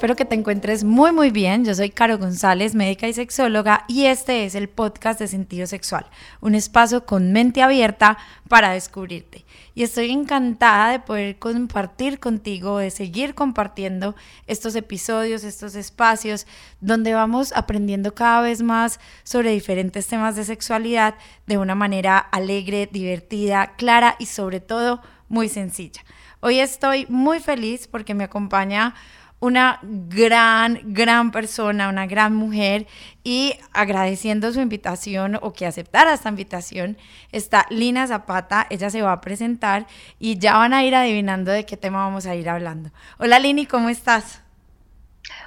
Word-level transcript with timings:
Espero 0.00 0.16
que 0.16 0.24
te 0.24 0.34
encuentres 0.34 0.82
muy 0.82 1.12
muy 1.12 1.30
bien. 1.30 1.62
Yo 1.66 1.74
soy 1.74 1.90
Caro 1.90 2.16
González, 2.16 2.74
médica 2.74 3.06
y 3.06 3.12
sexóloga, 3.12 3.84
y 3.86 4.06
este 4.06 4.46
es 4.46 4.54
el 4.54 4.66
podcast 4.70 5.20
de 5.20 5.28
Sentido 5.28 5.66
Sexual, 5.66 6.06
un 6.40 6.54
espacio 6.54 7.04
con 7.04 7.32
mente 7.32 7.60
abierta 7.60 8.16
para 8.48 8.72
descubrirte. 8.72 9.44
Y 9.74 9.82
estoy 9.82 10.10
encantada 10.10 10.92
de 10.92 11.00
poder 11.00 11.38
compartir 11.38 12.18
contigo, 12.18 12.78
de 12.78 12.90
seguir 12.90 13.34
compartiendo 13.34 14.16
estos 14.46 14.74
episodios, 14.74 15.44
estos 15.44 15.74
espacios, 15.74 16.46
donde 16.80 17.12
vamos 17.12 17.52
aprendiendo 17.54 18.14
cada 18.14 18.40
vez 18.40 18.62
más 18.62 19.00
sobre 19.22 19.50
diferentes 19.50 20.06
temas 20.06 20.34
de 20.34 20.44
sexualidad 20.44 21.16
de 21.44 21.58
una 21.58 21.74
manera 21.74 22.16
alegre, 22.16 22.88
divertida, 22.90 23.74
clara 23.76 24.16
y 24.18 24.24
sobre 24.24 24.60
todo 24.60 25.02
muy 25.28 25.50
sencilla. 25.50 26.00
Hoy 26.40 26.58
estoy 26.58 27.04
muy 27.10 27.38
feliz 27.38 27.86
porque 27.86 28.14
me 28.14 28.24
acompaña 28.24 28.94
una 29.40 29.80
gran, 29.82 30.80
gran 30.84 31.32
persona, 31.32 31.88
una 31.88 32.06
gran 32.06 32.34
mujer 32.34 32.86
y 33.24 33.54
agradeciendo 33.72 34.52
su 34.52 34.60
invitación 34.60 35.38
o 35.40 35.52
que 35.52 35.66
aceptara 35.66 36.12
esta 36.12 36.28
invitación 36.28 36.98
está 37.32 37.66
Lina 37.70 38.06
Zapata, 38.06 38.66
ella 38.68 38.90
se 38.90 39.02
va 39.02 39.12
a 39.12 39.20
presentar 39.20 39.86
y 40.18 40.38
ya 40.38 40.58
van 40.58 40.74
a 40.74 40.84
ir 40.84 40.94
adivinando 40.94 41.50
de 41.50 41.64
qué 41.64 41.76
tema 41.76 42.04
vamos 42.04 42.26
a 42.26 42.34
ir 42.34 42.48
hablando. 42.48 42.90
Hola 43.18 43.38
Lini, 43.38 43.64
¿cómo 43.64 43.88
estás? 43.88 44.42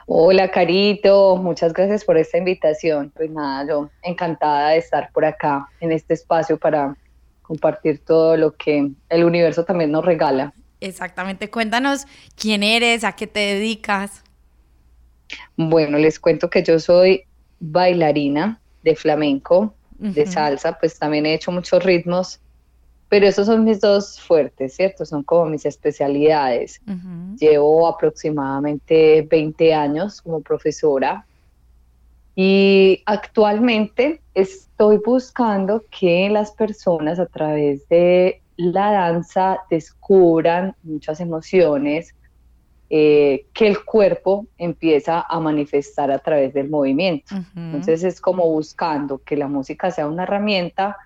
Hola 0.08 0.50
Carito, 0.50 1.38
muchas 1.38 1.72
gracias 1.72 2.04
por 2.04 2.18
esta 2.18 2.38
invitación. 2.38 3.12
Pues 3.16 3.30
nada, 3.30 3.66
yo 3.68 3.90
encantada 4.02 4.70
de 4.70 4.78
estar 4.78 5.12
por 5.14 5.24
acá 5.24 5.70
en 5.80 5.92
este 5.92 6.16
espacio 6.16 6.58
para 6.58 6.96
compartir 7.42 8.04
todo 8.04 8.36
lo 8.38 8.52
que 8.52 8.92
el 9.10 9.24
universo 9.24 9.64
también 9.64 9.92
nos 9.92 10.04
regala. 10.04 10.54
Exactamente, 10.84 11.50
cuéntanos 11.50 12.06
quién 12.36 12.62
eres, 12.62 13.06
a 13.06 13.14
qué 13.14 13.26
te 13.26 13.40
dedicas. 13.40 14.22
Bueno, 15.56 15.98
les 15.98 16.20
cuento 16.20 16.50
que 16.50 16.62
yo 16.62 16.78
soy 16.78 17.24
bailarina 17.62 18.60
de 18.84 18.94
flamenco, 18.98 19.74
de 19.98 20.26
salsa, 20.26 20.78
pues 20.78 21.00
también 21.00 21.26
he 21.26 21.36
hecho 21.36 21.52
muchos 21.52 21.82
ritmos, 21.82 22.42
pero 23.08 23.26
esos 23.26 23.46
son 23.48 23.64
mis 23.64 23.80
dos 23.80 24.20
fuertes, 24.20 24.76
¿cierto? 24.76 25.06
Son 25.06 25.24
como 25.24 25.46
mis 25.46 25.66
especialidades. 25.66 26.82
Llevo 27.40 27.88
aproximadamente 27.88 29.22
20 29.22 29.74
años 29.74 30.22
como 30.22 30.42
profesora 30.42 31.26
y 32.36 33.02
actualmente 33.06 34.20
estoy 34.34 34.98
buscando 34.98 35.86
que 35.90 36.30
las 36.30 36.52
personas 36.52 37.20
a 37.20 37.28
través 37.28 37.88
de 37.88 38.43
la 38.58 38.92
danza 38.92 39.60
descubran 39.70 40.76
muchas 40.84 41.20
emociones 41.20 42.16
eh, 42.90 43.48
que 43.54 43.68
el 43.68 43.84
cuerpo 43.84 44.46
empieza 44.58 45.26
a 45.28 45.40
manifestar 45.40 46.12
a 46.12 46.20
través 46.20 46.54
del 46.54 46.70
movimiento. 46.70 47.36
Entonces 47.56 48.04
es 48.04 48.22
como 48.22 48.48
buscando 48.48 49.20
que 49.20 49.36
la 49.36 49.48
música 49.48 49.90
sea 49.90 50.08
una 50.08 50.24
herramienta 50.24 50.98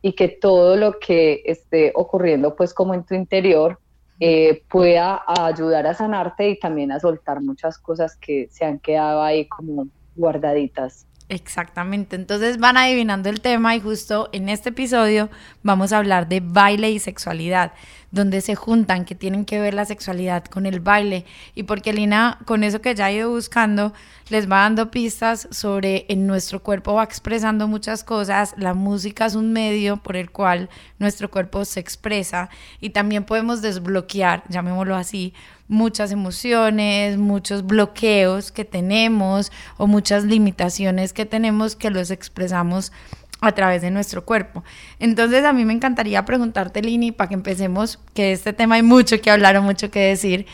y 0.00 0.12
que 0.12 0.28
todo 0.28 0.76
lo 0.76 1.00
que 1.00 1.42
esté 1.44 1.92
ocurriendo 1.94 2.54
pues 2.54 2.72
como 2.72 2.94
en 2.94 3.04
tu 3.04 3.14
interior 3.14 3.80
eh, 4.20 4.62
pueda 4.70 5.22
ayudar 5.26 5.88
a 5.88 5.94
sanarte 5.94 6.50
y 6.50 6.58
también 6.58 6.92
a 6.92 7.00
soltar 7.00 7.40
muchas 7.40 7.78
cosas 7.78 8.16
que 8.16 8.46
se 8.50 8.64
han 8.64 8.78
quedado 8.78 9.22
ahí 9.22 9.48
como 9.48 9.88
guardaditas. 10.14 11.08
Exactamente, 11.30 12.16
entonces 12.16 12.58
van 12.58 12.76
adivinando 12.76 13.30
el 13.30 13.40
tema 13.40 13.74
y 13.74 13.80
justo 13.80 14.28
en 14.32 14.50
este 14.50 14.68
episodio 14.68 15.30
vamos 15.62 15.90
a 15.90 15.98
hablar 15.98 16.28
de 16.28 16.40
baile 16.40 16.90
y 16.90 16.98
sexualidad, 16.98 17.72
donde 18.10 18.42
se 18.42 18.54
juntan, 18.54 19.06
que 19.06 19.14
tienen 19.14 19.46
que 19.46 19.58
ver 19.58 19.72
la 19.72 19.86
sexualidad 19.86 20.44
con 20.44 20.66
el 20.66 20.80
baile. 20.80 21.24
Y 21.54 21.62
porque 21.62 21.94
Lina 21.94 22.38
con 22.44 22.62
eso 22.62 22.82
que 22.82 22.94
ya 22.94 23.06
ha 23.06 23.12
ido 23.12 23.30
buscando 23.30 23.94
les 24.28 24.50
va 24.50 24.60
dando 24.60 24.90
pistas 24.90 25.48
sobre 25.50 26.04
en 26.08 26.26
nuestro 26.26 26.62
cuerpo 26.62 26.94
va 26.94 27.04
expresando 27.04 27.68
muchas 27.68 28.04
cosas, 28.04 28.54
la 28.58 28.74
música 28.74 29.24
es 29.24 29.34
un 29.34 29.52
medio 29.52 29.96
por 29.96 30.16
el 30.16 30.30
cual 30.30 30.68
nuestro 30.98 31.30
cuerpo 31.30 31.64
se 31.64 31.80
expresa 31.80 32.50
y 32.80 32.90
también 32.90 33.24
podemos 33.24 33.62
desbloquear, 33.62 34.44
llamémoslo 34.50 34.94
así, 34.94 35.32
muchas 35.68 36.12
emociones, 36.12 37.16
muchos 37.16 37.66
bloqueos 37.66 38.52
que 38.52 38.64
tenemos 38.64 39.50
o 39.76 39.86
muchas 39.86 40.24
limitaciones 40.24 41.12
que 41.12 41.26
tenemos 41.26 41.76
que 41.76 41.90
los 41.90 42.10
expresamos 42.10 42.92
a 43.40 43.52
través 43.52 43.82
de 43.82 43.90
nuestro 43.90 44.24
cuerpo. 44.24 44.64
Entonces 44.98 45.44
a 45.44 45.52
mí 45.52 45.64
me 45.64 45.72
encantaría 45.72 46.24
preguntarte, 46.24 46.82
Lini, 46.82 47.12
para 47.12 47.28
que 47.28 47.34
empecemos, 47.34 47.98
que 48.14 48.24
de 48.24 48.32
este 48.32 48.52
tema 48.52 48.76
hay 48.76 48.82
mucho 48.82 49.20
que 49.20 49.30
hablar 49.30 49.56
o 49.56 49.62
mucho 49.62 49.90
que 49.90 50.00
decir. 50.00 50.46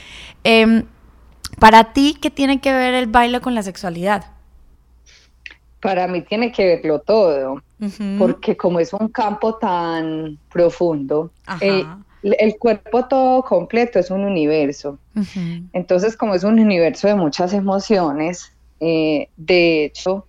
Em, 0.45 0.85
para 1.59 1.93
ti, 1.93 2.17
¿qué 2.21 2.31
tiene 2.31 2.61
que 2.61 2.73
ver 2.73 2.95
el 2.95 3.07
baile 3.07 3.41
con 3.41 3.55
la 3.55 3.63
sexualidad? 3.63 4.27
Para 5.81 6.07
mí 6.09 6.23
tiene 6.23 6.53
que 6.53 6.67
verlo 6.67 7.01
todo, 7.01 7.63
porque 8.19 8.57
como 8.57 8.81
es 8.81 8.93
un 8.93 9.09
campo 9.09 9.55
tan 9.55 10.39
profundo, 10.53 11.31
eh, 11.61 11.87
el 12.23 12.59
cuerpo 12.59 13.07
todo 13.07 13.43
completo 13.43 13.99
es 13.99 14.11
un 14.11 14.25
universo. 14.25 14.99
Entonces, 15.73 16.17
como 16.17 16.35
es 16.35 16.45
un 16.45 16.59
universo 16.59 17.09
de 17.09 17.15
muchas 17.15 17.53
emociones, 17.53 18.53
eh, 18.81 19.29
de 19.37 19.85
hecho, 19.85 20.27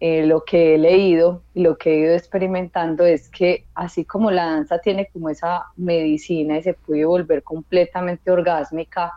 eh, 0.00 0.26
lo 0.26 0.44
que 0.44 0.74
he 0.74 0.78
leído 0.78 1.42
y 1.54 1.62
lo 1.62 1.78
que 1.78 1.92
he 1.92 1.98
ido 2.00 2.14
experimentando 2.14 3.04
es 3.04 3.28
que 3.28 3.64
así 3.74 4.04
como 4.04 4.30
la 4.30 4.46
danza 4.46 4.78
tiene 4.80 5.08
como 5.12 5.28
esa 5.28 5.66
medicina 5.76 6.58
y 6.58 6.62
se 6.62 6.74
puede 6.74 7.04
volver 7.04 7.42
completamente 7.42 8.30
orgásmica, 8.30 9.12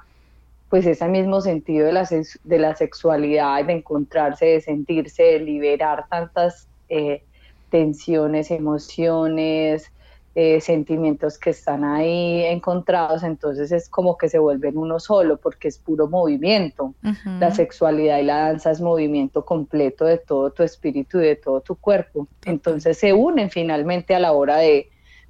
pues 0.69 0.85
ese 0.85 1.07
mismo 1.07 1.41
sentido 1.41 1.87
de 1.87 1.93
la, 1.93 2.07
de 2.43 2.59
la 2.59 2.75
sexualidad, 2.75 3.65
de 3.65 3.73
encontrarse, 3.73 4.45
de 4.45 4.61
sentirse, 4.61 5.23
de 5.23 5.39
liberar 5.39 6.05
tantas 6.09 6.67
eh, 6.89 7.23
tensiones, 7.69 8.51
emociones, 8.51 9.91
eh, 10.37 10.59
sentimientos 10.59 11.37
que 11.37 11.51
están 11.51 11.85
ahí 11.85 12.43
encontrados, 12.43 13.23
entonces 13.23 13.71
es 13.71 13.87
como 13.87 14.17
que 14.17 14.27
se 14.27 14.37
vuelven 14.37 14.77
uno 14.77 14.99
solo 14.99 15.37
porque 15.37 15.69
es 15.69 15.77
puro 15.77 16.09
movimiento. 16.09 16.93
La 17.39 17.55
sexualidad 17.55 18.19
y 18.19 18.23
la 18.23 18.39
danza 18.47 18.71
es 18.71 18.81
movimiento 18.81 19.45
completo 19.45 20.03
de 20.03 20.17
todo 20.17 20.51
tu 20.51 20.63
espíritu 20.63 21.19
y 21.19 21.27
de 21.27 21.35
todo 21.37 21.61
tu 21.61 21.75
cuerpo. 21.75 22.27
Entonces 22.43 22.97
se 22.97 23.13
unen 23.13 23.49
finalmente 23.49 24.13
a 24.13 24.19
la 24.19 24.33
hora 24.33 24.57
de, 24.57 24.89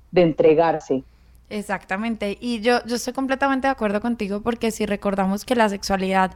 de 0.10 0.22
entregarse. 0.24 1.04
Exactamente, 1.52 2.36
y 2.42 2.62
yo, 2.62 2.84
yo 2.88 2.96
estoy 2.96 3.14
completamente 3.14 3.68
de 3.68 3.72
acuerdo 3.72 4.02
contigo 4.02 4.42
porque 4.42 4.72
si 4.72 4.88
recordamos 4.88 5.46
que 5.46 5.54
la 5.54 5.70
sexualidad 5.70 6.32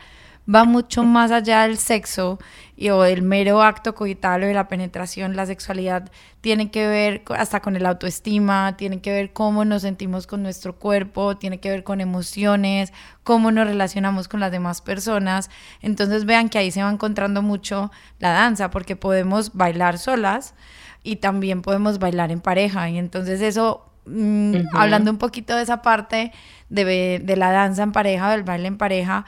va 0.54 0.64
mucho 0.64 1.04
más 1.04 1.32
allá 1.32 1.64
del 1.64 1.78
sexo 1.78 2.40
y, 2.76 2.90
o 2.90 3.02
del 3.02 3.22
mero 3.22 3.62
acto 3.62 3.94
coital 3.94 4.44
o 4.44 4.48
de 4.48 4.54
la 4.54 4.68
penetración. 4.68 5.36
La 5.36 5.46
sexualidad 5.46 6.12
tiene 6.42 6.72
que 6.72 6.88
ver 6.88 7.24
hasta 7.38 7.60
con 7.60 7.76
el 7.76 7.86
autoestima, 7.86 8.76
tiene 8.78 9.02
que 9.02 9.12
ver 9.12 9.34
cómo 9.34 9.66
nos 9.66 9.84
sentimos 9.84 10.28
con 10.28 10.42
nuestro 10.42 10.76
cuerpo, 10.76 11.38
tiene 11.38 11.60
que 11.60 11.70
ver 11.70 11.84
con 11.84 12.02
emociones, 12.02 12.94
cómo 13.24 13.52
nos 13.52 13.68
relacionamos 13.68 14.28
con 14.28 14.40
las 14.40 14.52
demás 14.52 14.82
personas. 14.82 15.50
Entonces 15.82 16.26
vean 16.26 16.50
que 16.50 16.58
ahí 16.58 16.72
se 16.72 16.82
va 16.82 16.90
encontrando 16.90 17.42
mucho 17.42 17.92
la 18.20 18.32
danza 18.32 18.72
porque 18.72 18.96
podemos 18.96 19.54
bailar 19.54 19.98
solas 19.98 20.56
y 21.04 21.18
también 21.18 21.62
podemos 21.62 22.00
bailar 22.00 22.32
en 22.32 22.42
pareja 22.42 22.90
y 22.90 22.98
entonces 22.98 23.42
eso 23.42 23.86
mm, 24.06 24.56
hablando 24.74 25.12
un 25.12 25.18
poquito 25.18 25.56
de 25.56 25.64
esa 25.64 25.82
parte 25.82 26.32
de, 26.70 27.22
de 27.24 27.36
la 27.36 27.52
danza 27.52 27.84
en 27.84 27.92
pareja, 27.92 28.32
del 28.32 28.44
baile 28.44 28.68
en 28.68 28.78
pareja, 28.78 29.26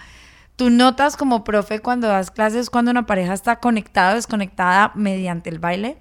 ¿Tú 0.55 0.69
notas 0.69 1.17
como 1.17 1.43
profe 1.43 1.79
cuando 1.79 2.07
das 2.07 2.29
clases 2.29 2.69
cuando 2.69 2.91
una 2.91 3.05
pareja 3.05 3.33
está 3.33 3.59
conectada 3.59 4.11
o 4.11 4.15
desconectada 4.15 4.91
mediante 4.95 5.49
el 5.49 5.59
baile? 5.59 5.97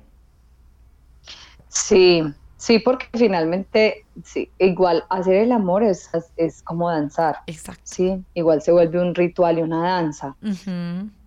Sí, 1.69 2.23
sí, 2.56 2.79
porque 2.81 3.06
finalmente, 3.14 4.05
sí, 4.25 4.50
igual 4.58 5.05
hacer 5.08 5.37
el 5.37 5.52
amor 5.52 5.82
es, 5.82 6.11
es 6.37 6.62
como 6.62 6.91
danzar. 6.91 7.38
Exacto. 7.47 7.82
Sí, 7.85 8.23
igual 8.35 8.61
se 8.61 8.73
vuelve 8.73 9.00
un 9.00 9.14
ritual 9.14 9.58
y 9.58 9.62
una 9.62 9.82
danza. 9.82 10.37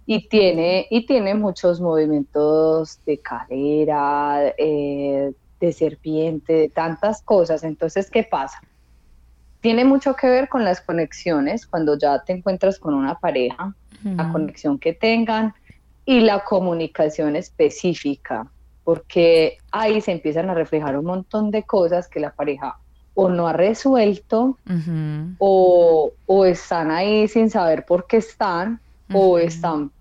Y 0.06 0.28
tiene, 0.28 0.86
y 0.92 1.06
tiene 1.06 1.34
muchos 1.34 1.80
movimientos 1.80 3.00
de 3.06 3.20
cadera, 3.20 4.54
eh, 4.58 5.32
de 5.62 5.74
serpiente, 5.74 6.54
de 6.54 6.70
tantas 6.70 7.22
cosas. 7.22 7.64
Entonces, 7.64 8.12
¿qué 8.12 8.24
pasa? 8.24 8.60
Tiene 9.64 9.86
mucho 9.86 10.14
que 10.14 10.28
ver 10.28 10.50
con 10.50 10.66
las 10.66 10.82
conexiones 10.82 11.66
cuando 11.66 11.98
ya 11.98 12.22
te 12.22 12.34
encuentras 12.34 12.78
con 12.78 12.94
una 12.94 13.18
pareja. 13.18 13.74
la 14.04 14.30
conexión 14.34 14.78
que 14.78 14.92
tengan 14.92 15.54
y 16.04 16.20
la 16.20 16.44
comunicación 16.44 17.38
específica, 17.38 18.46
porque 18.84 19.58
ahí 19.72 20.02
se 20.02 20.12
empiezan 20.12 20.50
a 20.50 20.54
reflejar 20.54 20.98
un 20.98 21.06
montón 21.06 21.50
de 21.50 21.64
cosas 21.64 22.10
que 22.10 22.20
la 22.20 22.34
pareja 22.34 22.78
o 23.14 23.30
no 23.30 23.48
ha 23.48 23.54
resuelto 23.54 24.58
o, 25.38 26.12
están 26.46 26.92
ahí 26.92 27.30
sin 27.30 27.50
saber 27.50 27.86
por 27.86 28.06
qué 28.06 28.18
están 28.18 28.82
o 29.14 29.38
están 29.38 29.92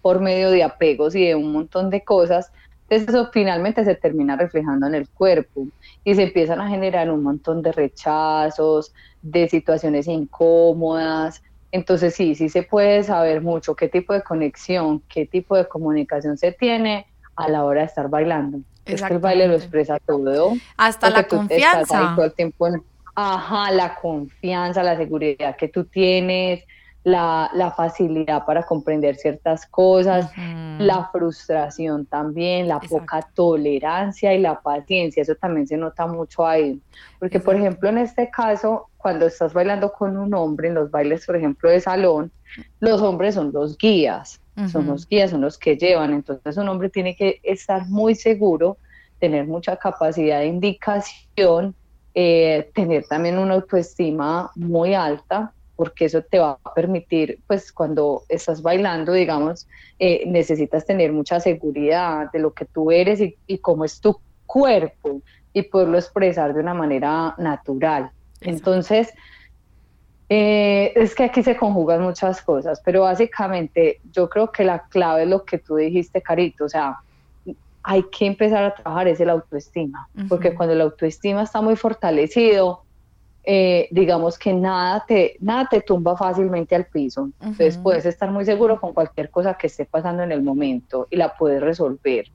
por 0.00 0.22
medio 0.22 0.50
de 0.50 0.62
apegos 0.62 1.14
y 1.14 1.26
de 1.26 1.34
un 1.34 1.52
montón 1.52 1.90
de 1.90 2.02
cosas. 2.02 2.50
Entonces 2.90 3.14
eso 3.14 3.30
finalmente 3.32 3.84
se 3.84 3.94
termina 3.94 4.34
reflejando 4.34 4.88
en 4.88 4.96
el 4.96 5.08
cuerpo 5.08 5.68
y 6.02 6.16
se 6.16 6.24
empiezan 6.24 6.60
a 6.60 6.68
generar 6.68 7.08
un 7.08 7.22
montón 7.22 7.62
de 7.62 7.70
rechazos, 7.70 8.92
de 9.22 9.48
situaciones 9.48 10.08
incómodas. 10.08 11.40
Entonces 11.70 12.14
sí, 12.14 12.34
sí 12.34 12.48
se 12.48 12.64
puede 12.64 13.04
saber 13.04 13.42
mucho 13.42 13.76
qué 13.76 13.88
tipo 13.88 14.12
de 14.12 14.22
conexión, 14.22 15.04
qué 15.08 15.24
tipo 15.24 15.56
de 15.56 15.68
comunicación 15.68 16.36
se 16.36 16.50
tiene 16.50 17.06
a 17.36 17.48
la 17.48 17.64
hora 17.64 17.82
de 17.82 17.86
estar 17.86 18.08
bailando. 18.08 18.58
Es 18.84 19.00
que 19.00 19.12
el 19.12 19.20
baile 19.20 19.46
lo 19.46 19.54
expresa 19.54 20.00
todo. 20.00 20.54
Hasta 20.76 21.10
la 21.10 21.22
confianza. 21.28 22.14
Todo 22.16 22.24
el 22.24 22.32
tiempo 22.32 22.66
ajá, 23.14 23.70
la 23.70 23.94
confianza, 23.94 24.82
la 24.82 24.96
seguridad 24.96 25.54
que 25.56 25.68
tú 25.68 25.84
tienes, 25.84 26.64
la, 27.02 27.50
la 27.54 27.70
facilidad 27.70 28.44
para 28.44 28.62
comprender 28.62 29.16
ciertas 29.16 29.66
cosas, 29.66 30.30
la 30.78 31.08
frustración 31.10 32.04
también, 32.06 32.68
la 32.68 32.78
poca 32.78 33.26
tolerancia 33.34 34.34
y 34.34 34.40
la 34.40 34.60
paciencia, 34.60 35.22
eso 35.22 35.34
también 35.34 35.66
se 35.66 35.76
nota 35.76 36.06
mucho 36.06 36.46
ahí. 36.46 36.80
Porque, 37.18 37.40
por 37.40 37.56
ejemplo, 37.56 37.88
en 37.88 37.98
este 37.98 38.30
caso, 38.30 38.88
cuando 38.98 39.26
estás 39.26 39.54
bailando 39.54 39.92
con 39.92 40.16
un 40.18 40.34
hombre, 40.34 40.68
en 40.68 40.74
los 40.74 40.90
bailes, 40.90 41.24
por 41.24 41.36
ejemplo, 41.36 41.70
de 41.70 41.80
salón, 41.80 42.30
los 42.80 43.00
hombres 43.00 43.34
son 43.34 43.50
los 43.52 43.78
guías, 43.78 44.40
son 44.70 44.86
los 44.86 45.08
guías, 45.08 45.30
son 45.30 45.40
los 45.40 45.56
que 45.56 45.76
llevan, 45.76 46.12
entonces 46.12 46.56
un 46.58 46.68
hombre 46.68 46.90
tiene 46.90 47.16
que 47.16 47.40
estar 47.42 47.88
muy 47.88 48.14
seguro, 48.14 48.76
tener 49.18 49.46
mucha 49.46 49.76
capacidad 49.76 50.40
de 50.40 50.46
indicación, 50.46 51.74
eh, 52.12 52.70
tener 52.74 53.06
también 53.06 53.38
una 53.38 53.54
autoestima 53.54 54.50
muy 54.54 54.92
alta 54.94 55.54
porque 55.80 56.04
eso 56.04 56.20
te 56.20 56.38
va 56.38 56.58
a 56.62 56.74
permitir, 56.74 57.38
pues 57.46 57.72
cuando 57.72 58.24
estás 58.28 58.60
bailando, 58.60 59.14
digamos, 59.14 59.66
eh, 59.98 60.24
necesitas 60.26 60.84
tener 60.84 61.10
mucha 61.10 61.40
seguridad 61.40 62.30
de 62.32 62.38
lo 62.38 62.52
que 62.52 62.66
tú 62.66 62.90
eres 62.90 63.18
y, 63.22 63.58
cómo 63.60 63.86
es 63.86 63.98
tu 63.98 64.20
cuerpo 64.44 65.22
y 65.54 65.62
poderlo 65.62 65.96
expresar 65.96 66.52
de 66.52 66.60
una 66.60 66.74
manera 66.74 67.34
natural. 67.38 68.10
Entonces, 68.42 69.08
eh, 70.28 70.92
es 70.96 71.14
que 71.14 71.24
aquí 71.24 71.42
se 71.42 71.56
conjugan 71.56 72.02
muchas 72.02 72.42
cosas, 72.42 72.82
pero 72.84 73.00
básicamente 73.00 74.02
yo 74.12 74.28
creo 74.28 74.52
que 74.52 74.64
la 74.64 74.80
clave 74.80 75.22
es 75.22 75.28
lo 75.30 75.46
que 75.46 75.56
tú 75.56 75.76
dijiste, 75.76 76.20
Carito, 76.20 76.66
o 76.66 76.68
sea, 76.68 76.98
hay 77.84 78.02
que 78.02 78.26
empezar 78.26 78.64
a 78.64 78.74
trabajar 78.74 79.08
es 79.08 79.18
el 79.18 79.30
autoestima, 79.30 80.10
porque 80.28 80.54
cuando 80.54 80.74
el 80.74 80.82
autoestima 80.82 81.44
está 81.44 81.62
muy 81.62 81.74
fortalecido, 81.74 82.82
eh, 83.42 83.88
digamos 83.90 84.38
que 84.38 84.52
nada 84.52 85.04
te, 85.06 85.36
nada 85.40 85.66
te 85.70 85.80
tumba 85.80 86.16
fácilmente 86.16 86.74
al 86.74 86.86
piso. 86.86 87.30
Entonces 87.40 87.78
puedes 87.78 88.04
estar 88.04 88.30
muy 88.30 88.44
seguro 88.44 88.80
con 88.80 88.92
cualquier 88.92 89.30
cosa 89.30 89.54
que 89.54 89.66
esté 89.66 89.86
pasando 89.86 90.22
en 90.22 90.32
el 90.32 90.42
momento 90.42 91.08
y 91.10 91.16
la 91.16 91.34
puedes 91.36 91.60
resolver. 91.60 92.26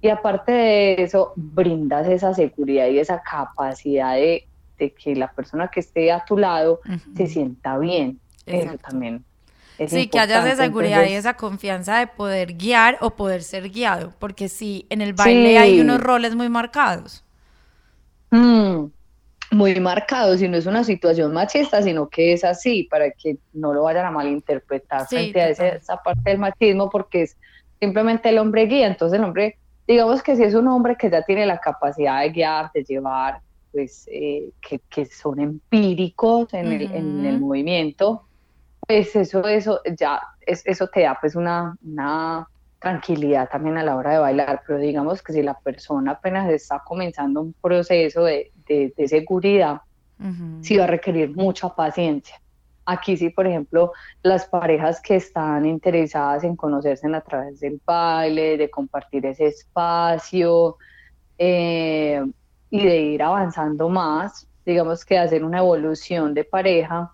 Y 0.00 0.08
aparte 0.08 0.52
de 0.52 1.02
eso, 1.02 1.32
brindas 1.36 2.08
esa 2.08 2.34
seguridad 2.34 2.86
y 2.88 2.98
esa 2.98 3.22
capacidad 3.22 4.14
de, 4.14 4.46
que 4.76 5.16
la 5.16 5.30
persona 5.32 5.68
que 5.68 5.80
esté 5.80 6.12
a 6.12 6.24
tu 6.24 6.38
lado 6.38 6.80
se 7.16 7.26
sienta 7.26 7.78
bien. 7.78 8.20
Eso 8.46 8.78
también. 8.78 9.24
sí, 9.86 10.08
que 10.08 10.18
haya 10.18 10.38
esa 10.38 10.64
seguridad 10.64 11.04
y 11.04 11.12
esa 11.12 11.34
confianza 11.34 11.98
de 11.98 12.06
poder 12.06 12.54
guiar 12.54 12.96
o 13.00 13.10
poder 13.10 13.42
ser 13.42 13.70
guiado, 13.70 14.12
porque 14.18 14.48
si 14.48 14.86
en 14.88 15.02
el 15.02 15.14
baile 15.14 15.58
hay 15.58 15.80
unos 15.80 16.00
roles 16.00 16.34
muy 16.34 16.48
marcados. 16.48 17.24
Mm 18.30 18.97
muy 19.50 19.78
marcado, 19.80 20.36
si 20.36 20.48
no 20.48 20.56
es 20.56 20.66
una 20.66 20.84
situación 20.84 21.32
machista, 21.32 21.82
sino 21.82 22.08
que 22.08 22.32
es 22.32 22.44
así, 22.44 22.84
para 22.84 23.10
que 23.10 23.38
no 23.52 23.72
lo 23.72 23.84
vayan 23.84 24.06
a 24.06 24.10
malinterpretar 24.10 25.06
frente 25.06 25.40
a 25.40 25.48
esa 25.48 25.96
parte 26.02 26.30
del 26.30 26.38
machismo, 26.38 26.90
porque 26.90 27.22
es 27.22 27.36
simplemente 27.80 28.28
el 28.28 28.38
hombre 28.38 28.66
guía, 28.66 28.86
entonces 28.86 29.18
el 29.18 29.24
hombre, 29.24 29.56
digamos 29.86 30.22
que 30.22 30.36
si 30.36 30.42
es 30.42 30.54
un 30.54 30.68
hombre 30.68 30.96
que 30.96 31.10
ya 31.10 31.22
tiene 31.22 31.46
la 31.46 31.58
capacidad 31.58 32.20
de 32.20 32.30
guiar, 32.30 32.70
de 32.74 32.84
llevar, 32.84 33.40
pues 33.72 34.08
eh, 34.10 34.50
que, 34.60 35.06
son 35.06 35.40
empíricos 35.40 36.52
en, 36.52 36.72
el, 36.72 36.82
en, 36.92 37.24
el, 37.24 37.38
movimiento, 37.38 38.24
pues 38.86 39.14
eso, 39.16 39.46
eso 39.46 39.80
ya, 39.98 40.20
es, 40.46 40.66
eso 40.66 40.88
te 40.88 41.02
da 41.02 41.16
pues 41.20 41.36
una, 41.36 41.76
una 41.84 42.48
tranquilidad 42.80 43.48
también 43.48 43.78
a 43.78 43.82
la 43.82 43.96
hora 43.96 44.12
de 44.12 44.18
bailar, 44.18 44.62
pero 44.66 44.78
digamos 44.78 45.22
que 45.22 45.32
si 45.32 45.42
la 45.42 45.58
persona 45.58 46.12
apenas 46.12 46.50
está 46.50 46.82
comenzando 46.84 47.40
un 47.40 47.52
proceso 47.54 48.24
de, 48.24 48.52
de, 48.68 49.08
seguridad, 49.08 49.80
sí 50.60 50.76
va 50.76 50.84
a 50.84 50.88
requerir 50.88 51.34
mucha 51.34 51.68
paciencia. 51.74 52.40
Aquí 52.84 53.16
sí, 53.16 53.28
por 53.28 53.46
ejemplo, 53.46 53.92
las 54.22 54.46
parejas 54.46 55.00
que 55.02 55.16
están 55.16 55.66
interesadas 55.66 56.42
en 56.44 56.56
conocerse 56.56 57.06
a 57.14 57.20
través 57.20 57.60
del 57.60 57.80
baile, 57.84 58.56
de 58.56 58.70
compartir 58.70 59.26
ese 59.26 59.46
espacio 59.46 60.76
eh, 61.36 62.24
y 62.70 62.84
de 62.84 62.96
ir 62.98 63.22
avanzando 63.22 63.90
más, 63.90 64.48
digamos 64.68 65.04
que 65.04 65.18
hacer 65.18 65.44
una 65.44 65.58
evolución 65.58 66.34
de 66.34 66.44
pareja, 66.44 67.12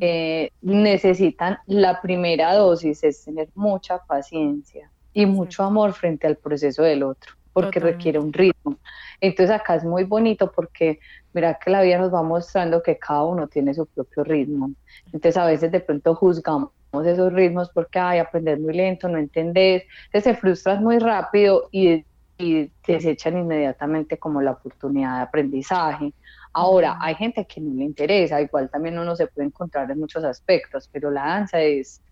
eh, 0.00 0.50
necesitan 0.60 1.58
la 1.66 2.00
primera 2.00 2.54
dosis, 2.54 3.02
es 3.04 3.24
tener 3.24 3.48
mucha 3.54 3.98
paciencia 3.98 4.90
y 5.12 5.24
mucho 5.24 5.64
amor 5.64 5.92
frente 5.94 6.26
al 6.26 6.36
proceso 6.36 6.82
del 6.82 7.02
otro, 7.02 7.32
porque 7.52 7.80
requiere 7.80 8.18
un 8.18 8.32
ritmo. 8.32 8.76
Entonces 9.20 9.54
acá 9.54 9.74
es 9.74 9.84
muy 9.84 10.04
bonito 10.04 10.50
porque 10.50 11.00
mira 11.32 11.58
que 11.62 11.70
la 11.70 11.82
vida 11.82 11.98
nos 11.98 12.12
va 12.12 12.22
mostrando 12.22 12.82
que 12.82 12.98
cada 12.98 13.24
uno 13.24 13.48
tiene 13.48 13.74
su 13.74 13.86
propio 13.86 14.24
ritmo. 14.24 14.70
Entonces 15.06 15.36
a 15.36 15.46
veces 15.46 15.70
de 15.70 15.80
pronto 15.80 16.14
juzgamos 16.14 16.70
esos 17.04 17.32
ritmos 17.32 17.70
porque, 17.70 17.98
ay, 17.98 18.18
aprender 18.18 18.58
muy 18.58 18.74
lento, 18.74 19.08
no 19.08 19.18
entender, 19.18 19.84
entonces 20.06 20.34
se 20.34 20.40
frustras 20.40 20.80
muy 20.80 20.98
rápido 20.98 21.68
y, 21.70 22.04
y 22.36 22.70
desechan 22.86 23.38
inmediatamente 23.38 24.18
como 24.18 24.42
la 24.42 24.52
oportunidad 24.52 25.16
de 25.16 25.22
aprendizaje. 25.22 26.12
Ahora, 26.52 26.98
hay 27.00 27.14
gente 27.14 27.46
que 27.46 27.60
no 27.60 27.72
le 27.74 27.84
interesa, 27.84 28.40
igual 28.40 28.68
también 28.70 28.98
uno 28.98 29.14
se 29.14 29.28
puede 29.28 29.46
encontrar 29.46 29.88
en 29.88 30.00
muchos 30.00 30.24
aspectos, 30.24 30.88
pero 30.92 31.10
la 31.10 31.26
danza 31.26 31.60
es 31.60 32.02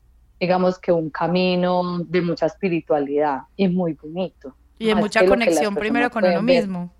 digamos 0.41 0.79
que 0.79 0.93
un 0.93 1.11
camino 1.11 1.99
de 2.05 2.21
mucha 2.21 2.47
espiritualidad 2.47 3.41
y 3.57 3.69
muy 3.69 3.95
bonito. 3.95 4.55
Y 4.79 4.87
de 4.87 4.95
mucha 4.95 5.27
conexión 5.27 5.75
primero 5.75 6.11
con 6.11 6.25
uno 6.25 6.43
mismo. 6.43 6.93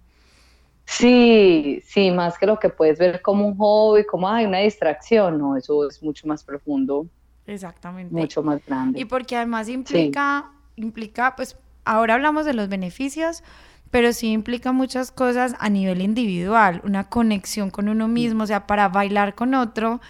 Sí, 0.85 1.83
sí, 1.85 2.11
más 2.11 2.39
que 2.39 2.47
lo 2.47 2.59
que 2.59 2.71
puedes 2.71 2.99
ver 2.99 3.21
como 3.21 3.47
un 3.47 3.57
hobby, 3.59 4.05
como 4.07 4.29
hay 4.29 4.47
una 4.47 4.59
distracción, 4.59 5.39
no, 5.39 5.55
eso 5.55 5.87
es 5.87 6.03
mucho 6.03 6.27
más 6.27 6.43
profundo. 6.43 7.07
Exactamente. 7.47 8.15
Mucho 8.15 8.43
más 8.43 8.65
grande. 8.65 8.99
Y 8.99 9.05
porque 9.05 9.37
además 9.37 9.69
implica, 9.69 10.51
implica, 10.77 11.37
pues 11.37 11.59
ahora 11.85 12.15
hablamos 12.15 12.47
de 12.47 12.55
los 12.55 12.71
beneficios, 12.71 13.43
pero 13.91 14.15
sí 14.15 14.33
implica 14.33 14.73
muchas 14.73 15.13
cosas 15.13 15.57
a 15.59 15.69
nivel 15.69 16.01
individual, 16.01 16.81
una 16.85 17.09
conexión 17.09 17.71
con 17.71 17.89
uno 17.89 18.09
mismo, 18.09 18.45
o 18.45 18.47
sea, 18.47 18.67
para 18.67 18.89
bailar 18.89 19.35
con 19.35 19.55
otro, 19.55 20.01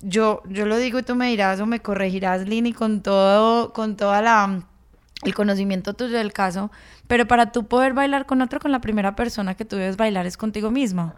yo, 0.00 0.42
yo 0.48 0.66
lo 0.66 0.76
digo 0.76 1.00
y 1.00 1.02
tú 1.02 1.14
me 1.14 1.28
dirás 1.28 1.60
o 1.60 1.66
me 1.66 1.80
corregirás, 1.80 2.46
Lini, 2.46 2.72
con 2.72 3.02
todo, 3.02 3.72
con 3.72 3.96
toda 3.96 4.22
la 4.22 4.62
el 5.24 5.34
conocimiento 5.34 5.94
tuyo 5.94 6.18
del 6.18 6.32
caso, 6.32 6.70
pero 7.06 7.26
para 7.26 7.52
tú 7.52 7.66
poder 7.66 7.92
bailar 7.92 8.26
con 8.26 8.42
otro, 8.42 8.60
con 8.60 8.72
la 8.72 8.80
primera 8.80 9.14
persona 9.16 9.54
que 9.54 9.64
tú 9.64 9.76
debes 9.76 9.96
bailar 9.96 10.26
es 10.26 10.36
contigo 10.36 10.70
mismo. 10.70 11.14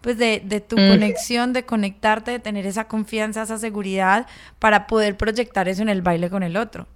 Pues 0.00 0.18
de, 0.18 0.40
tu 0.66 0.76
mm. 0.76 0.88
conexión, 0.90 1.52
de 1.52 1.64
conectarte, 1.64 2.32
de 2.32 2.40
tener 2.40 2.66
esa 2.66 2.88
confianza, 2.88 3.42
esa 3.42 3.58
seguridad 3.58 4.26
para 4.58 4.88
poder 4.88 5.16
proyectar 5.16 5.68
eso 5.68 5.82
en 5.82 5.88
el 5.88 6.02
baile 6.02 6.28
con 6.28 6.42
el 6.42 6.56
otro. 6.56 6.86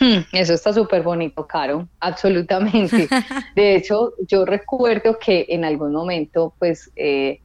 Hmm, 0.00 0.18
eso 0.32 0.52
está 0.52 0.72
súper 0.72 1.02
bonito, 1.02 1.46
Caro, 1.46 1.88
absolutamente. 2.00 3.08
De 3.54 3.76
hecho, 3.76 4.12
yo 4.26 4.44
recuerdo 4.44 5.18
que 5.18 5.46
en 5.48 5.64
algún 5.64 5.92
momento, 5.92 6.52
pues, 6.58 6.90
eh, 6.96 7.40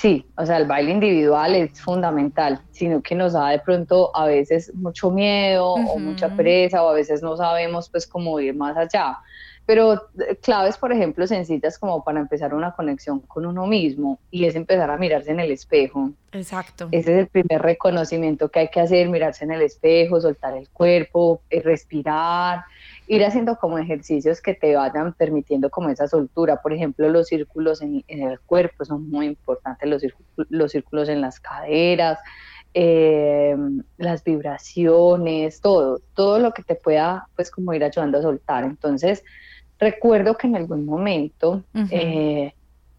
Sí, 0.00 0.24
o 0.34 0.46
sea, 0.46 0.56
el 0.56 0.64
baile 0.66 0.92
individual 0.92 1.54
es 1.54 1.78
fundamental, 1.78 2.62
sino 2.70 3.02
que 3.02 3.14
nos 3.14 3.34
da 3.34 3.50
de 3.50 3.58
pronto 3.58 4.10
a 4.16 4.24
veces 4.24 4.74
mucho 4.74 5.10
miedo 5.10 5.74
o 5.74 5.98
mucha 5.98 6.34
pereza 6.34 6.82
o 6.82 6.88
a 6.88 6.94
veces 6.94 7.22
no 7.22 7.36
sabemos 7.36 7.90
pues 7.90 8.06
cómo 8.06 8.40
ir 8.40 8.54
más 8.54 8.78
allá. 8.78 9.18
Pero 9.66 9.92
eh, 9.92 10.36
claves, 10.40 10.78
por 10.78 10.90
ejemplo, 10.90 11.26
sencillas 11.26 11.78
como 11.78 12.02
para 12.02 12.18
empezar 12.18 12.54
una 12.54 12.72
conexión 12.72 13.20
con 13.20 13.44
uno 13.44 13.66
mismo 13.66 14.18
y 14.30 14.46
es 14.46 14.54
empezar 14.54 14.90
a 14.90 14.96
mirarse 14.96 15.32
en 15.32 15.40
el 15.40 15.50
espejo. 15.50 16.12
Exacto. 16.32 16.88
Ese 16.92 17.12
es 17.12 17.18
el 17.18 17.26
primer 17.26 17.60
reconocimiento 17.60 18.48
que 18.48 18.60
hay 18.60 18.68
que 18.68 18.80
hacer, 18.80 19.06
mirarse 19.10 19.44
en 19.44 19.50
el 19.50 19.60
espejo, 19.60 20.18
soltar 20.18 20.56
el 20.56 20.70
cuerpo, 20.70 21.42
eh, 21.50 21.60
respirar, 21.60 22.64
ir 23.10 23.24
haciendo 23.24 23.56
como 23.56 23.76
ejercicios 23.76 24.40
que 24.40 24.54
te 24.54 24.76
vayan 24.76 25.12
permitiendo 25.14 25.68
como 25.68 25.88
esa 25.88 26.06
soltura. 26.06 26.62
Por 26.62 26.72
ejemplo, 26.72 27.08
los 27.08 27.26
círculos 27.26 27.82
en, 27.82 28.04
el 28.06 28.38
cuerpo 28.38 28.84
son 28.84 29.10
muy 29.10 29.26
importantes, 29.26 29.88
los, 29.88 30.02
los 30.48 30.70
círculos 30.70 31.08
en 31.08 31.20
las 31.20 31.40
caderas, 31.40 32.20
eh, 32.72 33.56
las 33.98 34.22
vibraciones, 34.22 35.60
todo, 35.60 36.00
todo 36.14 36.38
lo 36.38 36.52
que 36.52 36.62
te 36.62 36.76
pueda 36.76 37.26
pues 37.34 37.50
como 37.50 37.74
ir 37.74 37.82
ayudando 37.82 38.18
a 38.18 38.22
soltar. 38.22 38.62
Entonces, 38.62 39.24
recuerdo 39.80 40.36
que 40.36 40.46
en 40.46 40.54
algún 40.54 40.84
momento 40.84 41.64
eh, 41.90 42.54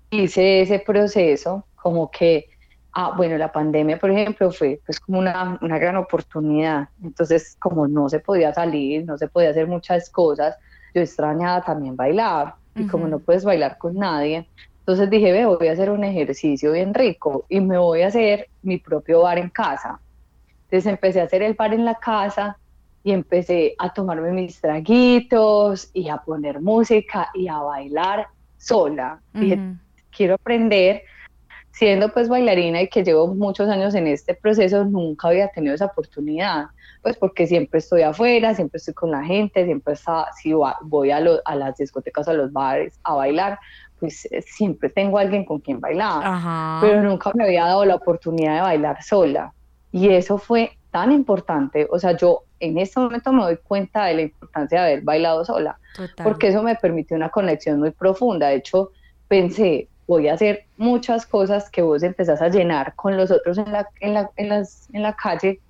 hice 0.10 0.62
ese 0.62 0.80
proceso 0.80 1.66
como 1.76 2.12
que, 2.12 2.50
ah, 2.94 3.14
bueno, 3.16 3.38
la 3.38 3.52
pandemia, 3.52 3.98
por 3.98 4.12
ejemplo, 4.12 4.52
fue 4.52 4.80
pues 4.86 5.00
como 5.00 5.20
una, 5.20 5.58
una 5.62 5.78
gran 5.78 5.96
oportunidad. 5.96 6.90
Entonces, 7.04 7.56
como 7.60 7.88
no 7.88 8.10
se 8.10 8.20
podía 8.20 8.54
salir, 8.54 9.06
no 9.06 9.18
se 9.18 9.28
podía 9.28 9.50
hacer 9.50 9.68
muchas 9.68 10.10
cosas, 10.10 10.58
yo 10.94 11.02
extrañaba 11.02 11.62
también 11.62 11.96
bailar. 11.96 12.56
Y 12.74 12.88
como 12.88 13.06
no 13.06 13.20
puedes 13.20 13.44
bailar 13.44 13.78
con 13.78 13.96
nadie, 13.96 14.48
entonces 14.80 15.10
dije, 15.10 15.32
ve, 15.32 15.46
voy 15.46 15.68
a 15.68 15.74
hacer 15.74 15.92
un 15.92 16.04
ejercicio 16.04 16.72
bien 16.72 16.94
rico 16.94 17.46
y 17.50 17.60
me 17.62 17.78
voy 17.78 18.02
a 18.02 18.08
hacer 18.08 18.48
mi 18.64 18.78
propio 18.78 19.22
bar 19.22 19.38
en 19.38 19.50
casa. 19.50 20.00
Entonces 20.64 20.86
empecé 20.86 21.22
a 21.22 21.26
hacer 21.26 21.44
el 21.44 21.54
bar 21.54 21.74
en 21.74 21.86
la 21.86 21.96
casa 21.96 22.58
y 23.04 23.12
empecé 23.12 23.76
a 23.78 23.94
tomarme 23.94 24.32
mis 24.32 24.60
traguitos 24.60 25.90
y 25.94 26.10
a 26.10 26.18
poner 26.18 26.62
música 26.62 27.30
y 27.34 27.48
a 27.48 27.58
bailar 27.58 28.28
sola. 28.58 29.20
Dije, 29.34 29.60
quiero 30.16 30.36
aprender. 30.36 31.04
Siendo 31.72 32.10
pues 32.10 32.28
bailarina 32.28 32.82
y 32.82 32.90
que 32.90 33.04
llevo 33.04 33.34
muchos 33.34 33.70
años 33.70 33.96
en 33.96 34.08
este 34.08 34.36
proceso, 34.36 34.84
nunca 34.84 35.30
había 35.30 35.48
tenido 35.50 35.74
esa 35.74 35.86
oportunidad, 35.86 36.66
pues 37.02 37.18
porque 37.18 37.48
siempre 37.48 37.80
estoy 37.80 38.02
afuera, 38.02 38.54
siempre 38.54 38.78
estoy 38.78 38.94
con 38.94 39.12
la 39.12 39.24
gente, 39.24 39.66
siempre 39.66 39.94
está, 39.94 40.28
si 40.42 40.54
voy 40.54 41.12
a, 41.12 41.18
a 41.46 41.56
las 41.56 41.78
discotecas, 41.78 42.28
a 42.28 42.34
los 42.34 42.52
bares 42.52 43.00
a 43.04 43.14
bailar, 43.16 43.58
pues 44.00 44.28
eh, 44.32 44.42
siempre 44.42 44.90
tengo 44.90 45.18
alguien 45.18 45.46
con 45.46 45.60
quien 45.60 45.80
bailar, 45.80 46.82
pero 46.82 47.02
nunca 47.04 47.32
me 47.36 47.46
había 47.46 47.66
dado 47.66 47.86
la 47.86 47.96
oportunidad 47.96 48.56
de 48.56 48.62
bailar 48.62 49.02
sola. 49.04 49.54
Y 49.92 50.10
eso 50.10 50.38
fue 50.38 50.72
tan 50.90 51.12
importante, 51.12 51.88
o 51.90 52.00
sea, 52.00 52.18
yo 52.18 52.44
en 52.60 52.78
este 52.78 53.00
momento 53.00 53.32
me 53.32 53.44
doy 53.44 53.58
cuenta 53.58 54.06
de 54.06 54.14
la 54.16 54.22
importancia 54.24 54.82
de 54.82 54.92
haber 54.92 55.04
bailado 55.04 55.46
sola, 55.46 55.80
porque 56.24 56.50
eso 56.50 56.64
me 56.64 56.76
permitió 56.76 57.16
una 57.16 57.30
conexión 57.30 57.80
muy 57.80 57.92
profunda. 57.92 58.48
De 58.48 58.56
hecho, 58.56 58.92
pensé, 59.28 59.88
voy 60.12 60.28
a 60.28 60.34
hacer 60.34 60.66
muchas 60.76 61.26
cosas 61.26 61.70
que 61.70 61.82
vos 61.82 62.04
empezás 62.04 62.42
a 62.42 62.50
llenar 62.50 62.96
con 62.96 63.16
los 63.16 63.32
otros 63.32 63.58
en 63.58 63.72
la, 63.72 63.88
en 64.02 64.14
la, 64.14 64.30
en 64.36 64.50
las, 64.50 64.90
en 64.92 65.04
la 65.04 65.16
calle 65.16 65.62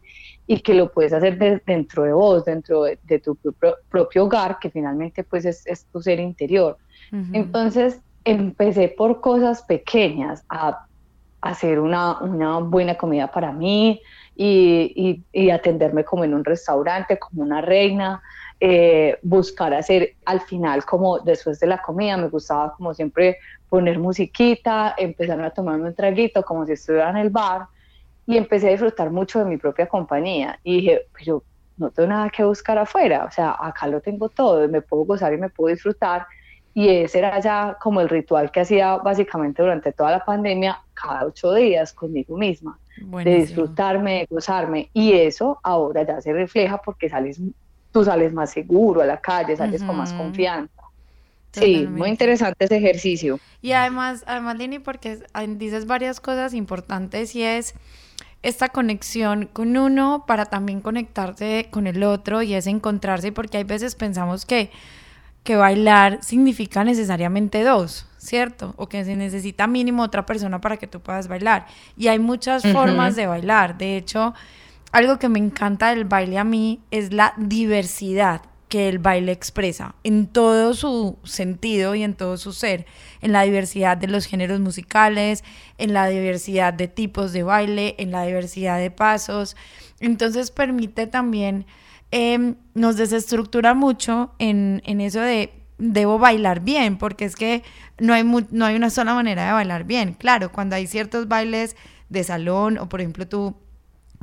y 0.48 0.62
que 0.62 0.74
lo 0.74 0.91
puedes 0.91 1.13
hacer 1.13 1.38
dentro 1.63 2.05
de 2.05 2.13
vos, 2.13 2.43
dentro 2.45 2.86
de, 2.86 3.19
tu 3.19 3.38
propio, 3.88 4.24
hogar, 4.25 4.57
que 4.60 4.71
finalmente 4.71 5.24
pues 5.24 5.45
es, 5.45 5.65
es 5.67 5.86
tu 5.86 6.01
ser 6.01 6.19
interior. 6.19 6.75
Entonces, 7.33 8.01
empecé 8.25 8.88
por 8.88 9.21
cosas 9.21 9.62
pequeñas, 9.62 10.43
a 10.50 10.88
hacer 11.41 11.79
una, 11.79 12.17
buena 12.62 12.95
comida 12.95 13.27
para 13.31 13.51
mí 13.51 14.01
y, 14.36 15.24
atenderme 15.51 16.03
como 16.03 16.24
en 16.24 16.33
un 16.33 16.43
restaurante, 16.43 17.19
como 17.19 17.43
una 17.43 17.62
reina, 17.62 18.24
eh, 18.63 19.18
buscar 19.24 19.74
hacer 19.74 20.13
al 20.24 20.39
final, 20.41 20.86
como 20.86 21.18
después 21.20 21.60
de 21.60 21.65
la 21.65 21.82
comida, 21.82 22.15
me 22.15 22.30
gustaba 22.30 22.74
como 22.74 22.94
siempre 22.94 23.39
poner 23.68 23.98
musiquita, 23.98 24.94
empezar 24.98 25.41
a 25.41 25.50
tomarme 25.50 25.89
un 25.89 25.96
traguito 25.96 26.44
como 26.44 26.65
si 26.68 26.74
estuviera 26.74 27.10
en 27.10 27.18
el 27.18 27.32
bar 27.32 27.65
y 28.27 28.38
empecé 28.38 28.68
a 28.68 28.72
disfrutar 28.72 29.10
mucho 29.10 29.39
de 29.39 29.46
mi 29.46 29.58
propia 29.58 29.88
compañía. 29.88 30.60
Y 30.63 30.75
dije, 30.75 31.08
pero 31.18 31.44
no 31.77 31.89
tengo 31.89 32.10
nada 32.10 32.30
que 32.30 32.44
buscar 32.44 32.77
afuera, 32.77 33.25
o 33.25 33.32
sea, 33.32 33.56
acá 33.60 33.88
lo 33.88 34.00
tengo 34.00 34.30
todo, 34.30 34.68
me 34.70 34.82
puedo 34.82 35.06
gozar 35.06 35.34
y 35.34 35.38
me 35.38 35.50
puedo 35.50 35.74
disfrutar 35.74 36.27
y 36.74 36.88
ese 36.88 37.18
era 37.18 37.39
ya 37.39 37.77
como 37.82 38.00
el 38.00 38.10
ritual 38.10 38.51
que 38.51 38.62
hacía 38.62 38.98
básicamente 38.98 39.62
durante 39.62 39.91
toda 39.91 40.12
la 40.12 40.24
pandemia, 40.24 40.80
cada 40.94 41.25
ocho 41.25 41.53
días 41.53 41.94
conmigo 41.94 42.38
misma, 42.38 42.80
de 42.96 43.36
disfrutarme, 43.38 44.20
de 44.20 44.27
gozarme. 44.30 44.89
Y 44.94 45.13
eso 45.13 45.60
ahora 45.63 46.03
ya 46.03 46.22
se 46.22 46.32
refleja 46.32 46.77
porque 46.77 47.10
sales, 47.10 47.41
tú 47.91 48.03
sales 48.03 48.33
más 48.33 48.51
seguro 48.51 49.01
a 49.01 49.05
la 49.05 49.19
calle, 49.19 49.55
sales 49.55 49.83
con 49.83 49.98
más 49.98 50.13
confianza. 50.13 50.71
Sí, 51.51 51.86
muy 51.86 52.10
interesante 52.10 52.65
ese 52.65 52.77
ejercicio. 52.77 53.39
Y 53.62 53.74
además, 53.74 54.24
además, 54.25 54.57
Lini, 54.57 54.79
porque 54.79 55.19
dices 55.57 55.86
varias 55.86 56.21
cosas 56.21 56.53
importantes 56.53 57.36
y 57.36 57.43
es 57.43 57.74
esta 58.41 58.69
conexión 58.69 59.50
con 59.51 59.75
uno 59.75 60.24
para 60.25 60.45
también 60.45 60.81
conectarse 60.81 61.67
con 61.69 61.88
el 61.88 62.03
otro 62.03 62.41
y 62.41 62.53
es 62.53 62.67
encontrarse, 62.67 63.31
porque 63.31 63.57
hay 63.57 63.63
veces 63.65 63.95
pensamos 63.95 64.45
que 64.45 64.71
que 65.43 65.55
bailar 65.55 66.19
significa 66.21 66.83
necesariamente 66.83 67.63
dos, 67.63 68.05
¿cierto? 68.17 68.74
O 68.77 68.88
que 68.88 69.03
se 69.03 69.15
necesita 69.15 69.65
mínimo 69.67 70.03
otra 70.03 70.25
persona 70.25 70.62
para 70.62 70.77
que 70.77 70.88
tú 70.88 71.00
puedas 71.00 71.27
bailar. 71.27 71.65
Y 71.98 72.07
hay 72.07 72.19
muchas 72.19 72.63
formas 72.71 73.15
de 73.15 73.25
bailar. 73.25 73.77
De 73.77 73.98
hecho, 73.98 74.33
algo 74.91 75.19
que 75.19 75.29
me 75.29 75.39
encanta 75.39 75.89
del 75.89 76.05
baile 76.05 76.38
a 76.38 76.43
mí 76.43 76.81
es 76.91 77.13
la 77.13 77.33
diversidad 77.38 78.41
que 78.69 78.88
el 78.88 79.00
baile 79.00 79.33
expresa 79.33 79.95
en 80.03 80.27
todo 80.27 80.74
su 80.74 81.17
sentido 81.24 81.93
y 81.93 82.03
en 82.03 82.13
todo 82.13 82.38
su 82.38 82.53
ser, 82.53 82.86
en 83.21 83.33
la 83.33 83.41
diversidad 83.43 83.98
de 83.98 84.07
los 84.07 84.25
géneros 84.25 84.62
musicales, 84.62 85.43
en 85.77 85.91
la 85.93 86.07
diversidad 86.07 86.74
de 86.74 86.88
tipos 86.88 87.33
de 87.33 87.43
baile, 87.43 87.95
en 87.98 88.12
la 88.12 88.24
diversidad 88.24 88.79
de 88.79 88.89
pasos. 88.89 89.57
Entonces 90.00 90.51
permite 90.51 91.05
también 91.07 91.65
Em, 92.12 92.55
nos 92.74 92.98
desestructura 92.98 93.74
mucho 93.74 94.33
en, 94.38 94.81
eso 94.86 95.21
de 95.21 95.53
debo 95.77 96.19
bailar 96.19 96.60
bien, 96.60 96.98
porque 96.98 97.24
es 97.24 97.38
que 97.38 97.63
no 98.00 98.13
hay, 98.13 98.24
no 98.24 98.65
hay 98.65 98.75
una 98.75 98.89
sola 98.89 99.13
manera 99.13 99.45
de 99.45 99.53
bailar 99.53 99.86
bien. 99.86 100.13
Claro, 100.13 100.51
cuando 100.51 100.75
hay 100.75 100.88
ciertos 100.88 101.29
bailes 101.29 101.77
de 102.10 102.24
salón 102.25 102.77
o 102.77 102.89
por 102.89 103.00
ejemplo 103.00 103.27
tú 103.27 103.55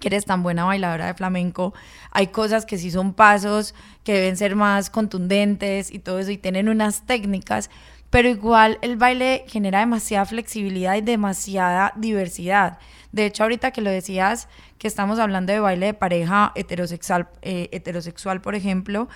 que 0.00 0.08
eres 0.08 0.24
tan 0.24 0.42
buena 0.42 0.64
bailadora 0.64 1.06
de 1.06 1.14
flamenco, 1.14 1.74
hay 2.10 2.28
cosas 2.28 2.66
que 2.66 2.78
sí 2.78 2.90
son 2.90 3.12
pasos 3.14 3.74
que 4.04 4.12
deben 4.12 4.36
ser 4.36 4.56
más 4.56 4.90
contundentes 4.90 5.92
y 5.92 5.98
todo 5.98 6.18
eso 6.18 6.30
y 6.30 6.38
tienen 6.38 6.68
unas 6.68 7.06
técnicas, 7.06 7.70
pero 8.10 8.28
igual 8.28 8.78
el 8.82 8.96
baile 8.96 9.44
genera 9.48 9.80
demasiada 9.80 10.24
flexibilidad 10.24 10.96
y 10.96 11.00
demasiada 11.00 11.92
diversidad. 11.96 12.78
De 13.12 13.26
hecho, 13.26 13.42
ahorita 13.42 13.70
que 13.70 13.80
lo 13.80 13.90
decías, 13.90 14.48
que 14.78 14.86
estamos 14.86 15.18
hablando 15.18 15.52
de 15.52 15.60
baile 15.60 15.86
de 15.86 15.94
pareja 15.94 16.52
heterosexual, 16.54 17.28
eh, 17.42 17.68
heterosexual 17.72 18.40
por 18.40 18.54
ejemplo, 18.54 19.08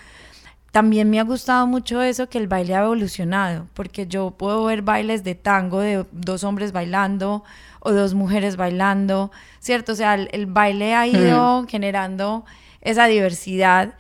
también 0.73 1.11
me 1.11 1.21
ha 1.21 1.25
gustado 1.25 1.67
mucho 1.67 2.01
eso 2.01 2.31
que 2.31 2.39
el 2.39 2.49
baile 2.49 2.75
ha 2.75 2.81
evolucionado, 2.81 3.67
porque 3.75 4.07
yo 4.07 4.31
puedo 4.31 4.65
ver 4.65 4.81
bailes 4.81 5.23
de 5.23 5.35
tango 5.35 5.81
de 5.81 6.07
dos 6.12 6.45
hombres 6.45 6.73
bailando 6.73 7.45
o 7.85 7.93
dos 7.93 8.15
mujeres 8.15 8.57
bailando, 8.57 9.33
¿cierto? 9.59 9.93
O 9.93 9.95
sea, 9.95 10.15
el, 10.15 10.47
baile 10.47 10.95
ha 10.95 11.07
ido 11.07 11.67
generando 11.69 12.45
esa 12.81 13.07
diversidad 13.07 13.95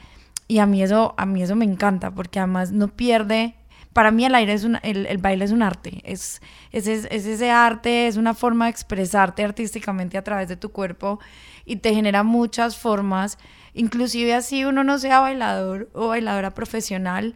y 0.46 0.58
a 0.58 0.66
mí 0.66 0.82
eso 0.82 1.14
a 1.16 1.26
mí 1.26 1.42
eso 1.42 1.56
me 1.56 1.64
encanta 1.64 2.10
porque 2.12 2.38
además 2.38 2.70
no 2.72 2.88
pierde 2.88 3.56
para 3.92 4.10
mí 4.10 4.24
el, 4.24 4.34
aire 4.34 4.54
es 4.54 4.66
el, 4.82 5.18
baile 5.18 5.44
es 5.44 5.50
un 5.52 5.62
arte, 5.62 6.00
es, 6.04 6.40
es, 6.70 6.86
ese 6.86 7.50
arte, 7.50 8.06
es 8.06 8.16
una 8.16 8.34
forma 8.34 8.64
de 8.64 8.70
expresarte 8.70 9.44
artísticamente 9.44 10.16
a 10.16 10.24
través 10.24 10.48
de 10.48 10.56
tu 10.56 10.70
cuerpo 10.72 11.20
y 11.66 11.76
te 11.76 11.94
genera 11.94 12.22
muchas 12.22 12.78
formas, 12.78 13.38
inclusive 13.74 14.34
así 14.34 14.64
uno 14.64 14.82
no 14.82 14.98
sea 14.98 15.20
bailador 15.20 15.90
o 15.92 16.08
bailadora 16.08 16.52
profesional, 16.52 17.34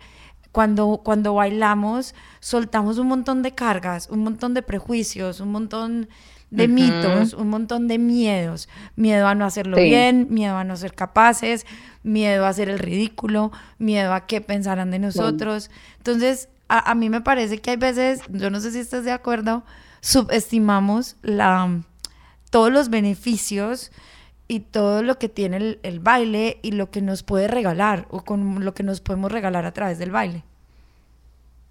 cuando, 0.50 1.02
cuando 1.04 1.34
bailamos 1.34 2.14
soltamos 2.40 2.96
un 2.96 3.08
montón 3.08 3.42
de 3.42 3.54
cargas, 3.54 4.08
un 4.08 4.24
montón 4.24 4.54
de 4.54 4.62
prejuicios, 4.62 5.40
un 5.40 5.52
montón 5.52 6.08
de 6.50 6.68
mitos, 6.68 7.34
un 7.34 7.48
montón 7.48 7.88
de 7.88 7.98
miedos. 7.98 8.68
Miedo 8.94 9.26
a 9.26 9.34
no 9.34 9.44
hacerlo 9.44 9.76
bien, 9.76 10.28
miedo 10.30 10.56
a 10.56 10.64
no 10.64 10.76
ser 10.76 10.94
capaces, 10.94 11.66
miedo 12.02 12.46
a 12.46 12.50
hacer 12.50 12.68
el 12.68 12.78
ridículo, 12.78 13.52
miedo 13.78 14.14
a 14.14 14.26
qué 14.26 14.40
pensarán 14.40 14.90
de 14.90 14.98
nosotros. 14.98 15.70
Entonces, 15.98 16.48
a, 16.68 16.94
mí 16.94 17.10
me 17.10 17.20
parece 17.20 17.58
que 17.58 17.70
hay 17.70 17.76
veces, 17.76 18.20
yo 18.28 18.50
no 18.50 18.60
sé 18.60 18.72
si 18.72 18.78
estás 18.78 19.04
de 19.04 19.12
acuerdo, 19.12 19.64
subestimamos 20.00 21.16
la, 21.22 21.82
todos 22.50 22.72
los 22.72 22.90
beneficios 22.90 23.92
y 24.48 24.60
todo 24.60 25.02
lo 25.02 25.18
que 25.18 25.28
tiene 25.28 25.56
el, 25.56 25.80
el, 25.82 26.00
baile 26.00 26.58
y 26.62 26.72
lo 26.72 26.90
que 26.90 27.02
nos 27.02 27.22
puede 27.22 27.48
regalar 27.48 28.06
o 28.10 28.24
con 28.24 28.64
lo 28.64 28.74
que 28.74 28.82
nos 28.82 29.00
podemos 29.00 29.30
regalar 29.30 29.66
a 29.66 29.72
través 29.72 29.98
del 29.98 30.10
baile. 30.10 30.44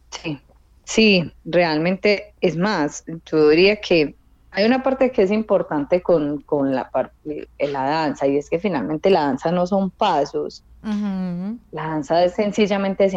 Sí, 0.09 0.39
sí, 0.83 1.31
realmente 1.45 2.33
es 2.41 2.57
más, 2.57 3.03
yo 3.25 3.49
diría 3.49 3.79
que 3.81 4.15
hay 4.55 4.65
una 4.65 4.81
parte 4.83 5.11
que 5.11 5.23
es 5.23 5.31
importante 5.31 6.01
con, 6.01 6.43
la, 6.71 6.89
parte, 6.89 7.49
la 7.59 7.83
danza 7.83 8.25
y 8.25 8.37
es 8.37 8.49
que 8.49 8.57
finalmente 8.57 9.09
la 9.09 9.23
danza 9.23 9.51
no 9.51 9.67
son 9.67 9.91
pasos, 9.91 10.63
la 10.81 11.87
danza 11.87 12.23
es 12.23 12.35
sencillamente 12.35 13.09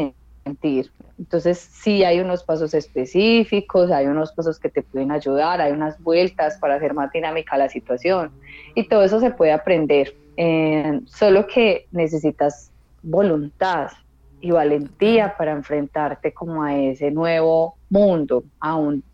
sentir. 0.45 0.91
Entonces 1.17 1.59
sí 1.59 2.03
hay 2.03 2.19
unos 2.19 2.43
pasos 2.43 2.75
específicos, 2.75 3.91
hay 3.93 4.07
unos 4.07 4.33
pasos 4.33 4.59
que 4.59 4.69
te 4.69 4.83
pueden 4.83 5.13
ayudar, 5.13 5.61
hay 5.61 5.71
unas 5.71 6.03
vueltas 6.03 6.59
para 6.59 6.75
hacer 6.75 6.93
más 6.93 7.13
dinámica 7.13 7.57
la 7.57 7.69
situación 7.69 8.33
y 8.75 8.89
todo 8.89 9.05
eso 9.05 9.21
se 9.21 9.31
puede 9.31 9.53
aprender, 9.53 10.17
eh, 10.37 11.01
solo 11.07 11.47
que 11.47 11.87
necesitas 11.93 12.73
voluntad 13.03 13.91
y 14.41 14.51
valentía 14.51 15.37
para 15.37 15.53
enfrentarte 15.53 16.33
como 16.33 16.65
a 16.65 16.77
ese 16.77 17.13
nuevo 17.13 17.77
mundo, 17.91 18.43
a 18.59 18.75
un 18.75 19.05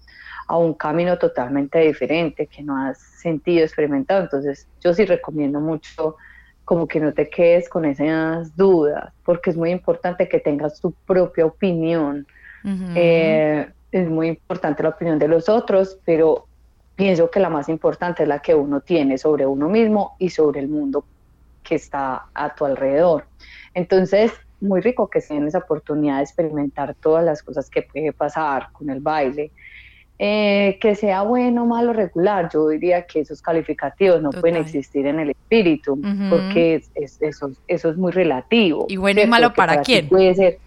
a 0.47 0.57
un 0.57 0.75
camino 0.75 1.19
totalmente 1.19 1.79
diferente 1.79 2.47
que 2.47 2.63
no 2.63 2.77
has 2.77 2.99
sentido, 2.99 3.65
experimentado. 3.65 4.23
Entonces 4.23 4.69
yo 4.81 4.95
sí 4.95 5.05
recomiendo 5.05 5.61
mucho 5.61 6.17
como 6.65 6.89
que 6.89 7.01
no 7.01 7.13
te 7.13 7.29
quedes 7.29 7.69
con 7.69 7.85
esas 7.85 8.57
dudas, 8.57 9.13
porque 9.25 9.51
es 9.51 9.57
muy 9.57 9.71
importante 9.71 10.29
que 10.29 10.41
tengas 10.41 10.81
tu 10.81 10.93
propia 11.07 11.47
opinión. 11.47 12.27
Eh, 12.95 13.71
es 13.93 14.09
muy 14.09 14.29
importante 14.29 14.83
la 14.83 14.89
opinión 14.89 15.19
de 15.19 15.29
los 15.29 15.51
otros, 15.51 15.99
pero 16.07 16.47
pienso 16.97 17.31
que 17.31 17.41
la 17.41 17.51
más 17.51 17.69
importante 17.69 18.23
es 18.23 18.29
la 18.29 18.41
que 18.41 18.55
uno 18.55 18.81
tiene 18.81 19.19
sobre 19.19 19.47
uno 19.47 19.69
mismo 19.69 20.17
y 20.19 20.31
sobre 20.31 20.61
el 20.61 20.69
mundo 20.69 21.05
que 21.63 21.75
está 21.75 22.27
a 22.33 22.55
tu 22.55 22.65
alrededor. 22.65 23.27
Entonces, 23.75 24.33
muy 24.61 24.81
rico 24.81 25.09
que 25.09 25.21
se 25.21 25.35
den 25.35 25.47
esa 25.47 25.59
oportunidad 25.59 26.17
de 26.17 26.23
experimentar 26.23 26.95
todas 26.95 27.25
las 27.25 27.43
cosas 27.43 27.69
que 27.69 27.83
puede 27.83 28.13
pasar 28.13 28.69
con 28.73 28.91
el 28.91 29.01
baile. 29.01 29.53
Eh, 30.17 30.79
que 30.81 30.95
sea 30.95 31.23
bueno, 31.23 31.67
malo, 31.67 31.93
regular, 31.93 32.49
yo 32.53 32.69
diría 32.69 33.05
que 33.05 33.21
esos 33.21 33.43
calificativos 33.43 34.23
no 34.23 34.31
pueden 34.31 34.57
existir 34.57 35.07
en 35.07 35.19
el 35.19 35.31
espíritu, 35.31 36.01
porque 36.31 36.85
eso, 36.95 37.51
eso 37.67 37.91
es 37.91 37.97
muy 37.97 38.13
relativo. 38.13 38.87
Y 38.89 38.97
bueno 38.97 39.23
y 39.23 39.27
malo 39.27 39.53
para, 39.53 39.83
quién. 39.83 40.09
Puede 40.09 40.35
ser 40.37 40.59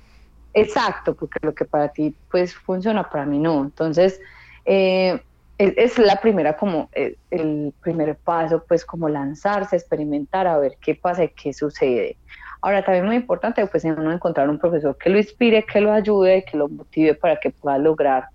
exacto, 0.54 1.16
porque 1.16 1.40
lo 1.42 1.54
que 1.54 1.64
para 1.64 1.88
ti 1.90 2.14
pues 2.30 2.54
funciona, 2.54 3.10
para 3.10 3.26
mí 3.26 3.40
no. 3.40 3.64
Entonces, 3.64 4.20
eh, 4.66 5.18
es, 5.58 5.98
la 5.98 6.20
primera 6.20 6.58
como 6.58 6.90
el, 6.92 7.12
eh, 7.12 7.18
el 7.32 7.74
primer 7.82 8.18
paso, 8.18 8.66
pues 8.68 8.84
como 8.84 9.08
lanzarse, 9.08 9.78
experimentar, 9.78 10.46
a 10.46 10.58
ver 10.58 10.78
qué 10.82 10.94
pasa 10.94 11.24
y 11.24 11.30
qué 11.30 11.54
sucede. 11.54 12.18
Ahora, 12.62 12.84
también 12.84 13.06
muy 13.06 13.16
importante, 13.16 13.66
pues, 13.68 13.84
uno 13.84 14.12
encontrar 14.12 14.50
un 14.50 14.58
profesor 14.58 14.98
que 14.98 15.10
lo 15.10 15.18
inspire, 15.18 15.64
que 15.64 15.82
lo 15.82 15.92
ayude, 15.92 16.44
que 16.44 16.58
lo 16.58 16.68
motive 16.68 17.14
para 17.14 17.38
que 17.38 17.52
pueda 17.52 17.78
lograr 17.78 18.26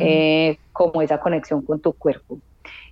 eh, 0.00 0.58
como 0.72 1.02
esa 1.02 1.18
conexión 1.18 1.62
con 1.62 1.80
tu 1.80 1.92
cuerpo. 1.92 2.38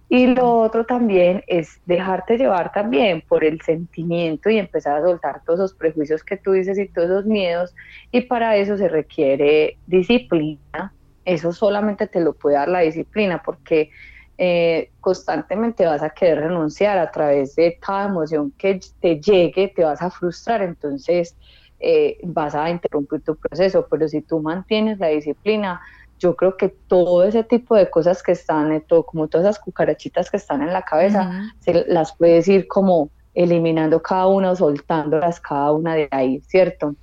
Y 0.08 0.28
lo 0.28 0.58
otro 0.58 0.86
también 0.86 1.42
es 1.48 1.80
dejarte 1.84 2.38
llevar 2.38 2.72
también 2.72 3.24
por 3.26 3.42
el 3.42 3.60
sentimiento 3.62 4.48
y 4.48 4.58
empezar 4.58 4.98
a 4.98 5.02
soltar 5.02 5.42
todos 5.44 5.58
esos 5.58 5.74
prejuicios 5.74 6.22
que 6.22 6.36
tú 6.36 6.52
dices 6.52 6.78
y 6.78 6.86
todos 6.86 7.10
esos 7.10 7.26
miedos. 7.26 7.74
Y 8.12 8.20
para 8.22 8.56
eso 8.56 8.76
se 8.76 8.88
requiere 8.88 9.78
disciplina. 9.86 10.92
Eso 11.24 11.52
solamente 11.52 12.06
te 12.06 12.20
lo 12.20 12.34
puede 12.34 12.54
dar 12.54 12.68
la 12.68 12.80
disciplina 12.80 13.42
porque 13.44 13.90
eh, 14.38 14.90
constantemente 15.00 15.86
vas 15.86 16.02
a 16.02 16.10
querer 16.10 16.40
renunciar 16.40 16.98
a 16.98 17.10
través 17.10 17.56
de 17.56 17.78
cada 17.80 18.08
emoción 18.08 18.52
que 18.58 18.80
te 19.00 19.18
llegue, 19.18 19.72
te 19.74 19.82
vas 19.82 20.02
a 20.02 20.10
frustrar, 20.10 20.60
entonces 20.60 21.34
eh, 21.80 22.18
vas 22.22 22.54
a 22.54 22.68
interrumpir 22.68 23.22
tu 23.22 23.34
proceso, 23.36 23.86
pero 23.90 24.06
si 24.08 24.20
tú 24.20 24.40
mantienes 24.40 24.98
la 24.98 25.08
disciplina, 25.08 25.80
yo 26.18 26.36
creo 26.36 26.56
que 26.56 26.68
todo 26.68 27.24
ese 27.24 27.44
tipo 27.44 27.76
de 27.76 27.88
cosas 27.88 28.22
que 28.22 28.32
están, 28.32 28.72
eh, 28.72 28.80
todo, 28.86 29.04
como 29.04 29.26
todas 29.28 29.46
esas 29.46 29.58
cucarachitas 29.58 30.30
que 30.30 30.36
están 30.36 30.60
en 30.60 30.72
la 30.72 30.82
cabeza, 30.82 31.50
se 31.60 31.86
las 31.88 32.14
puedes 32.14 32.46
ir 32.46 32.68
como 32.68 33.08
eliminando 33.32 34.02
cada 34.02 34.26
una 34.26 34.54
soltándolas 34.54 35.40
cada 35.40 35.72
una 35.72 35.94
de 35.94 36.08
ahí, 36.10 36.40
¿cierto? 36.40 36.94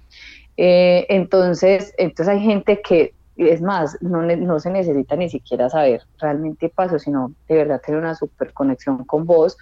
entonces, 0.56 1.96
entonces 1.98 2.36
hay 2.36 2.42
gente 2.42 2.80
que 2.84 3.16
es 3.38 3.62
más, 3.62 3.98
no, 4.02 4.22
no, 4.22 4.60
se 4.60 4.70
necesita 4.70 5.16
ni 5.16 5.30
siquiera 5.30 5.70
saber 5.70 6.04
realmente 6.20 6.70
pasó, 6.70 7.00
sino 7.00 7.34
de 7.48 7.56
verdad 7.56 7.82
tener 7.84 8.00
una 8.00 8.16
super 8.16 8.54
conexión 8.54 9.04
con 9.06 9.25
vos 9.25 9.58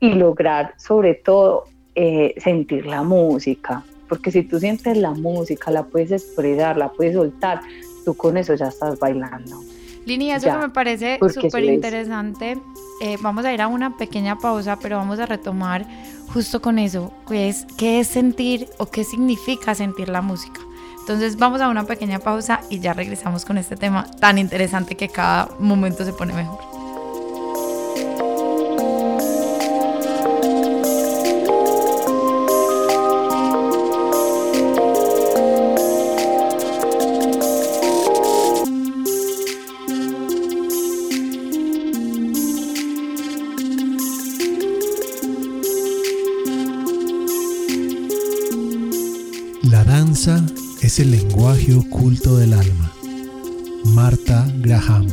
y 0.00 0.14
lograr 0.14 0.74
sobre 0.78 1.14
todo 1.14 1.64
eh, 1.94 2.34
sentir 2.38 2.86
la 2.86 3.02
música, 3.02 3.84
porque 4.08 4.30
si 4.30 4.42
tú 4.42 4.58
sientes 4.58 4.96
la 4.96 5.12
música, 5.12 5.70
la 5.70 5.84
puedes 5.84 6.10
expresar, 6.10 6.76
la 6.76 6.90
puedes 6.90 7.14
soltar, 7.14 7.60
tú 8.04 8.14
con 8.14 8.36
eso 8.36 8.54
ya 8.54 8.66
estás 8.66 8.98
bailando. 8.98 9.60
Lini, 10.04 10.32
eso 10.32 10.58
me 10.58 10.68
parece 10.70 11.18
súper 11.32 11.64
interesante. 11.64 12.58
Eh, 13.00 13.16
vamos 13.20 13.44
a 13.44 13.54
ir 13.54 13.62
a 13.62 13.68
una 13.68 13.96
pequeña 13.96 14.36
pausa, 14.36 14.76
pero 14.80 14.96
vamos 14.96 15.20
a 15.20 15.26
retomar 15.26 15.86
justo 16.32 16.60
con 16.60 16.78
eso, 16.78 17.12
que 17.28 17.48
es 17.48 17.66
qué 17.78 18.00
es 18.00 18.08
sentir 18.08 18.68
o 18.78 18.86
qué 18.86 19.04
significa 19.04 19.74
sentir 19.74 20.08
la 20.08 20.22
música. 20.22 20.60
Entonces 21.02 21.36
vamos 21.36 21.60
a 21.60 21.68
una 21.68 21.82
pequeña 21.82 22.20
pausa 22.20 22.60
y 22.70 22.78
ya 22.78 22.92
regresamos 22.92 23.44
con 23.44 23.58
este 23.58 23.74
tema 23.76 24.08
tan 24.20 24.38
interesante 24.38 24.96
que 24.96 25.08
cada 25.08 25.48
momento 25.58 26.04
se 26.04 26.12
pone 26.12 26.32
mejor. 26.32 26.71
Oculto 51.70 52.36
del 52.36 52.52
alma. 52.54 52.92
Marta 53.84 54.50
Graham. 54.56 55.06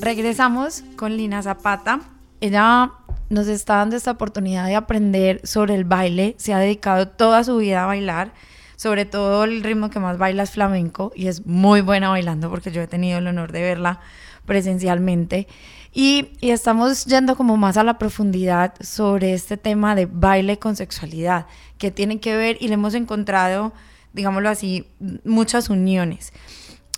Regresamos 0.00 0.84
con 0.94 1.16
Lina 1.16 1.42
Zapata, 1.42 2.00
ella 2.46 2.92
nos 3.28 3.48
está 3.48 3.76
dando 3.76 3.96
esta 3.96 4.12
oportunidad 4.12 4.66
de 4.66 4.76
aprender 4.76 5.40
sobre 5.44 5.74
el 5.74 5.84
baile, 5.84 6.34
se 6.38 6.54
ha 6.54 6.58
dedicado 6.58 7.08
toda 7.08 7.44
su 7.44 7.58
vida 7.58 7.84
a 7.84 7.86
bailar, 7.86 8.32
sobre 8.76 9.04
todo 9.04 9.44
el 9.44 9.62
ritmo 9.62 9.90
que 9.90 9.98
más 9.98 10.18
baila 10.18 10.42
es 10.42 10.50
flamenco 10.50 11.12
y 11.14 11.28
es 11.28 11.46
muy 11.46 11.80
buena 11.80 12.10
bailando 12.10 12.50
porque 12.50 12.70
yo 12.70 12.82
he 12.82 12.86
tenido 12.86 13.18
el 13.18 13.26
honor 13.26 13.52
de 13.52 13.62
verla 13.62 14.00
presencialmente. 14.44 15.48
Y, 15.92 16.32
y, 16.40 16.50
estamos 16.50 17.06
yendo 17.06 17.36
como 17.36 17.56
más 17.56 17.78
a 17.78 17.82
la 17.82 17.96
profundidad 17.96 18.74
sobre 18.80 19.32
este 19.32 19.56
tema 19.56 19.94
de 19.94 20.04
baile 20.04 20.58
con 20.58 20.76
sexualidad, 20.76 21.46
que 21.78 21.90
tiene 21.90 22.20
que 22.20 22.36
ver 22.36 22.58
y 22.60 22.68
le 22.68 22.74
hemos 22.74 22.92
encontrado, 22.92 23.72
digámoslo 24.12 24.50
así, 24.50 24.86
muchas 25.24 25.70
uniones. 25.70 26.34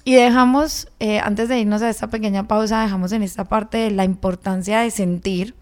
Y 0.09 0.14
dejamos, 0.14 0.88
eh, 1.01 1.18
antes 1.18 1.51
de 1.51 1.61
irnos 1.61 1.83
a 1.83 1.90
esta 1.90 2.07
pequeña 2.07 2.49
pausa, 2.49 2.81
dejamos 2.81 3.12
en 3.12 3.23
esta 3.23 3.44
parte 3.44 3.90
la 3.90 4.05
importancia 4.05 4.81
de 4.81 4.90
sentir. 4.90 5.55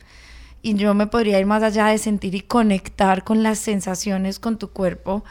Y 0.62 0.74
yo 0.74 0.94
me 0.94 1.08
podría 1.08 1.40
ir 1.40 1.46
más 1.46 1.64
allá 1.64 1.86
de 1.86 1.98
sentir 1.98 2.36
y 2.36 2.42
conectar 2.42 3.24
con 3.24 3.42
las 3.42 3.58
sensaciones 3.58 4.38
con 4.38 4.56
tu 4.56 4.70
cuerpo 4.70 5.24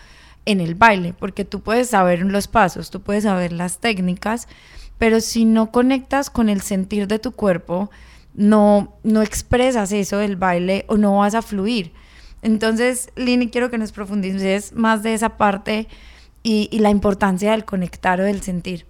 en 0.44 0.60
el 0.60 0.76
baile, 0.76 1.14
porque 1.18 1.46
tú 1.46 1.62
puedes 1.62 1.92
saber 1.92 2.24
los 2.24 2.50
pasos, 2.50 2.90
tú 2.90 3.04
puedes 3.04 3.24
saber 3.24 3.54
las 3.54 3.80
técnicas, 3.80 4.50
pero 4.98 5.22
si 5.22 5.46
no 5.46 5.72
conectas 5.72 6.30
con 6.30 6.50
el 6.50 6.60
sentir 6.60 7.08
de 7.08 7.18
tu 7.18 7.32
cuerpo, 7.32 7.90
no, 8.34 8.98
no 9.04 9.22
expresas 9.22 9.94
eso 9.94 10.18
del 10.18 10.36
baile 10.36 10.84
o 10.90 10.98
no 10.98 11.20
vas 11.20 11.36
a 11.36 11.42
fluir. 11.42 11.94
Entonces, 12.42 13.12
Lini, 13.16 13.48
quiero 13.48 13.72
que 13.72 13.78
nos 13.78 13.94
profundices 13.94 14.74
más 14.74 15.04
de 15.04 15.14
esa 15.14 15.38
parte 15.38 15.88
y, 16.44 16.68
y 16.70 16.80
la 16.80 16.90
importancia 16.90 17.52
del 17.52 17.64
conectar 17.64 18.20
o 18.20 18.26
del 18.26 18.42
sentir. 18.42 18.86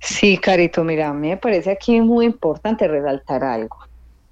Sí, 0.00 0.38
Carito, 0.38 0.84
mira, 0.84 1.08
a 1.08 1.14
mí 1.14 1.28
me 1.28 1.36
parece 1.36 1.70
aquí 1.70 2.00
muy 2.00 2.26
importante 2.26 2.86
resaltar 2.86 3.42
algo, 3.42 3.76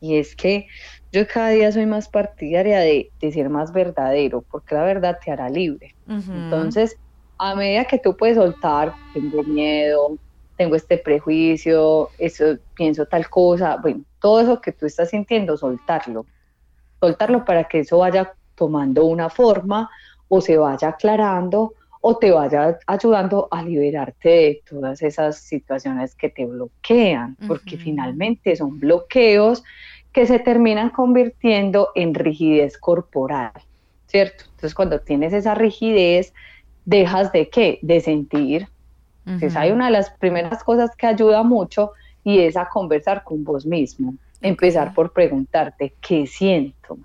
y 0.01 0.17
es 0.17 0.37
que 0.37 0.67
yo 1.11 1.27
cada 1.27 1.51
día 1.51 1.73
soy 1.73 1.87
más 1.87 2.09
partidaria 2.09 2.81
de, 2.81 3.13
ser 3.21 3.49
más 3.49 3.73
verdadero, 3.73 4.45
porque 4.51 4.75
la 4.75 4.85
verdad 4.85 5.19
te 5.23 5.31
hará 5.31 5.49
libre. 5.49 5.95
Entonces, 6.07 6.97
a 7.39 7.55
medida 7.55 7.85
que 7.85 7.99
tú 7.99 8.17
puedes 8.17 8.37
soltar, 8.37 8.97
tengo 9.13 9.43
miedo, 9.45 10.19
tengo 10.57 10.77
este 10.77 10.99
prejuicio, 10.99 12.11
eso, 12.19 12.59
pienso 12.75 13.07
tal 13.07 13.29
cosa, 13.29 13.77
bueno, 13.81 14.05
todo 14.21 14.41
eso 14.41 14.61
que 14.61 14.73
tú 14.73 14.87
estás 14.87 15.11
sintiendo, 15.11 15.57
soltarlo. 15.57 16.27
Soltarlo 17.01 17.45
para 17.45 17.65
que 17.65 17.81
eso 17.81 17.99
vaya 17.99 18.35
tomando 18.55 19.05
una 19.05 19.29
forma 19.29 19.91
o 20.29 20.41
se 20.41 20.57
vaya 20.57 20.89
aclarando 20.89 21.75
o 22.05 22.19
te 22.19 22.33
vaya 22.33 22.79
ayudando 22.89 23.47
a 23.53 23.63
liberarte 23.63 24.29
de 24.29 24.63
todas 24.69 25.03
esas 25.03 25.39
situaciones 25.39 26.17
que 26.17 26.29
te 26.29 26.45
bloquean, 26.45 27.37
porque 27.47 27.79
finalmente 27.79 28.57
son 28.57 28.81
bloqueos 28.81 29.63
que 30.13 30.27
se 30.27 30.41
terminan 30.41 30.91
convirtiendo 30.91 31.91
en 31.95 32.13
rigidez 32.13 32.77
corporal, 32.77 33.53
¿cierto? 34.09 34.45
Entonces 34.47 34.75
cuando 34.75 35.01
tienes 35.01 35.33
esa 35.33 35.55
rigidez, 35.55 36.35
dejas 36.85 37.31
de 37.31 37.49
qué? 37.49 37.79
De 37.83 38.01
sentir. 38.01 38.67
Entonces 39.25 39.55
hay 39.55 39.71
una 39.71 39.87
de 39.87 39.93
las 39.93 40.11
primeras 40.11 40.65
cosas 40.65 40.91
que 40.97 41.07
ayuda 41.07 41.45
mucho 41.45 41.93
y 42.25 42.41
es 42.41 42.57
a 42.57 42.69
conversar 42.69 43.23
con 43.23 43.45
vos 43.45 43.65
mismo. 43.65 44.17
Empezar 44.41 44.93
por 44.93 45.13
preguntarte, 45.13 45.95
¿qué 46.01 46.27
siento? 46.27 46.99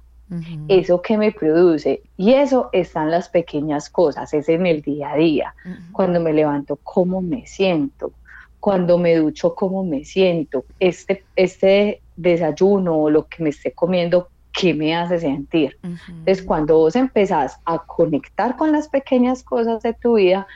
Eso 0.67 1.01
que 1.01 1.17
me 1.17 1.31
produce. 1.31 2.01
Y 2.17 2.33
eso 2.33 2.69
están 2.73 3.11
las 3.11 3.29
pequeñas 3.29 3.89
cosas, 3.89 4.33
es 4.33 4.49
en 4.49 4.65
el 4.65 4.81
día 4.81 5.11
a 5.11 5.17
día. 5.17 5.55
Cuando 5.91 6.19
me 6.19 6.33
levanto, 6.33 6.77
cómo 6.83 7.21
me 7.21 7.45
siento. 7.45 8.11
Cuando 8.59 8.97
me 8.97 9.15
ducho, 9.15 9.55
cómo 9.55 9.83
me 9.83 10.03
siento. 10.03 10.65
Este, 10.79 11.23
este 11.35 12.01
desayuno 12.15 12.97
o 12.97 13.09
lo 13.09 13.27
que 13.27 13.43
me 13.43 13.49
esté 13.49 13.71
comiendo, 13.71 14.29
qué 14.51 14.73
me 14.73 14.95
hace 14.95 15.19
sentir. 15.19 15.77
Entonces, 15.83 16.43
cuando 16.43 16.77
vos 16.77 16.95
empezás 16.95 17.59
a 17.65 17.79
conectar 17.79 18.57
con 18.57 18.71
las 18.71 18.89
pequeñas 18.89 19.43
cosas 19.43 19.81
de 19.83 19.93
tu 19.93 20.15
vida, 20.15 20.47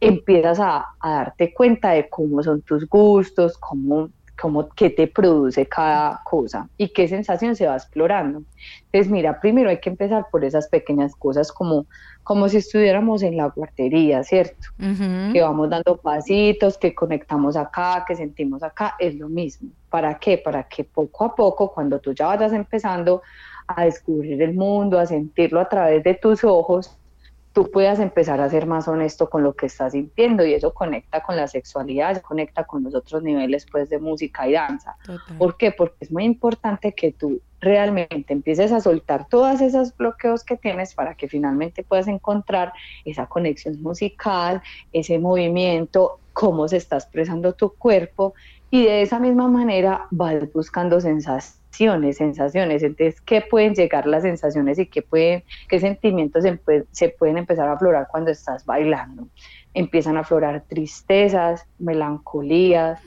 empiezas 0.00 0.60
a, 0.60 0.86
a 1.00 1.10
darte 1.10 1.52
cuenta 1.52 1.90
de 1.90 2.08
cómo 2.08 2.42
son 2.42 2.62
tus 2.62 2.88
gustos, 2.88 3.58
cómo 3.58 4.10
como 4.40 4.68
qué 4.70 4.90
te 4.90 5.06
produce 5.06 5.66
cada 5.66 6.20
cosa 6.24 6.68
y 6.76 6.88
qué 6.88 7.08
sensación 7.08 7.56
se 7.56 7.66
va 7.66 7.74
explorando. 7.74 8.42
Entonces, 8.86 9.10
mira, 9.10 9.40
primero 9.40 9.68
hay 9.70 9.78
que 9.80 9.90
empezar 9.90 10.26
por 10.30 10.44
esas 10.44 10.68
pequeñas 10.68 11.14
cosas 11.16 11.50
como, 11.52 11.86
como 12.22 12.48
si 12.48 12.58
estuviéramos 12.58 13.22
en 13.22 13.36
la 13.36 13.46
guardería, 13.46 14.22
¿cierto? 14.22 14.68
Que 15.32 15.40
vamos 15.40 15.70
dando 15.70 15.96
pasitos, 15.96 16.78
que 16.78 16.94
conectamos 16.94 17.56
acá, 17.56 18.04
que 18.06 18.14
sentimos 18.14 18.62
acá, 18.62 18.94
es 18.98 19.14
lo 19.16 19.28
mismo. 19.28 19.70
¿Para 19.90 20.18
qué? 20.18 20.38
Para 20.38 20.62
que 20.64 20.84
poco 20.84 21.24
a 21.24 21.34
poco, 21.34 21.72
cuando 21.72 21.98
tú 21.98 22.12
ya 22.12 22.26
vayas 22.26 22.52
empezando 22.52 23.22
a 23.66 23.84
descubrir 23.84 24.40
el 24.42 24.54
mundo, 24.54 24.98
a 24.98 25.06
sentirlo 25.06 25.60
a 25.60 25.68
través 25.68 26.02
de 26.02 26.14
tus 26.14 26.44
ojos, 26.44 26.97
tú 27.58 27.72
puedas 27.72 27.98
empezar 27.98 28.40
a 28.40 28.48
ser 28.48 28.66
más 28.66 28.86
honesto 28.86 29.28
con 29.28 29.42
lo 29.42 29.52
que 29.54 29.66
estás 29.66 29.90
sintiendo 29.90 30.46
y 30.46 30.54
eso 30.54 30.72
conecta 30.72 31.24
con 31.24 31.34
la 31.34 31.48
sexualidad, 31.48 32.22
conecta 32.22 32.62
con 32.62 32.84
los 32.84 32.94
otros 32.94 33.24
niveles 33.24 33.66
pues 33.68 33.90
de 33.90 33.98
música 33.98 34.46
y 34.46 34.52
danza. 34.52 34.96
¿Por 35.38 35.56
qué? 35.56 35.72
Porque 35.72 35.96
es 35.98 36.12
muy 36.12 36.22
importante 36.22 36.94
que 36.94 37.10
tú 37.10 37.40
realmente 37.58 38.32
empieces 38.32 38.70
a 38.70 38.80
soltar 38.80 39.26
todos 39.28 39.60
esos 39.60 39.96
bloqueos 39.96 40.44
que 40.44 40.56
tienes 40.56 40.94
para 40.94 41.16
que 41.16 41.26
finalmente 41.26 41.82
puedas 41.82 42.06
encontrar 42.06 42.72
esa 43.04 43.26
conexión 43.26 43.82
musical, 43.82 44.62
ese 44.92 45.18
movimiento, 45.18 46.20
cómo 46.32 46.68
se 46.68 46.76
está 46.76 46.94
expresando 46.94 47.54
tu 47.54 47.70
cuerpo 47.70 48.34
y 48.70 48.84
de 48.84 49.02
esa 49.02 49.18
misma 49.18 49.48
manera 49.48 50.06
vas 50.12 50.52
buscando 50.52 51.00
sensaciones 51.00 51.58
sensaciones. 52.16 52.82
Entonces, 52.82 53.20
¿qué 53.20 53.40
pueden 53.40 53.74
llegar 53.74 54.06
las 54.06 54.22
sensaciones 54.22 54.78
y 54.78 54.86
qué, 54.86 55.02
pueden, 55.02 55.44
qué 55.68 55.80
sentimientos 55.80 56.44
se, 56.92 57.08
pueden 57.10 57.38
empezar 57.38 57.68
a 57.68 57.72
aflorar 57.72 58.08
cuando 58.10 58.30
estás 58.30 58.64
bailando? 58.64 59.28
Empiezan 59.74 60.16
a 60.16 60.20
aflorar 60.20 60.64
tristezas, 60.68 61.66
melancolías, 61.78 63.00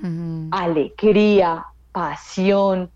alegría, 0.51 1.65
pasión, 1.91 2.89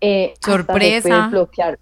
eh, 0.00 0.34
sorpresa. 0.40 1.28
bloquear 1.28 1.78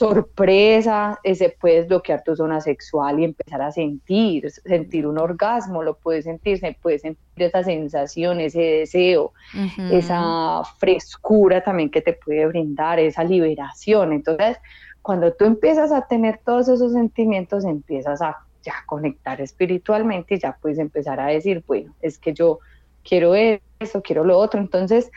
sorpresa, 0.00 1.20
se 1.34 1.54
puedes 1.60 1.86
bloquear 1.86 2.24
tu 2.24 2.34
zona 2.34 2.62
sexual 2.62 3.20
y 3.20 3.24
empezar 3.24 3.60
a 3.60 3.70
sentir, 3.70 4.50
sentir 4.50 5.06
un 5.06 5.18
orgasmo, 5.18 5.82
lo 5.82 5.98
puedes 5.98 6.24
sentir, 6.24 6.58
se 6.58 6.74
puede 6.80 6.98
sentir 6.98 7.20
esa 7.36 7.62
sensación, 7.62 8.40
ese 8.40 8.62
deseo, 8.62 9.34
esa 9.92 10.62
frescura 10.78 11.62
también 11.62 11.90
que 11.90 12.00
te 12.00 12.14
puede 12.14 12.46
brindar, 12.46 12.98
esa 12.98 13.24
liberación. 13.24 14.14
Entonces, 14.14 14.56
cuando 15.02 15.34
tú 15.34 15.44
empiezas 15.44 15.92
a 15.92 16.06
tener 16.06 16.40
todos 16.46 16.70
esos 16.70 16.94
sentimientos, 16.94 17.66
empiezas 17.66 18.22
a 18.22 18.38
ya 18.62 18.76
conectar 18.86 19.38
espiritualmente 19.42 20.36
y 20.36 20.38
ya 20.38 20.56
puedes 20.62 20.78
empezar 20.78 21.20
a 21.20 21.26
decir, 21.26 21.62
bueno, 21.66 21.94
es 22.00 22.18
que 22.18 22.32
yo 22.32 22.60
quiero 23.04 23.34
eso, 23.34 24.00
quiero 24.02 24.24
lo 24.24 24.38
otro. 24.38 24.60
Entonces, 24.60 25.10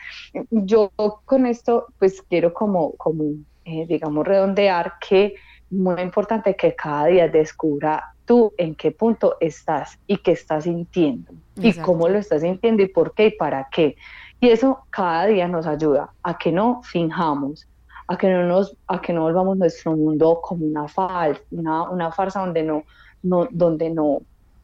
yo 0.50 0.90
con 1.24 1.46
esto, 1.46 1.86
pues 1.98 2.20
quiero 2.20 2.52
como, 2.52 2.92
como 2.96 3.24
eh, 3.64 3.86
digamos, 3.86 4.26
redondear 4.26 4.94
que 4.98 5.34
muy 5.70 6.00
importante 6.00 6.54
que 6.54 6.74
cada 6.74 7.06
día 7.06 7.28
descubra 7.28 8.14
tú 8.24 8.52
en 8.56 8.74
qué 8.74 8.90
punto 8.90 9.36
estás 9.40 9.98
y 10.06 10.18
qué 10.18 10.32
estás 10.32 10.64
sintiendo 10.64 11.32
y 11.56 11.72
cómo 11.74 12.08
lo 12.08 12.18
estás 12.18 12.42
sintiendo 12.42 12.82
y 12.82 12.88
por 12.88 13.14
qué 13.14 13.26
y 13.26 13.30
para 13.32 13.68
qué. 13.70 13.96
Y 14.40 14.48
eso 14.48 14.80
cada 14.90 15.26
día 15.26 15.48
nos 15.48 15.66
ayuda 15.66 16.10
a 16.22 16.36
que 16.36 16.52
no 16.52 16.82
finjamos, 16.82 17.66
a 18.06 18.16
que 18.16 18.28
no 18.30 18.44
nos, 18.44 18.76
a 18.86 19.00
que 19.00 19.12
no 19.12 19.22
volvamos 19.22 19.56
nuestro 19.56 19.96
mundo 19.96 20.40
como 20.42 20.66
una 20.66 20.88
farsa, 20.88 21.40
una, 21.50 21.90
una 21.90 22.12
farsa 22.12 22.40
donde 22.40 22.62
no, 22.62 22.84
no, 23.22 23.48
donde 23.50 23.90
no, 23.90 24.20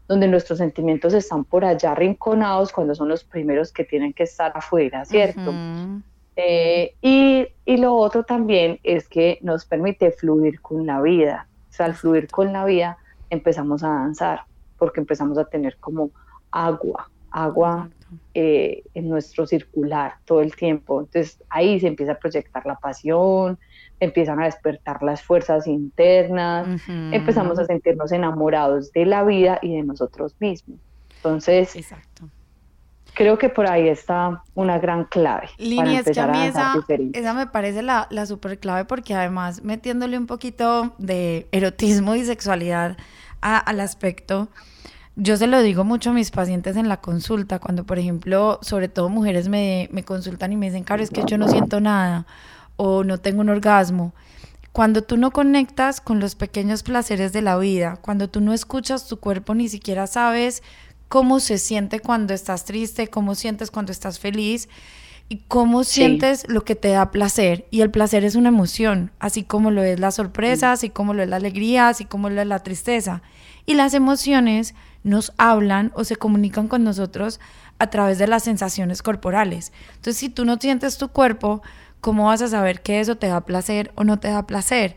donde 0.09 0.27
nuestros 0.27 0.59
sentimientos 0.59 1.15
están 1.15 1.45
por 1.45 1.65
allá 1.65 1.95
rinconados 1.95 2.73
cuando 2.73 2.95
son 2.95 3.09
los 3.09 3.25
primeros 3.25 3.73
que 3.73 3.85
tienen 3.85 4.13
que 4.13 4.25
estar 4.25 4.53
afuera, 4.55 5.05
¿cierto? 5.05 5.53
Eh, 6.43 6.95
y, 7.03 7.47
y, 7.67 7.77
lo 7.77 7.95
otro 7.95 8.25
también 8.25 8.81
es 8.83 9.09
que 9.09 9.39
nos 9.43 9.67
permite 9.67 10.11
fluir 10.11 10.61
con 10.63 10.87
la 10.87 11.03
vida. 11.03 11.47
O 11.69 11.73
sea, 11.73 11.87
al 11.87 11.95
fluir 11.95 12.29
con 12.29 12.53
la 12.53 12.65
vida 12.65 12.97
empezamos 13.29 13.83
a 13.83 13.89
danzar, 13.89 14.41
porque 14.79 15.01
empezamos 15.01 15.37
a 15.37 15.45
tener 15.45 15.77
como 15.77 16.11
agua, 16.51 17.11
agua 17.31 17.91
eh, 18.33 18.83
en 18.95 19.09
nuestro 19.09 19.47
circular 19.47 20.15
todo 20.25 20.41
el 20.41 20.57
tiempo. 20.57 21.01
Entonces 21.01 21.43
ahí 21.51 21.79
se 21.79 21.89
empieza 21.89 22.13
a 22.13 22.19
proyectar 22.19 22.65
la 22.65 22.77
pasión, 22.77 23.59
empiezan 24.01 24.41
a 24.41 24.47
despertar 24.47 25.03
las 25.03 25.23
fuerzas 25.23 25.67
internas, 25.67 26.81
empezamos 26.89 27.59
a 27.59 27.67
sentirnos 27.67 28.13
enamorados 28.13 28.93
de 28.93 29.05
la 29.05 29.25
vida 29.25 29.59
y 29.61 29.77
de 29.77 29.83
nosotros 29.83 30.35
mismos. 30.41 30.79
Entonces, 31.17 31.77
Exacto 31.77 32.31
creo 33.15 33.39
que 33.39 33.49
por 33.49 33.67
ahí 33.67 33.89
está 33.89 34.43
una 34.55 34.79
gran 34.79 35.05
clave. 35.05 35.49
Línea, 35.59 36.01
es 36.01 36.11
que 36.11 36.21
a 36.21 36.27
mí 36.27 36.43
esa, 36.43 36.75
esa, 37.13 37.35
me 37.35 37.47
parece 37.47 37.83
la, 37.83 38.07
la 38.11 38.27
super 38.27 38.59
clave 38.59 38.85
porque 38.85 39.15
además 39.15 39.63
metiéndole 39.63 40.19
un 40.19 40.27
poquito 40.27 40.95
de 40.99 41.49
erotismo 41.53 42.15
y 42.15 42.25
sexualidad 42.25 42.97
al 43.41 43.81
aspecto, 43.81 44.49
yo 45.17 45.37
se 45.37 45.47
lo 45.47 45.63
digo 45.63 45.85
mucho 45.85 46.11
a 46.11 46.13
mis 46.13 46.31
pacientes 46.31 46.77
en 46.77 46.89
la 46.89 47.01
consulta, 47.01 47.59
cuando 47.59 47.85
por 47.85 47.99
ejemplo, 47.99 48.59
sobre 48.63 48.89
todo 48.89 49.09
mujeres 49.09 49.49
me, 49.49 49.89
me 49.93 50.05
consultan 50.05 50.53
y 50.53 50.57
me 50.57 50.67
dicen, 50.67 50.85
Caro, 50.85 51.03
es 51.03 51.11
que 51.11 51.25
yo 51.27 51.39
no 51.39 51.49
siento 51.49 51.81
nada 51.81 52.27
o 52.77 53.05
no 53.05 53.19
tengo 53.19 53.41
un 53.41 53.49
orgasmo. 53.49 54.15
Cuando 54.73 55.03
tú 55.03 55.17
no 55.17 55.33
conectas 55.33 56.01
con 56.01 56.21
los 56.21 56.37
pequeños 56.37 56.85
placeres 56.85 57.33
de 57.33 57.43
la 57.43 57.59
vida, 57.59 57.99
cuando 58.01 58.29
tú 58.29 58.41
no 58.41 58.53
escuchas 58.53 59.09
tu 59.09 59.19
cuerpo, 59.19 59.55
ni 59.55 59.69
siquiera 59.69 60.07
sabes 60.07 60.63
cómo 61.11 61.41
se 61.41 61.59
siente 61.59 61.99
cuando 61.99 62.35
estás 62.35 62.65
triste, 62.65 63.09
cómo 63.09 63.35
sientes 63.35 63.73
cuando 63.73 63.91
estás 63.91 64.21
feliz 64.21 64.69
y 65.29 65.39
cómo 65.49 65.83
sientes 65.83 66.49
lo 66.49 66.65
que 66.65 66.77
te 66.77 66.91
da 66.91 67.11
placer. 67.11 67.67
Y 67.73 67.81
el 67.81 67.91
placer 67.91 68.25
es 68.25 68.37
una 68.37 68.51
emoción, 68.51 69.11
así 69.19 69.43
como 69.43 69.73
lo 69.73 69.83
es 69.83 69.99
la 69.99 70.13
sorpresa, 70.13 70.71
así 70.71 70.89
como 70.89 71.13
lo 71.13 71.25
es 71.25 71.29
la 71.29 71.35
alegría, 71.35 71.89
así 71.89 72.05
como 72.05 72.31
lo 72.31 72.41
es 72.41 72.47
la 72.47 72.61
tristeza. 72.61 73.23
Y 73.67 73.75
las 73.75 73.93
emociones 73.93 74.77
nos 75.03 75.33
hablan 75.37 75.91
o 75.97 76.05
se 76.05 76.15
comunican 76.15 76.69
con 76.69 76.85
nosotros 76.85 77.41
a 77.81 77.89
través 77.89 78.19
de 78.19 78.29
las 78.29 78.45
sensaciones 78.45 79.03
corporales. 79.03 79.73
Entonces, 79.97 80.17
si 80.17 80.29
tú 80.29 80.45
no 80.45 80.59
sientes 80.59 80.97
tu 80.97 81.09
cuerpo, 81.09 81.61
¿cómo 82.01 82.27
vas 82.27 82.43
a 82.43 82.49
saber 82.49 82.83
que 82.83 83.01
eso 83.01 83.17
te 83.17 83.29
da 83.29 83.43
placer 83.43 83.93
o 83.95 84.05
no 84.05 84.19
te 84.19 84.29
da 84.29 84.47
placer? 84.47 84.97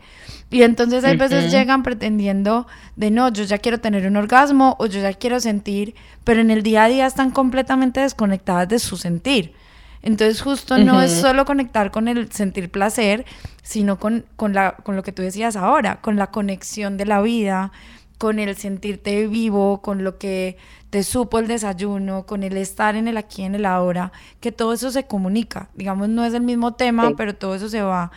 Y 0.50 0.62
entonces 0.62 1.04
hay 1.04 1.16
veces 1.16 1.50
llegan 1.50 1.82
pretendiendo 1.82 2.66
de 2.96 3.10
no, 3.10 3.32
yo 3.32 3.44
ya 3.44 3.58
quiero 3.58 3.80
tener 3.80 4.06
un 4.06 4.16
orgasmo 4.16 4.76
o 4.78 4.86
yo 4.86 5.00
ya 5.00 5.12
quiero 5.12 5.40
sentir, 5.40 5.94
pero 6.22 6.40
en 6.40 6.50
el 6.50 6.62
día 6.62 6.84
a 6.84 6.88
día 6.88 7.06
están 7.06 7.30
completamente 7.30 8.00
desconectadas 8.00 8.68
de 8.68 8.78
su 8.78 8.96
sentir. 8.96 9.54
Entonces 10.02 10.42
justo 10.42 10.76
no 10.76 11.00
es 11.00 11.12
solo 11.12 11.46
conectar 11.46 11.90
con 11.90 12.08
el 12.08 12.30
sentir 12.30 12.70
placer, 12.70 13.24
sino 13.62 13.98
con, 13.98 14.26
con, 14.36 14.52
la, 14.52 14.76
con 14.76 14.96
lo 14.96 15.02
que 15.02 15.12
tú 15.12 15.22
decías 15.22 15.56
ahora, 15.56 16.02
con 16.02 16.16
la 16.16 16.26
conexión 16.26 16.98
de 16.98 17.06
la 17.06 17.22
vida, 17.22 17.72
con 18.18 18.38
el 18.38 18.54
sentirte 18.54 19.26
vivo, 19.26 19.80
con 19.80 20.04
lo 20.04 20.18
que 20.18 20.58
te 20.94 21.02
supo 21.02 21.40
el 21.40 21.48
desayuno, 21.48 22.24
con 22.24 22.44
el 22.44 22.56
estar 22.56 22.94
en 22.94 23.08
el 23.08 23.16
aquí, 23.16 23.42
en 23.42 23.56
el 23.56 23.66
ahora, 23.66 24.12
que 24.38 24.52
todo 24.52 24.72
eso 24.72 24.92
se 24.92 25.08
comunica. 25.08 25.68
Digamos, 25.74 26.08
no 26.08 26.24
es 26.24 26.34
el 26.34 26.42
mismo 26.42 26.74
tema, 26.74 27.14
pero 27.16 27.34
todo 27.34 27.56
eso 27.56 27.68
se 27.68 27.82
va 27.82 28.12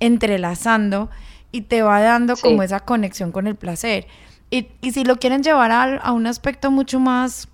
entrelazando 0.00 1.10
y 1.52 1.60
te 1.60 1.82
va 1.82 2.00
dando 2.00 2.34
como 2.38 2.62
esa 2.62 2.80
conexión 2.80 3.30
con 3.30 3.46
el 3.46 3.56
placer. 3.56 4.06
Y, 4.48 4.68
y 4.80 4.92
si 4.92 5.04
lo 5.04 5.16
quieren 5.16 5.42
llevar 5.42 5.70
a, 5.70 5.98
a, 5.98 6.12
un 6.12 6.26
aspecto 6.26 6.70
mucho 6.70 6.98
más 6.98 7.48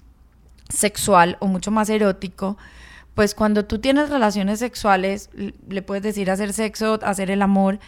sexual 0.68 1.37
o 1.40 1.48
mucho 1.48 1.72
más 1.72 1.90
erótico, 1.90 2.56
pues 3.16 3.35
cuando 3.35 3.64
tú 3.64 3.80
tienes 3.80 4.09
relaciones 4.09 4.61
sexuales, 4.61 5.30
le 5.68 5.83
puedes 5.83 6.04
decir 6.04 6.30
hacer 6.30 6.52
sexo, 6.52 7.00
hacer 7.02 7.33
el 7.33 7.42
amor, 7.42 7.80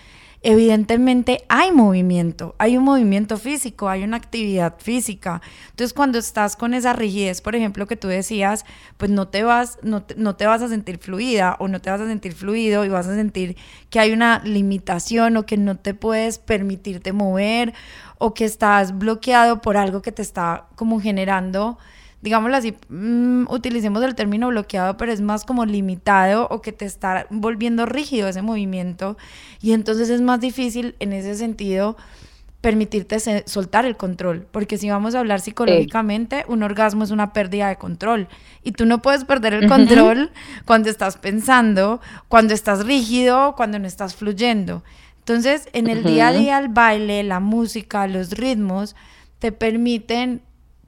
evidentemente 0.42 1.44
hay 1.48 1.70
movimiento, 1.70 2.54
hay 2.58 2.76
un 2.76 2.84
movimiento 2.84 3.36
físico, 3.36 3.88
hay 3.88 4.02
una 4.02 4.16
actividad 4.16 4.74
física. 4.78 5.40
Entonces, 5.70 5.92
cuando 5.92 6.18
estás 6.18 6.56
con 6.56 6.74
esa 6.74 6.92
rigidez, 6.92 7.40
por 7.40 7.54
ejemplo, 7.54 7.86
que 7.86 7.96
tú 7.96 8.08
decías, 8.08 8.64
pues 8.96 9.10
no 9.10 9.28
te 9.28 9.44
vas, 9.44 9.78
no 9.82 10.02
te, 10.02 10.46
vas 10.46 10.62
a 10.62 10.68
sentir 10.68 10.98
fluida 10.98 11.56
o 11.60 11.68
no 11.68 11.80
te 11.80 11.90
vas 11.90 12.00
a 12.00 12.06
sentir 12.06 12.32
fluido 12.34 12.84
y 12.84 12.88
vas 12.88 13.06
a 13.06 13.14
sentir 13.14 13.56
que 13.88 14.00
hay 14.00 14.12
una 14.12 14.40
limitación 14.44 15.36
o 15.36 15.46
que 15.46 15.56
no 15.56 15.76
te 15.76 15.94
puedes 15.94 16.38
permitirte 16.38 17.12
mover 17.12 17.72
o 18.18 18.34
que 18.34 18.44
estás 18.44 18.98
bloqueado 18.98 19.60
por 19.60 19.76
algo 19.76 20.02
que 20.02 20.12
te 20.12 20.22
está 20.22 20.66
como 20.74 21.00
generando 21.00 21.78
digámoslo 22.22 22.56
así, 22.56 22.74
mm, 22.88 23.46
utilicemos 23.50 24.02
el 24.02 24.14
término 24.14 24.48
bloqueado, 24.48 24.96
pero 24.96 25.12
es 25.12 25.20
más 25.20 25.44
como 25.44 25.66
limitado 25.66 26.46
o 26.50 26.62
que 26.62 26.72
te 26.72 26.86
está 26.86 27.26
volviendo 27.30 27.84
rígido 27.84 28.28
ese 28.28 28.42
movimiento. 28.42 29.18
Y 29.60 29.72
entonces 29.72 30.08
es 30.08 30.22
más 30.22 30.40
difícil 30.40 30.94
en 31.00 31.12
ese 31.12 31.34
sentido 31.34 31.96
permitirte 32.60 33.18
soltar 33.46 33.84
el 33.84 33.96
control, 33.96 34.46
porque 34.52 34.78
si 34.78 34.88
vamos 34.88 35.16
a 35.16 35.18
hablar 35.18 35.40
psicológicamente, 35.40 36.44
un 36.46 36.62
orgasmo 36.62 37.02
es 37.02 37.10
una 37.10 37.32
pérdida 37.32 37.68
de 37.68 37.74
control. 37.74 38.28
Y 38.62 38.70
tú 38.70 38.86
no 38.86 39.02
puedes 39.02 39.24
perder 39.24 39.54
el 39.54 39.68
control 39.68 40.30
cuando 40.64 40.88
estás 40.88 41.16
pensando, 41.16 42.00
cuando 42.28 42.54
estás 42.54 42.86
rígido, 42.86 43.56
cuando 43.56 43.80
no 43.80 43.88
estás 43.88 44.14
fluyendo. 44.14 44.84
Entonces, 45.18 45.68
en 45.72 45.88
el 45.88 46.04
día 46.04 46.28
a 46.28 46.32
día 46.32 46.58
el 46.60 46.68
baile, 46.68 47.24
la 47.24 47.40
música, 47.40 48.06
los 48.06 48.30
ritmos 48.30 48.94
te 49.40 49.50
permiten 49.50 50.40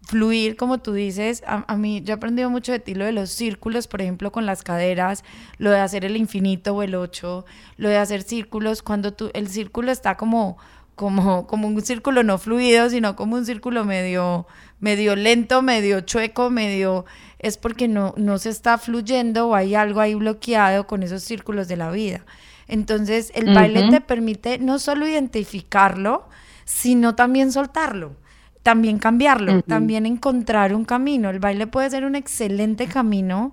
fluir, 0.07 0.57
como 0.57 0.79
tú 0.79 0.93
dices, 0.93 1.43
a, 1.47 1.77
mí 1.77 2.03
yo 2.05 2.13
he 2.13 2.17
aprendido 2.17 2.51
mucho 2.51 2.73
de 2.73 2.79
ti 2.79 2.95
lo 2.95 3.05
de 3.05 3.13
los 3.13 3.31
círculos, 3.31 3.89
por 3.89 4.03
ejemplo, 4.03 4.33
con 4.33 4.47
las 4.47 4.63
caderas, 4.63 5.25
lo 5.59 5.71
de 5.71 5.81
hacer 5.81 6.05
el 6.05 6.17
infinito 6.17 6.75
o 6.75 6.83
el 6.83 6.95
ocho, 6.95 7.45
lo 7.77 7.89
de 7.89 7.97
hacer 7.97 8.23
círculos, 8.23 8.83
cuando 8.83 9.13
tú, 9.13 9.31
el 9.35 9.49
círculo 9.49 9.91
está 9.91 10.17
como, 10.17 10.59
como, 10.95 11.47
como 11.47 11.69
un 11.69 11.81
círculo 11.83 12.23
no 12.23 12.39
fluido, 12.39 12.91
sino 12.91 13.17
como 13.17 13.37
un 13.37 13.47
círculo 13.47 13.85
medio, 13.85 14.47
medio 14.79 15.17
lento, 15.17 15.63
medio 15.63 16.01
chueco, 16.01 16.51
medio, 16.51 17.07
es 17.39 17.57
porque 17.57 17.89
no, 17.89 18.15
no 18.17 18.39
se 18.39 18.51
está 18.51 18.79
fluyendo 18.79 19.49
o 19.49 19.55
hay 19.55 19.75
algo 19.75 20.01
ahí 20.01 20.15
bloqueado 20.15 20.87
con 20.87 21.03
esos 21.03 21.23
círculos 21.23 21.69
de 21.69 21.77
la 21.77 21.91
vida. 21.91 22.25
Entonces, 22.67 23.31
el 23.35 23.55
baile 23.55 23.91
te 23.91 24.01
permite 24.01 24.59
no 24.59 24.79
solo 24.79 25.07
identificarlo, 25.07 26.27
sino 26.65 27.15
también 27.15 27.53
soltarlo 27.53 28.17
también 28.65 28.99
cambiarlo, 28.99 29.61
también 29.63 30.07
encontrar 30.07 30.75
un 30.75 30.87
camino. 30.87 31.29
El 31.29 31.39
baile 31.39 31.67
puede 31.67 31.91
ser 31.91 32.07
un 32.07 32.17
excelente 32.17 32.87
camino 32.87 33.53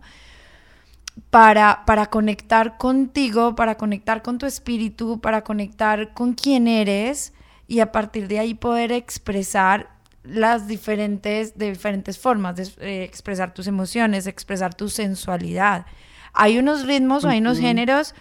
para, 1.29 1.83
para 1.85 2.05
conectar 2.05 2.77
contigo, 2.77 3.53
para 3.53 3.75
conectar 3.75 4.21
con 4.21 4.37
tu 4.37 4.45
espíritu, 4.45 5.19
para 5.19 5.43
conectar 5.43 6.13
con 6.13 6.33
quién 6.33 6.65
eres 6.65 7.33
y 7.67 7.81
a 7.81 7.91
partir 7.91 8.29
de 8.29 8.39
ahí 8.39 8.53
poder 8.53 8.93
expresar 8.93 9.89
las 10.23 10.69
diferentes, 10.69 11.57
de 11.57 11.71
diferentes 11.71 12.17
formas, 12.17 12.55
de 12.55 12.69
eh, 12.79 13.03
expresar 13.03 13.53
tus 13.53 13.67
emociones, 13.67 14.27
expresar 14.27 14.73
tu 14.73 14.87
sensualidad. 14.87 15.85
Hay 16.31 16.57
unos 16.57 16.87
ritmos 16.87 17.25
o 17.25 17.27
hay 17.27 17.39
unos 17.39 17.59
géneros 17.59 18.15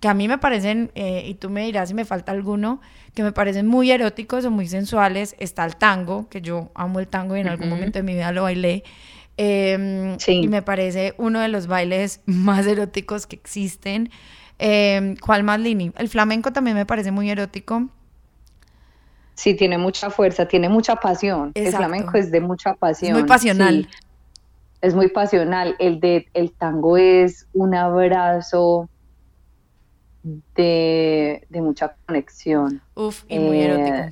que 0.00 0.08
a 0.08 0.14
mí 0.14 0.28
me 0.28 0.38
parecen, 0.38 0.90
eh, 0.94 1.24
y 1.26 1.34
tú 1.34 1.50
me 1.50 1.64
dirás 1.66 1.90
si 1.90 1.94
me 1.94 2.06
falta 2.06 2.32
alguno, 2.32 2.80
que 3.14 3.22
me 3.22 3.32
parecen 3.32 3.66
muy 3.66 3.90
eróticos 3.90 4.44
o 4.46 4.50
muy 4.50 4.66
sensuales. 4.66 5.36
Está 5.38 5.64
el 5.66 5.76
tango, 5.76 6.28
que 6.30 6.40
yo 6.40 6.70
amo 6.74 7.00
el 7.00 7.06
tango 7.06 7.36
y 7.36 7.40
en 7.40 7.48
algún 7.48 7.68
momento 7.68 7.98
de 7.98 8.02
mi 8.02 8.14
vida 8.14 8.32
lo 8.32 8.44
bailé. 8.44 8.82
Em, 9.36 10.16
y 10.26 10.48
me 10.48 10.62
parece 10.62 11.14
uno 11.18 11.40
de 11.40 11.48
los 11.48 11.66
bailes 11.66 12.22
más 12.26 12.66
eróticos 12.66 13.26
que 13.26 13.36
existen. 13.36 14.10
Eh, 14.58 15.14
¿Cuál 15.20 15.42
más, 15.42 15.60
Lini? 15.60 15.92
El 15.96 16.08
flamenco 16.08 16.52
también 16.52 16.76
me 16.76 16.86
parece 16.86 17.10
muy 17.10 17.30
erótico. 17.30 17.88
Sí, 19.34 19.54
tiene 19.54 19.78
mucha 19.78 20.10
fuerza, 20.10 20.46
tiene 20.46 20.68
mucha 20.68 20.96
pasión. 20.96 21.52
El 21.54 21.72
flamenco 21.72 22.18
es 22.18 22.30
de 22.30 22.40
mucha 22.40 22.74
pasión. 22.74 23.12
Es 23.12 23.18
muy 23.18 23.28
pasional. 23.28 23.88
Es 24.82 24.94
muy 24.94 25.08
pasional. 25.08 25.76
El 25.78 26.00
de 26.00 26.26
el 26.34 26.52
tango 26.52 26.96
es 26.98 27.46
un 27.54 27.74
abrazo 27.74 28.88
de, 30.22 31.46
mucha 31.50 31.94
conexión. 32.06 32.80
Uf, 32.94 33.24
y 33.28 33.38
muy. 33.38 33.60
Eh, 33.60 34.10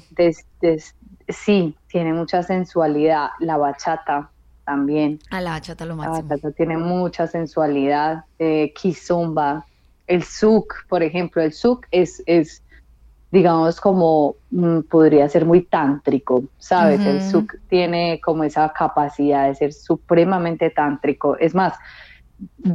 sí, 1.28 1.76
tiene 1.88 2.12
mucha 2.12 2.42
sensualidad. 2.42 3.28
La 3.40 3.56
bachata 3.56 4.30
también. 4.64 5.18
A 5.30 5.40
la 5.40 5.50
bachata 5.50 5.84
lo 5.84 5.96
máximo. 5.96 6.16
La 6.16 6.36
bachata 6.36 6.50
tiene 6.52 6.76
mucha 6.76 7.26
sensualidad. 7.26 8.24
Eh, 8.38 8.72
kizomba. 8.74 9.64
El 10.06 10.22
suk, 10.22 10.86
por 10.88 11.02
ejemplo, 11.02 11.42
el 11.42 11.52
suk 11.52 11.86
es, 11.90 12.22
es 12.24 12.62
digamos, 13.30 13.80
como 13.80 14.36
mm, 14.50 14.80
podría 14.82 15.28
ser 15.28 15.44
muy 15.44 15.62
tántrico, 15.62 16.44
¿sabes? 16.58 17.00
El 17.00 17.20
suk 17.22 17.56
tiene 17.68 18.20
como 18.22 18.44
esa 18.44 18.72
capacidad 18.72 19.48
de 19.48 19.54
ser 19.54 19.72
supremamente 19.74 20.70
tántrico. 20.70 21.36
Es 21.38 21.54
más, 21.54 21.74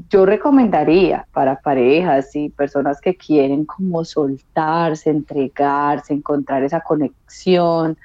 yo 0.09 0.25
recomendaría 0.25 1.27
para 1.31 1.59
parejas 1.59 2.35
y 2.35 2.49
personas 2.49 2.99
que 2.99 3.15
quieren 3.15 3.65
como 3.65 4.03
soltarse, 4.03 5.09
entregarse, 5.09 6.13
encontrar 6.13 6.63
esa 6.63 6.81
conexión, 6.81 7.97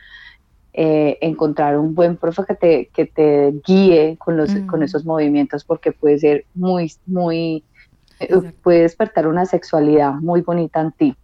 eh, 0.73 1.19
encontrar 1.21 1.77
un 1.77 1.95
buen 1.95 2.17
profe 2.17 2.45
que 2.47 2.55
te, 2.55 2.87
que 2.95 3.07
te 3.07 3.53
guíe 3.67 4.17
con, 4.19 4.37
los, 4.37 4.55
con 4.71 4.83
esos 4.83 5.05
movimientos 5.05 5.65
porque 5.65 5.91
puede 5.91 6.19
ser 6.19 6.45
muy, 6.55 6.93
muy, 7.07 7.65
eh, 8.21 8.53
puede 8.63 8.83
despertar 8.83 9.27
una 9.27 9.45
sexualidad 9.45 10.15
muy 10.15 10.43
bonita 10.43 10.81
en 10.81 10.93
ti. 10.93 11.17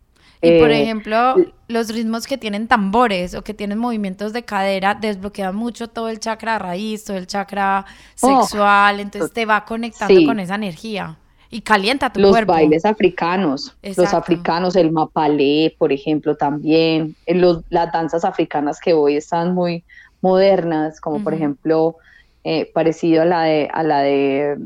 Y 0.44 0.60
por 0.60 0.70
eh, 0.70 0.82
ejemplo, 0.82 1.36
los 1.68 1.88
ritmos 1.88 2.26
que 2.26 2.38
tienen 2.38 2.68
tambores 2.68 3.34
o 3.34 3.42
que 3.42 3.54
tienen 3.54 3.78
movimientos 3.78 4.32
de 4.32 4.44
cadera 4.44 4.94
desbloquean 4.94 5.54
mucho 5.54 5.88
todo 5.88 6.08
el 6.08 6.20
chakra 6.20 6.58
raíz, 6.58 7.04
todo 7.04 7.16
el 7.16 7.26
chakra 7.26 7.86
oh, 8.20 8.42
sexual, 8.42 9.00
entonces 9.00 9.32
te 9.32 9.46
va 9.46 9.64
conectando 9.64 10.24
con 10.26 10.40
esa 10.40 10.56
energía 10.56 11.18
y 11.54 11.60
calienta 11.60 12.12
tu 12.12 12.20
cuerpo. 12.20 12.52
Los 12.52 12.60
bailes 12.60 12.84
africanos, 12.84 13.76
los 13.82 14.12
africanos, 14.12 14.74
el 14.74 14.90
mapalé, 14.90 15.74
por 15.78 15.92
ejemplo, 15.92 16.36
también, 16.36 17.14
los, 17.28 17.62
las 17.70 17.92
danzas 17.92 18.24
africanas 18.24 18.80
que 18.80 18.92
hoy 18.92 19.16
están 19.16 19.54
muy 19.54 19.84
modernas, 20.20 21.00
como 21.00 21.22
por 21.22 21.32
ejemplo, 21.32 21.96
eh, 22.42 22.70
parecido 22.74 23.22
a 23.22 23.24
la 23.24 23.42
de, 23.42 23.68
a 23.72 23.82
la 23.84 24.00
de 24.00 24.58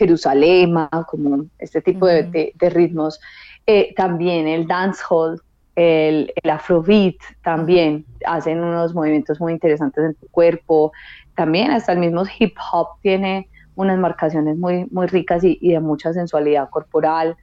Jerusalén, 0.00 0.74
como 1.06 1.44
este 1.58 1.82
tipo 1.82 2.06
de, 2.06 2.54
ritmos. 2.58 3.20
Eh, 3.66 3.92
también 3.94 4.48
el 4.48 4.66
dancehall, 4.66 5.40
el, 5.76 6.32
el 6.42 6.50
afrobeat 6.50 7.16
también 7.42 8.06
hacen 8.24 8.60
unos 8.60 8.94
movimientos 8.94 9.38
muy 9.40 9.52
interesantes 9.52 10.02
en 10.02 10.14
tu 10.14 10.26
cuerpo. 10.28 10.92
También 11.36 11.70
hasta 11.70 11.92
el 11.92 11.98
mismo 11.98 12.24
hip 12.38 12.56
hop 12.72 12.88
tiene 13.02 13.48
unas 13.74 13.98
marcaciones 13.98 14.56
muy, 14.56 14.86
muy 14.90 15.06
ricas 15.06 15.44
y, 15.44 15.58
de 15.60 15.80
mucha 15.80 16.14
sensualidad 16.14 16.70
corporal. 16.70 17.36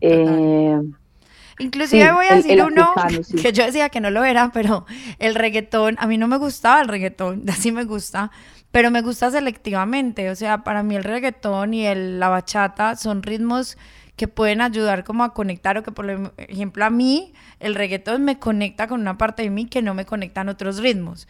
Eh, 0.00 0.80
Inclusive 1.58 2.12
voy 2.12 2.26
a 2.28 2.34
decir 2.34 2.60
uno 2.62 2.92
que 3.42 3.52
yo 3.52 3.64
decía 3.64 3.88
que 3.88 4.00
no 4.00 4.10
lo 4.10 4.24
era, 4.24 4.50
pero 4.52 4.86
el 5.20 5.34
reggaetón, 5.34 5.96
a 5.98 6.06
mí 6.06 6.18
no 6.18 6.26
me 6.26 6.36
gustaba 6.38 6.80
el 6.80 6.88
reggaetón, 6.88 7.44
así 7.48 7.70
me 7.70 7.84
gusta, 7.84 8.32
pero 8.72 8.90
me 8.90 9.02
gusta 9.02 9.30
selectivamente, 9.30 10.30
o 10.30 10.34
sea, 10.34 10.64
para 10.64 10.82
mí 10.82 10.96
el 10.96 11.04
reggaetón 11.04 11.74
y 11.74 11.86
el, 11.86 12.18
la 12.18 12.28
bachata 12.30 12.96
son 12.96 13.22
ritmos 13.22 13.76
que 14.16 14.28
pueden 14.28 14.60
ayudar 14.60 15.04
como 15.04 15.24
a 15.24 15.34
conectar 15.34 15.76
o 15.78 15.82
que 15.82 15.92
por 15.92 16.32
ejemplo 16.38 16.84
a 16.84 16.90
mí 16.90 17.34
el 17.60 17.74
reggaetón 17.74 18.24
me 18.24 18.38
conecta 18.38 18.86
con 18.86 19.00
una 19.00 19.18
parte 19.18 19.42
de 19.42 19.50
mí 19.50 19.66
que 19.66 19.82
no 19.82 19.94
me 19.94 20.06
conectan 20.06 20.48
otros 20.48 20.78
ritmos. 20.78 21.28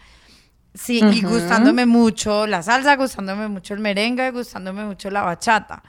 Sí, 0.75 1.03
y 1.13 1.21
gustándome 1.21 1.85
mucho 1.85 2.47
la 2.47 2.63
salsa, 2.63 2.97
gustándome 2.97 3.49
mucho 3.49 3.75
el 3.75 3.81
merengue, 3.81 4.31
gustándome 4.31 4.85
mucho 4.85 5.11
la 5.11 5.23
bachata. 5.23 5.83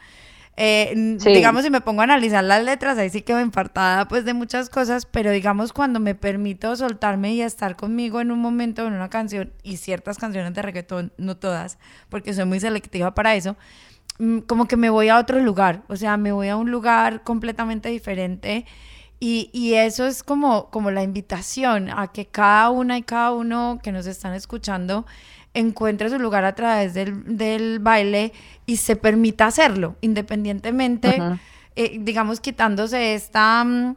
Eh, 0.56 1.18
digamos, 1.24 1.64
si 1.64 1.72
me 1.72 1.82
pongo 1.82 2.02
a 2.02 2.04
analizar 2.04 2.44
las 2.44 2.64
letras, 2.64 2.98
ahí 3.00 3.10
sí 3.10 3.24
quedo 3.24 3.40
enfartada 3.40 4.08
pues 4.08 4.24
de 4.24 4.36
muchas 4.36 4.70
cosas, 4.70 5.08
pero 5.08 5.32
digamos 5.32 5.74
cuando 5.74 6.00
me 6.00 6.14
permito 6.14 6.76
soltarme 6.76 7.34
y 7.34 7.42
estar 7.42 7.76
conmigo 7.76 8.22
en 8.22 8.30
un 8.30 8.40
momento, 8.40 8.86
en 8.86 8.94
una 8.94 9.10
canción, 9.10 9.52
y 9.64 9.78
ciertas 9.78 10.20
canciones 10.20 10.54
de 10.54 10.62
reggaetón, 10.62 11.12
no 11.18 11.38
todas, 11.38 11.80
porque 12.10 12.34
soy 12.36 12.46
muy 12.46 12.60
selectiva 12.60 13.16
para 13.16 13.34
eso, 13.34 13.58
mm, 14.20 14.40
como 14.40 14.68
que 14.68 14.78
me 14.78 14.92
voy 14.92 15.10
a 15.10 15.18
otro 15.18 15.40
lugar, 15.40 15.84
o 15.88 15.96
sea, 15.96 16.18
me 16.18 16.32
voy 16.32 16.50
a 16.50 16.56
un 16.56 16.70
lugar 16.70 17.24
completamente 17.24 17.90
diferente. 17.90 18.66
Y, 19.20 19.50
y, 19.54 19.76
eso 19.76 20.06
es 20.06 20.22
como, 20.22 20.70
como 20.70 20.92
la 20.92 21.02
invitación 21.02 21.90
a 21.90 22.12
que 22.12 22.26
cada 22.26 22.70
una 22.70 22.98
y 22.98 23.04
cada 23.04 23.32
uno 23.32 23.80
que 23.82 23.94
nos 23.94 24.06
están 24.06 24.34
escuchando 24.34 25.06
encuentre 25.54 26.10
su 26.10 26.20
lugar 26.20 26.46
a 26.46 26.56
través 26.56 26.94
del, 26.94 27.80
baile 27.80 28.34
y 28.66 28.78
se 28.78 28.96
permita 28.96 29.46
hacerlo, 29.46 29.96
independientemente, 30.02 31.22
eh, 31.76 31.98
digamos, 32.00 32.40
quitándose 32.40 33.14
esta, 33.14 33.64
mm, 33.64 33.96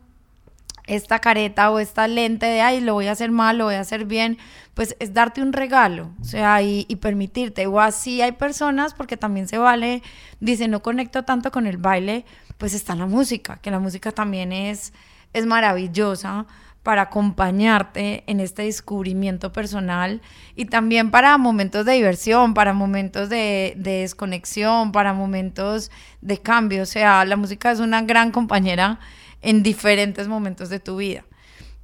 esta 0.87 1.19
careta 1.19 1.71
o 1.71 1.79
esta 1.79 2.09
lente 2.09 2.47
de, 2.47 2.61
ay, 2.61 2.81
lo 2.81 2.95
voy 2.95 3.07
a 3.07 3.13
hacer 3.13 3.31
mal, 3.31 3.59
lo 3.59 3.65
voy 3.65 3.75
a 3.75 3.81
hacer 3.81 4.05
bien, 4.05 4.39
pues 4.75 4.97
es 4.99 5.15
darte 5.15 5.41
un 5.41 5.53
regalo, 5.53 6.11
o 6.21 6.25
sea, 6.25 6.61
y, 6.63 6.85
y 6.89 6.97
permitirte. 6.97 7.67
O 7.67 7.81
así 7.81 8.21
hay 8.21 8.33
personas, 8.33 8.95
porque 8.95 9.17
también 9.17 9.49
se 9.49 9.59
vale, 9.59 10.03
dice, 10.41 10.69
no 10.69 10.83
conecto 10.83 11.25
tanto 11.25 11.51
con 11.51 11.67
el 11.67 11.79
baile, 11.79 12.25
pues 12.59 12.75
está 12.75 12.95
la 12.95 13.07
música, 13.07 13.59
que 13.63 13.71
la 13.71 13.79
música 13.79 14.13
también 14.13 14.53
es, 14.53 14.93
es 15.33 15.47
maravillosa 15.47 16.47
para 16.87 17.03
acompañarte 17.03 18.23
en 18.29 18.39
este 18.39 18.63
descubrimiento 18.63 19.51
personal 19.51 20.23
y 20.55 20.67
también 20.67 21.11
para 21.11 21.37
momentos 21.37 21.85
de 21.85 21.95
diversión, 21.95 22.55
para 22.55 22.75
momentos 22.75 23.29
de, 23.29 23.75
desconexión, 23.77 24.93
para 24.93 25.13
momentos 25.13 25.91
de 26.21 26.39
cambio. 26.39 26.85
O 26.85 26.87
sea, 26.87 27.25
la 27.25 27.35
música 27.35 27.73
es 27.73 27.81
una 27.81 28.03
gran 28.03 28.31
compañera 28.31 29.01
en 29.43 29.65
diferentes 29.65 30.29
momentos 30.29 30.69
de 30.69 30.79
tu 30.79 30.99
vida. 30.99 31.25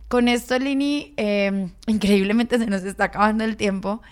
Con 0.06 0.28
esto, 0.28 0.56
Lini, 0.56 1.14
em, 1.16 1.70
increíblemente 1.88 2.56
se 2.56 2.66
nos 2.66 2.84
está 2.84 3.06
acabando 3.06 3.42
el 3.42 3.56
tiempo. 3.56 4.02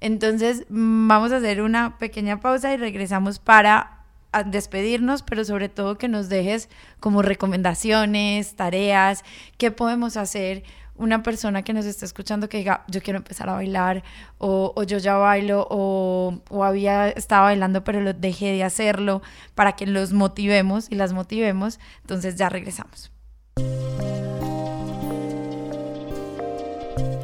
Entonces 0.00 0.64
vamos 0.70 1.32
a 1.32 1.36
hacer 1.36 1.60
una 1.60 1.98
pequeña 1.98 2.40
pausa 2.40 2.72
y 2.72 2.78
regresamos 2.78 3.38
para 3.40 3.99
despedirnos, 4.46 5.22
pero 5.22 5.44
sobre 5.44 5.68
todo 5.68 5.98
que 5.98 6.08
nos 6.08 6.28
dejes 6.28 6.68
como 7.00 7.22
recomendaciones, 7.22 8.54
tareas, 8.54 9.24
qué 9.58 9.70
podemos 9.70 10.16
hacer 10.16 10.62
una 11.00 11.22
persona 11.22 11.62
que 11.62 11.72
nos 11.72 11.86
está 11.86 12.04
escuchando 12.04 12.50
que 12.50 12.58
diga, 12.58 12.84
yo 12.86 13.02
quiero 13.02 13.16
empezar 13.16 13.48
a 13.48 13.54
bailar, 13.54 14.04
o, 14.36 14.82
yo 14.82 14.98
ya 14.98 15.16
bailo, 15.16 15.66
o, 15.70 16.42
o, 16.50 16.62
había 16.62 17.08
estado 17.08 17.44
bailando, 17.44 17.82
pero 17.84 18.02
lo 18.02 18.12
dejé 18.12 18.52
de 18.52 18.64
hacerlo, 18.64 19.22
para 19.54 19.72
que 19.72 19.86
los 19.86 20.12
motivemos 20.12 20.88
y 20.90 20.96
las 20.96 21.14
motivemos. 21.14 21.80
Entonces 22.02 22.36
ya 22.36 22.50
regresamos. 22.50 23.10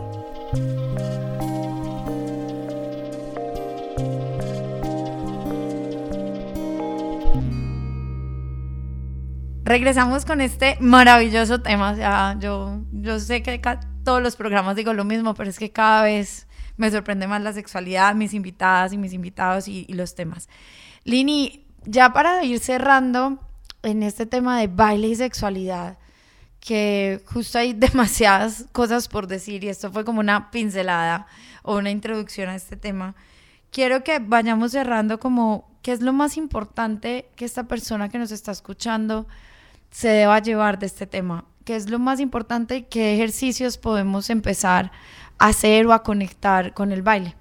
regresamos 9.67 10.25
con 10.25 10.41
este 10.41 10.77
maravilloso 10.81 11.61
tema. 11.61 12.39
yo, 12.39 12.81
yo 12.93 13.19
sé 13.19 13.43
que 13.43 13.61
todos 14.05 14.23
los 14.23 14.37
programas 14.37 14.77
digo 14.77 14.95
lo 14.95 15.05
mismo, 15.05 15.35
pero 15.35 15.51
es 15.51 15.59
que 15.59 15.73
cada 15.73 16.05
vez 16.05 16.47
me 16.77 16.91
sorprende 16.91 17.27
más 17.27 17.43
la 17.43 17.53
sexualidad, 17.53 18.15
mis 18.15 18.33
invitadas 18.33 18.93
y 18.93 18.99
mis 18.99 19.13
invitados 19.13 19.67
y, 19.67 19.85
los 19.93 20.15
temas. 20.15 20.49
Lini, 21.03 21.67
ya 21.85 22.13
para 22.13 22.45
ir 22.45 22.61
cerrando 22.61 23.41
en 23.83 24.05
este 24.05 24.25
tema 24.25 24.61
de 24.61 24.69
baile 24.69 25.09
y 25.09 25.17
sexualidad, 25.17 25.99
que 26.61 27.21
justo 27.27 27.59
hay 27.59 27.73
demasiadas 27.75 28.67
cosas 28.71 29.09
por 29.09 29.27
decir 29.27 29.65
y 29.65 29.69
esto 29.69 29.91
fue 29.91 30.05
como 30.05 30.21
una 30.21 30.53
pincelada 30.53 31.27
o 31.65 31.77
una 31.77 31.91
introducción 31.91 32.49
a 32.49 32.55
este 32.55 32.77
tema. 32.77 33.17
Quiero 33.73 34.05
que 34.05 34.21
vayamos 34.21 34.73
cerrando 34.73 35.19
como 35.19 35.69
qué 35.83 35.91
es 35.91 36.03
lo 36.03 36.13
más 36.13 36.37
importante 36.37 37.29
que 37.35 37.45
esta 37.45 37.65
persona 37.65 38.09
que 38.09 38.19
nos 38.19 38.31
está 38.31 38.53
escuchando 38.53 39.27
se 39.91 40.09
deba 40.09 40.39
llevar 40.41 40.79
de 40.79 40.87
este 40.87 41.07
tema? 41.07 41.45
¿Qué 41.65 41.77
es 41.77 41.89
lo 41.89 41.99
más 41.99 42.21
importante? 42.21 42.87
¿Qué 42.87 43.15
ejercicios 43.15 43.79
podemos 43.79 44.31
empezar 44.31 44.93
a 45.39 45.49
hacer 45.49 45.87
o 45.87 45.93
a 45.93 46.03
conectar 46.03 46.75
con 46.75 46.93
el 46.93 47.03
baile? 47.03 47.35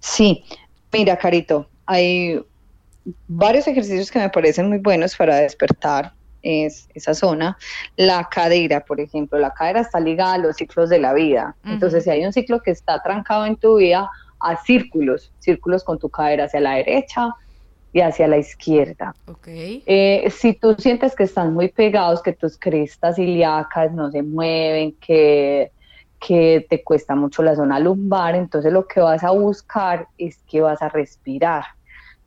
Sí, 0.00 0.44
mira, 0.92 1.16
Carito, 1.16 1.68
hay 1.86 2.42
varios 3.28 3.66
ejercicios 3.68 4.10
que 4.10 4.18
me 4.18 4.30
parecen 4.30 4.68
muy 4.68 4.78
buenos 4.78 5.16
para 5.16 5.36
despertar 5.36 6.12
es 6.42 6.88
esa 6.94 7.14
zona. 7.14 7.56
La 7.96 8.28
cadera, 8.28 8.84
por 8.84 9.00
ejemplo, 9.00 9.38
la 9.38 9.52
cadera 9.54 9.80
está 9.80 10.00
ligada 10.00 10.34
a 10.34 10.38
los 10.38 10.56
ciclos 10.56 10.90
de 10.90 10.98
la 10.98 11.14
vida. 11.14 11.56
Entonces, 11.64 12.04
si 12.04 12.10
hay 12.10 12.24
un 12.24 12.32
ciclo 12.32 12.60
que 12.60 12.72
está 12.72 13.00
trancado 13.02 13.46
en 13.46 13.56
tu 13.56 13.76
vida, 13.78 14.10
a 14.40 14.56
círculos, 14.64 15.32
círculos 15.38 15.84
con 15.84 15.98
tu 15.98 16.08
cadera 16.08 16.44
hacia 16.44 16.60
la 16.60 16.74
derecha, 16.74 17.28
y 17.92 18.00
hacia 18.00 18.26
la 18.26 18.38
izquierda. 18.38 19.14
Okay. 19.26 19.82
Eh, 19.86 20.30
si 20.30 20.54
tú 20.54 20.74
sientes 20.78 21.14
que 21.14 21.24
están 21.24 21.52
muy 21.52 21.68
pegados, 21.68 22.22
que 22.22 22.32
tus 22.32 22.56
crestas 22.58 23.18
ilíacas 23.18 23.92
no 23.92 24.10
se 24.10 24.22
mueven, 24.22 24.92
que, 24.92 25.70
que 26.18 26.66
te 26.68 26.82
cuesta 26.82 27.14
mucho 27.14 27.42
la 27.42 27.54
zona 27.54 27.78
lumbar, 27.78 28.34
entonces 28.34 28.72
lo 28.72 28.86
que 28.86 29.00
vas 29.00 29.22
a 29.22 29.30
buscar 29.30 30.08
es 30.16 30.38
que 30.48 30.60
vas 30.60 30.80
a 30.80 30.88
respirar. 30.88 31.64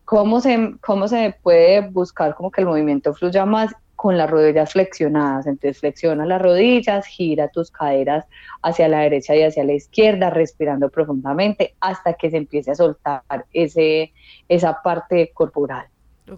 ¿Cómo 0.04 0.40
se, 0.40 0.74
cómo 0.80 1.08
se 1.08 1.34
puede 1.42 1.80
buscar 1.80 2.36
como 2.36 2.52
que 2.52 2.60
el 2.60 2.68
movimiento 2.68 3.12
fluya 3.12 3.44
más? 3.44 3.72
Con 4.06 4.16
las 4.16 4.30
rodillas 4.30 4.70
flexionadas. 4.70 5.48
Entonces 5.48 5.80
flexiona 5.80 6.24
las 6.24 6.40
rodillas, 6.40 7.06
gira 7.06 7.48
tus 7.48 7.72
caderas 7.72 8.24
hacia 8.62 8.86
la 8.86 9.00
derecha 9.00 9.34
y 9.34 9.42
hacia 9.42 9.64
la 9.64 9.72
izquierda, 9.72 10.30
respirando 10.30 10.90
profundamente 10.90 11.74
hasta 11.80 12.12
que 12.12 12.30
se 12.30 12.36
empiece 12.36 12.70
a 12.70 12.76
soltar 12.76 13.24
ese, 13.52 14.12
esa 14.48 14.80
parte 14.80 15.32
corporal. 15.34 15.88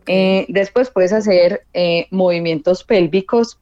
Eh, 0.07 0.47
después 0.49 0.89
puedes 0.89 1.13
hacer 1.13 1.67
eh, 1.75 2.07
movimientos 2.11 2.85
pélvicos. 2.85 3.59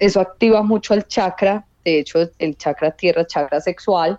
Eso 0.00 0.20
activa 0.20 0.64
mucho 0.64 0.94
el 0.94 1.06
chakra, 1.06 1.64
de 1.84 2.00
hecho 2.00 2.18
el 2.40 2.56
chakra 2.56 2.90
tierra, 2.90 3.24
chakra 3.24 3.60
sexual. 3.60 4.18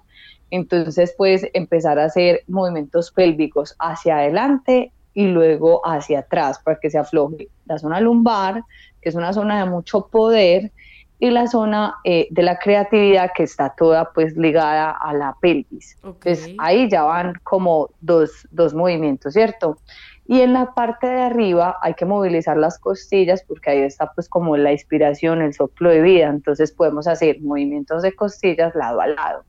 Entonces 0.50 1.14
puedes 1.18 1.46
empezar 1.52 2.00
a 2.00 2.06
hacer 2.06 2.46
movimientos 2.48 3.12
pélvicos 3.12 3.76
hacia 3.80 4.20
adelante 4.20 4.94
y 5.14 5.28
luego 5.28 5.82
hacia 5.86 6.20
atrás 6.20 6.60
para 6.60 6.80
que 6.80 6.90
se 6.90 6.98
afloje 6.98 7.50
la 7.66 7.78
zona 7.78 8.00
lumbar, 8.00 8.64
que 9.02 9.10
es 9.10 9.16
una 9.16 9.34
zona 9.34 9.64
de 9.64 9.70
mucho 9.70 10.08
poder, 10.08 10.72
y 11.20 11.30
la 11.32 11.48
zona 11.48 11.96
eh, 12.06 12.28
de 12.32 12.44
la 12.44 12.58
creatividad 12.58 13.32
que 13.36 13.44
está 13.44 13.74
toda 13.78 14.12
pues 14.14 14.38
ligada 14.38 14.92
a 14.92 15.14
la 15.14 15.36
pelvis. 15.42 15.98
Entonces 16.02 16.56
ahí 16.58 16.90
ya 16.90 17.04
van 17.04 17.34
como 17.44 17.90
dos, 18.00 18.48
dos 18.52 18.74
movimientos, 18.74 19.34
¿cierto? 19.34 19.78
Y 20.26 20.42
en 20.42 20.54
la 20.54 20.74
parte 20.74 21.08
de 21.08 21.22
arriba 21.22 21.78
hay 21.82 21.96
que 21.96 22.06
movilizar 22.06 22.56
las 22.56 22.80
costillas 22.80 23.44
porque 23.44 23.72
ahí 23.72 23.80
está 23.80 24.14
pues 24.14 24.30
como 24.30 24.56
la 24.56 24.72
inspiración, 24.72 25.42
el 25.42 25.54
soplo 25.54 25.90
de 25.90 26.02
vida. 26.02 26.28
Entonces 26.28 26.72
podemos 26.72 27.08
hacer 27.08 27.42
movimientos 27.42 28.04
de 28.04 28.16
costillas 28.16 28.74
lado 28.76 29.02
a 29.02 29.08
lado, 29.08 29.44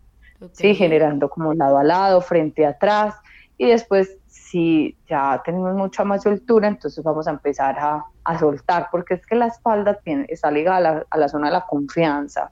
¿sí? 0.53 0.75
Generando 0.75 1.29
como 1.29 1.55
lado 1.55 1.79
a 1.79 1.85
lado, 1.85 2.20
frente 2.20 2.66
a 2.66 2.70
atrás. 2.70 3.14
Y 3.61 3.66
después 3.66 4.16
si 4.27 4.96
ya 5.07 5.42
tenemos 5.44 5.75
mucha 5.75 6.03
más 6.03 6.23
soltura, 6.23 6.66
entonces 6.66 7.05
vamos 7.05 7.29
a 7.29 7.33
empezar 7.33 7.79
a, 7.79 8.03
a 8.25 8.38
soltar, 8.38 8.88
porque 8.90 9.12
es 9.12 9.27
que 9.27 9.35
la 9.35 9.49
espalda 9.49 9.99
tiene, 10.03 10.25
está 10.31 10.51
ligada 10.51 10.77
a 10.79 10.81
la, 10.81 11.07
a 11.11 11.18
la 11.18 11.29
zona 11.29 11.49
de 11.49 11.53
la 11.53 11.66
confianza. 11.66 12.51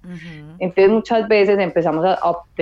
Entonces 0.58 0.90
muchas 0.90 1.26
veces 1.26 1.58
empezamos 1.58 2.04
a, 2.04 2.18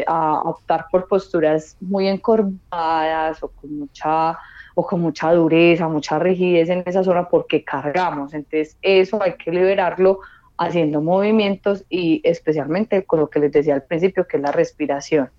a, 0.07 0.41
optar 0.43 0.87
por 0.93 1.09
posturas 1.09 1.77
muy 1.81 2.07
encorvadas 2.07 3.43
o 3.43 3.49
con 3.49 3.81
mucha 3.81 4.39
o 4.77 4.87
con 4.87 5.01
mucha 5.01 5.33
dureza, 5.33 5.89
mucha 5.89 6.21
rigidez 6.21 6.69
en 6.69 6.85
esa 6.87 7.03
zona 7.03 7.29
porque 7.29 7.65
cargamos. 7.65 8.33
Entonces 8.33 8.77
eso 8.81 9.21
hay 9.21 9.33
que 9.33 9.51
liberarlo 9.51 10.21
haciendo 10.57 11.03
movimientos 11.03 11.85
y 11.89 12.21
especialmente 12.23 13.05
con 13.05 13.19
lo 13.19 13.29
que 13.29 13.41
les 13.41 13.51
decía 13.51 13.75
al 13.75 13.83
principio, 13.83 14.25
que 14.25 14.37
es 14.37 14.43
la 14.45 14.53
respiración 14.53 15.31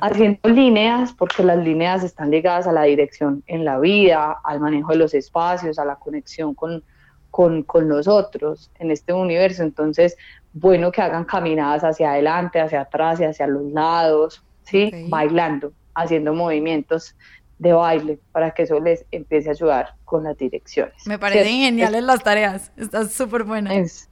haciendo 0.00 0.48
líneas, 0.48 1.12
porque 1.12 1.42
las 1.42 1.58
líneas 1.58 2.02
están 2.04 2.30
ligadas 2.30 2.66
a 2.66 2.72
la 2.72 2.82
dirección 2.82 3.42
en 3.46 3.64
la 3.64 3.78
vida, 3.78 4.36
al 4.44 4.60
manejo 4.60 4.92
de 4.92 4.98
los 4.98 5.14
espacios, 5.14 5.78
a 5.78 5.84
la 5.84 5.96
conexión 5.96 6.54
con, 6.54 6.82
con, 7.30 7.62
con 7.62 7.88
los 7.88 8.08
otros 8.08 8.70
en 8.78 8.90
este 8.90 9.12
universo. 9.12 9.62
Entonces, 9.62 10.16
bueno 10.52 10.90
que 10.90 11.02
hagan 11.02 11.24
caminadas 11.24 11.84
hacia 11.84 12.12
adelante, 12.12 12.60
hacia 12.60 12.82
atrás 12.82 13.20
y 13.20 13.24
hacia 13.24 13.46
los 13.46 13.70
lados, 13.72 14.42
¿sí? 14.62 14.90
Bailando, 15.08 15.72
haciendo 15.94 16.34
movimientos 16.34 17.14
de 17.58 17.72
baile 17.72 18.18
para 18.32 18.52
que 18.52 18.62
eso 18.62 18.80
les 18.80 19.04
empiece 19.10 19.50
a 19.50 19.52
ayudar 19.52 19.94
con 20.04 20.24
las 20.24 20.36
direcciones. 20.36 21.06
Me 21.06 21.18
parecen 21.18 21.60
geniales 21.60 22.02
las 22.02 22.22
tareas, 22.22 22.72
están 22.76 23.08
súper 23.08 23.44
buenas. 23.44 24.09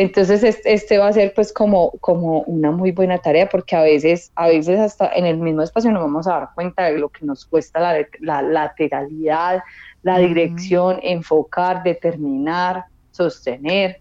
Entonces 0.00 0.58
este 0.64 0.96
va 0.96 1.08
a 1.08 1.12
ser 1.12 1.34
pues 1.34 1.52
como, 1.52 1.90
como 2.00 2.40
una 2.44 2.70
muy 2.70 2.90
buena 2.90 3.18
tarea 3.18 3.50
porque 3.50 3.76
a 3.76 3.82
veces, 3.82 4.32
a 4.34 4.48
veces 4.48 4.80
hasta 4.80 5.12
en 5.12 5.26
el 5.26 5.36
mismo 5.36 5.60
espacio 5.60 5.92
nos 5.92 6.02
vamos 6.02 6.26
a 6.26 6.38
dar 6.38 6.48
cuenta 6.54 6.84
de 6.84 6.96
lo 6.96 7.10
que 7.10 7.26
nos 7.26 7.44
cuesta 7.44 7.80
la, 8.18 8.40
lateralidad, 8.40 9.62
la 10.02 10.16
dirección, 10.16 11.00
enfocar, 11.02 11.82
determinar, 11.82 12.86
sostener. 13.10 14.00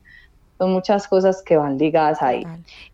Son 0.57 0.71
muchas 0.71 1.05
cosas 1.05 1.43
que 1.43 1.57
van 1.57 1.77
ligadas 1.77 2.21
ahí. 2.21 2.47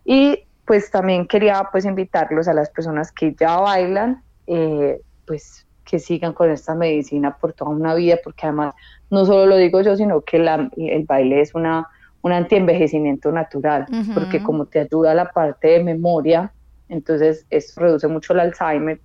Y 0.04 0.40
pues 0.66 0.90
también 0.90 1.28
quería 1.28 1.70
pues 1.72 1.86
invitarlos 1.86 2.48
a 2.48 2.56
las 2.56 2.72
personas 2.72 3.12
que 3.12 3.36
ya 3.40 3.58
bailan, 3.58 4.24
eh, 4.48 5.00
pues 5.28 5.68
que 5.84 6.00
sigan 6.00 6.34
con 6.34 6.50
esta 6.50 6.74
medicina 6.74 7.38
por 7.38 7.54
toda 7.54 7.70
una 7.70 7.94
vida, 7.94 8.18
porque 8.24 8.48
además 8.48 8.74
no 9.12 9.28
solo 9.28 9.46
lo 9.46 9.58
digo 9.58 9.82
yo, 9.82 9.96
sino 9.96 10.22
que 10.22 10.38
el 10.38 11.06
baile 11.06 11.42
es 11.42 11.54
una 11.54 11.88
un 12.26 12.32
antienvejecimiento 12.32 13.32
natural, 13.32 13.86
porque 14.16 14.42
como 14.42 14.66
te 14.66 14.80
ayuda 14.80 15.14
la 15.14 15.30
parte 15.30 15.68
de 15.68 15.84
memoria, 15.84 16.52
entonces 16.90 17.46
reduce 17.78 18.08
mucho 18.08 18.34
el 18.34 18.40
Alzheimer 18.40 19.00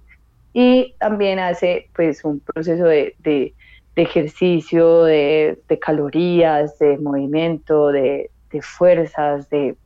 y 0.55 0.95
también 0.99 1.39
hace 1.39 1.91
pues 1.95 2.25
un 2.25 2.41
proceso 2.41 2.85
de, 2.85 3.55
ejercicio, 3.95 5.05
de, 5.05 5.59
calorías, 5.83 6.79
de 6.79 6.97
movimiento, 6.97 7.89
de, 7.89 8.31
de 8.51 8.63
fuerzas, 8.63 9.51
de 9.51 9.77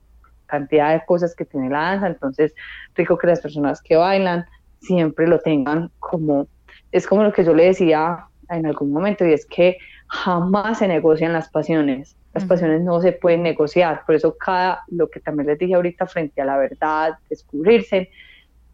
cantidad 0.46 0.92
de 0.92 1.04
cosas 1.04 1.34
que 1.34 1.44
tiene 1.44 1.70
la 1.70 1.80
danza. 1.80 2.06
Entonces, 2.06 2.54
rico 2.94 3.18
que 3.18 3.26
las 3.26 3.40
personas 3.40 3.82
que 3.82 3.96
bailan 3.96 4.44
siempre 4.78 5.26
lo 5.26 5.40
tengan 5.40 5.90
como, 5.98 6.46
es 6.92 7.04
como 7.04 7.24
lo 7.24 7.32
que 7.32 7.44
yo 7.44 7.52
le 7.52 7.64
decía 7.64 8.28
en 8.48 8.64
algún 8.64 8.92
momento, 8.92 9.26
y 9.26 9.32
es 9.32 9.44
que 9.44 9.78
jamás 10.06 10.78
se 10.78 10.88
negocian 10.88 11.32
las 11.32 11.48
pasiones. 11.48 12.16
Las 12.32 12.44
pasiones 12.44 12.82
no 12.82 13.00
se 13.00 13.12
pueden 13.12 13.44
negociar, 13.44 14.02
por 14.04 14.16
eso 14.16 14.36
cada, 14.36 14.82
lo 14.88 15.08
que 15.08 15.20
también 15.20 15.46
les 15.46 15.58
dije 15.58 15.74
ahorita 15.74 16.06
frente 16.06 16.40
a 16.40 16.44
la 16.44 16.56
verdad, 16.56 17.18
descubrirse, 17.30 18.10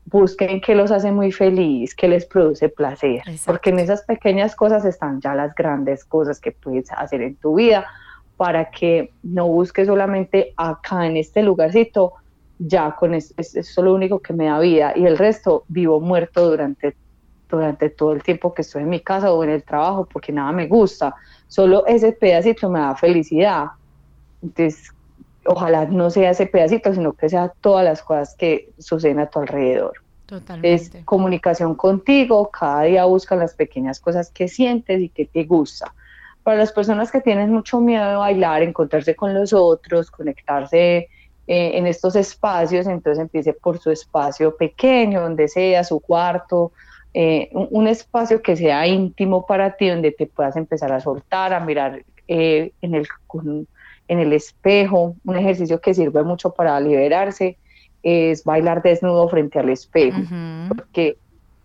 busquen 0.07 0.61
qué 0.61 0.75
los 0.75 0.91
hace 0.91 1.13
muy 1.13 1.31
feliz, 1.31 1.95
qué 1.95 2.09
les 2.09 2.25
produce 2.25 2.69
placer, 2.71 3.23
porque 3.45 3.71
en 3.71 3.79
esas 3.79 4.03
pequeñas 4.03 4.57
cosas 4.57 4.85
están 4.85 5.21
ya 5.21 5.35
las 5.35 5.55
grandes 5.55 6.05
cosas 6.05 6.41
que 6.41 6.53
puedes 6.53 6.91
hacer 6.93 7.21
en 7.21 7.37
tu 7.37 7.57
vida 7.57 7.87
para 8.37 8.71
que 8.71 9.13
no 9.23 9.49
busques 9.49 9.87
solamente 9.87 10.55
acá 10.57 11.07
en 11.07 11.19
este 11.19 11.43
lugarcito, 11.43 12.15
ya 12.59 12.97
con 12.97 13.15
eso 13.15 13.35
es, 13.37 13.77
lo 13.77 13.95
único 13.95 14.21
que 14.21 14.33
me 14.33 14.47
da 14.47 14.59
vida 14.59 14.93
y 14.97 15.05
el 15.05 15.19
resto 15.19 15.65
vivo 15.69 16.01
muerto 16.01 16.49
durante, 16.49 16.97
durante 17.51 17.91
todo 17.91 18.13
el 18.13 18.23
tiempo 18.23 18.55
que 18.55 18.63
estoy 18.63 18.83
en 18.83 18.89
mi 18.89 19.01
casa 19.01 19.33
o 19.33 19.43
en 19.45 19.51
el 19.51 19.63
trabajo 19.63 20.09
porque 20.11 20.33
nada 20.33 20.53
me 20.53 20.67
gusta, 20.67 21.15
solo 21.49 21.87
ese 21.87 22.13
pedacito 22.13 22.69
me 22.71 22.81
da 22.81 22.95
felicidad. 22.95 23.67
Entonces, 24.43 24.93
ojalá 25.45 25.87
no 25.87 26.11
sea 26.11 26.31
ese 26.31 26.47
pedacito, 26.47 26.95
sino 26.95 27.13
que 27.13 27.29
sea 27.29 27.53
todas 27.61 27.85
las 27.85 28.03
cosas 28.03 28.35
que 28.37 28.71
suceden 28.79 29.21
a 29.21 29.27
tu 29.27 29.41
alrededor. 29.41 29.93
Totalmente. 30.27 30.99
Es 30.99 31.05
comunicación 31.05 31.75
contigo, 31.75 32.51
cada 32.51 32.83
día 32.83 33.05
busca 33.05 33.35
las 33.37 33.55
pequeñas 33.55 33.99
cosas 33.99 34.31
que 34.31 34.49
sientes 34.49 35.01
y 35.01 35.09
que 35.09 35.27
te 35.27 35.45
gusta 35.45 35.93
para 36.43 36.57
las 36.57 36.73
personas 36.73 37.11
que 37.11 37.21
tienen 37.21 37.53
mucho 37.53 37.81
miedo 37.81 38.09
de 38.09 38.17
bailar, 38.17 38.63
encontrarse 38.63 39.15
con 39.15 39.35
los 39.35 39.53
otros, 39.53 40.11
conectarse 40.11 41.09
eh, 41.47 41.73
en 41.75 41.87
estos 41.87 42.17
espacios, 42.17 42.87
entonces 42.87 43.21
empiece 43.21 43.53
por 43.53 43.79
su 43.79 43.91
espacio 43.91 44.57
pequeño, 44.57 45.21
donde 45.21 45.49
sea, 45.49 45.85
su 45.85 46.01
cuarto, 46.01 46.73
eh, 47.15 47.51
un, 47.53 47.89
espacio 47.89 48.41
que 48.41 48.57
sea 48.57 48.87
íntimo 48.87 49.45
para 49.47 49.77
ti, 49.77 49.89
donde 49.89 50.13
te 50.13 50.27
puedas 50.27 50.57
empezar 50.57 50.93
a 50.93 51.01
soltar, 51.01 51.53
a 51.53 51.61
mirar 51.61 52.03
eh, 52.29 52.73
en, 52.83 52.95
el, 52.95 53.09
en 54.09 54.19
el 54.19 54.33
espejo, 54.33 55.17
un 55.25 55.37
ejercicio 55.37 55.81
que 55.81 55.95
sirve 55.95 56.23
mucho 56.23 56.53
para 56.53 56.79
liberarse 56.81 57.57
es 58.03 58.45
bailar 58.45 58.83
desnudo 58.83 59.29
frente 59.29 59.59
al 59.59 59.69
espejo, 59.69 60.19
porque 60.69 61.19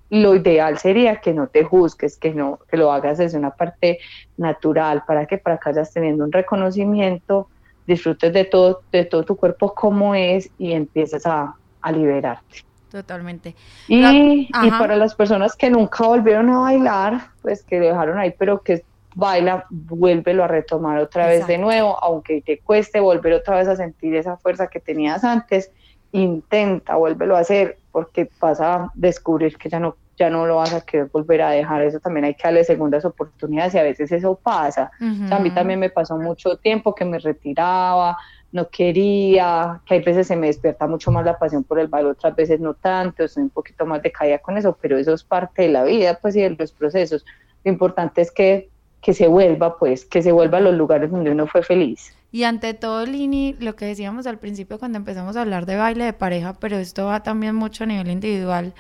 lo 0.09 0.35
ideal 0.35 0.77
sería 0.77 1.17
que 1.21 1.33
no 1.33 1.47
te 1.47 1.63
juzgues, 1.63 2.17
que 2.17 2.33
no 2.33 2.59
que 2.69 2.77
lo 2.77 2.91
hagas 2.91 3.17
desde 3.17 3.37
una 3.37 3.51
parte 3.51 3.99
natural, 4.37 5.03
para 5.07 5.25
que 5.25 5.37
para 5.37 5.57
que 5.57 5.69
vayas 5.69 5.93
teniendo 5.93 6.23
un 6.23 6.31
reconocimiento, 6.31 7.47
disfrutes 7.87 8.33
de 8.33 8.45
todo, 8.45 8.81
de 8.91 9.05
todo 9.05 9.23
tu 9.23 9.35
cuerpo 9.35 9.73
como 9.73 10.15
es 10.15 10.49
y 10.57 10.73
empieces 10.73 11.25
a, 11.25 11.55
liberarte. 11.93 12.65
Totalmente. 12.95 13.53
Y, 13.89 14.47
y, 14.47 14.69
para 14.69 14.95
las 14.95 15.15
personas 15.15 15.57
que 15.57 15.69
nunca 15.69 16.05
volvieron 16.07 16.49
a 16.49 16.59
bailar, 16.59 17.27
pues 17.41 17.61
que 17.61 17.77
dejaron 17.77 18.17
ahí, 18.17 18.33
pero 18.39 18.61
que 18.61 18.85
baila, 19.13 19.65
vuélvelo 19.69 20.45
a 20.45 20.47
retomar 20.47 20.99
otra 20.99 21.27
vez 21.27 21.45
de 21.45 21.57
nuevo, 21.57 22.01
aunque 22.01 22.41
te 22.41 22.59
cueste 22.59 23.01
volver 23.01 23.33
otra 23.33 23.57
vez 23.57 23.67
a 23.67 23.75
sentir 23.75 24.15
esa 24.15 24.37
fuerza 24.37 24.67
que 24.67 24.79
tenías 24.79 25.25
antes, 25.25 25.71
intenta, 26.13 26.95
vuélvelo 26.95 27.35
a 27.35 27.39
hacer, 27.39 27.79
porque 27.91 28.29
vas 28.39 28.61
a 28.61 28.89
descubrir 28.95 29.57
que 29.57 29.67
ya 29.67 29.81
no, 29.81 29.97
ya 30.15 30.29
no 30.29 30.45
lo 30.45 30.55
vas 30.55 30.73
a 30.73 30.79
querer 30.79 31.09
volver 31.11 31.41
a 31.41 31.49
dejar. 31.49 31.81
Eso 31.81 31.99
también 31.99 32.23
hay 32.23 32.35
que 32.35 32.43
darle 32.43 32.63
segundas 32.63 33.03
oportunidades 33.03 33.73
y 33.73 33.77
a 33.77 33.83
veces 33.83 34.09
eso 34.13 34.39
pasa. 34.41 34.89
a 35.01 35.39
mí 35.39 35.51
también 35.51 35.81
me 35.81 35.89
pasó 35.89 36.17
mucho 36.17 36.55
tiempo 36.59 36.95
que 36.95 37.03
me 37.03 37.19
retiraba, 37.19 38.17
no 38.55 38.69
quería, 38.69 39.81
que 39.85 39.95
hay 39.95 40.01
veces 40.01 40.27
se 40.27 40.35
me 40.37 40.47
despierta 40.47 40.87
mucho 40.87 41.11
más 41.11 41.25
la 41.25 41.37
pasión 41.37 41.65
por 41.65 41.77
el 41.77 41.89
baile, 41.89 42.11
otras 42.11 42.33
veces 42.37 42.61
no 42.61 42.73
tanto, 42.73 43.25
estoy 43.25 43.43
un 43.43 43.49
poquito 43.49 43.85
más 43.85 44.01
decaída 44.01 44.39
con 44.39 44.57
eso, 44.57 44.77
pero 44.81 44.97
eso 44.97 45.13
es 45.13 45.25
parte 45.25 45.63
de 45.63 45.69
la 45.69 45.83
vida, 45.83 46.17
pues, 46.21 46.37
y 46.37 46.41
de 46.41 46.51
los 46.51 46.71
procesos. 46.71 47.25
Lo 47.65 47.71
importante 47.71 48.21
es 48.21 48.31
que, 48.31 48.69
que 49.01 49.13
se 49.13 49.27
vuelva, 49.27 49.77
pues, 49.77 50.05
que 50.05 50.21
se 50.21 50.31
vuelva 50.31 50.59
a 50.59 50.61
los 50.61 50.73
lugares 50.73 51.11
donde 51.11 51.31
uno 51.31 51.47
fue 51.47 51.63
feliz. 51.63 52.15
Y 52.31 52.43
ante 52.43 52.73
todo, 52.73 53.05
Lini, 53.05 53.57
lo 53.59 53.75
que 53.75 53.85
decíamos 53.87 54.25
al 54.25 54.39
principio 54.39 54.79
cuando 54.79 54.97
empezamos 54.97 55.35
a 55.35 55.41
hablar 55.41 55.65
de 55.65 55.75
baile 55.75 56.05
de 56.05 56.13
pareja, 56.13 56.53
pero 56.53 56.77
esto 56.77 57.07
va 57.07 57.23
también 57.23 57.55
mucho 57.55 57.83
a 57.83 57.87
nivel 57.87 58.09
individual, 58.09 58.73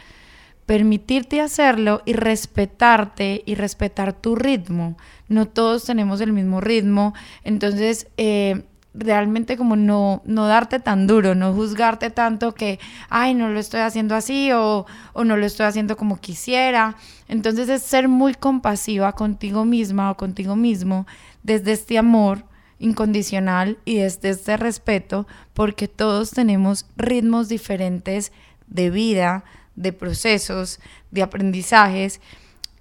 permitirte 0.65 1.41
hacerlo 1.41 2.01
y 2.05 2.13
respetarte 2.13 3.43
y 3.45 3.55
respetar 3.55 4.13
tu 4.13 4.37
ritmo. 4.37 4.95
No 5.27 5.49
todos 5.49 5.83
tenemos 5.83 6.21
el 6.21 6.31
mismo 6.31 6.61
ritmo, 6.61 7.13
entonces 7.43 8.07
eh, 8.15 8.63
realmente 8.97 9.57
como 9.57 9.75
no, 9.75 10.21
no 10.25 10.47
darte 10.47 10.79
tan 10.79 11.07
duro, 11.07 11.35
no 11.35 11.53
juzgarte 11.53 12.09
tanto 12.09 12.53
que, 12.53 12.79
ay, 13.09 13.33
no 13.33 13.49
lo 13.49 13.59
estoy 13.59 13.81
haciendo 13.81 14.15
así 14.15 14.51
o, 14.51 14.85
o 15.13 15.23
no 15.23 15.37
lo 15.37 15.45
estoy 15.45 15.65
haciendo 15.65 15.97
como 15.97 16.17
quisiera. 16.17 16.95
Entonces 17.27 17.69
es 17.69 17.83
ser 17.83 18.07
muy 18.07 18.33
compasiva 18.33 19.11
contigo 19.13 19.65
misma 19.65 20.11
o 20.11 20.17
contigo 20.17 20.55
mismo 20.55 21.05
desde 21.43 21.73
este 21.73 21.97
amor 21.97 22.43
incondicional 22.79 23.77
y 23.85 23.97
desde 23.97 24.29
este 24.29 24.57
respeto, 24.57 25.27
porque 25.53 25.87
todos 25.87 26.31
tenemos 26.31 26.85
ritmos 26.97 27.49
diferentes 27.49 28.31
de 28.67 28.89
vida, 28.89 29.43
de 29.75 29.93
procesos, 29.93 30.79
de 31.11 31.21
aprendizajes, 31.21 32.21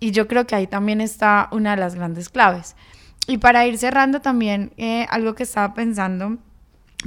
y 0.01 0.11
yo 0.11 0.29
creo 0.29 0.47
que 0.47 0.55
ahí 0.55 0.67
también 0.67 1.01
está 1.01 1.49
una 1.53 1.73
de 1.73 1.77
las 1.79 1.95
grandes 1.95 2.29
claves. 2.29 2.77
Y 3.27 3.39
para 3.39 3.67
ir 3.67 3.79
cerrando 3.79 4.21
también, 4.21 4.73
eh, 4.77 5.07
algo 5.11 5.35
que 5.35 5.45
estaba 5.45 5.75
pensando, 5.75 6.39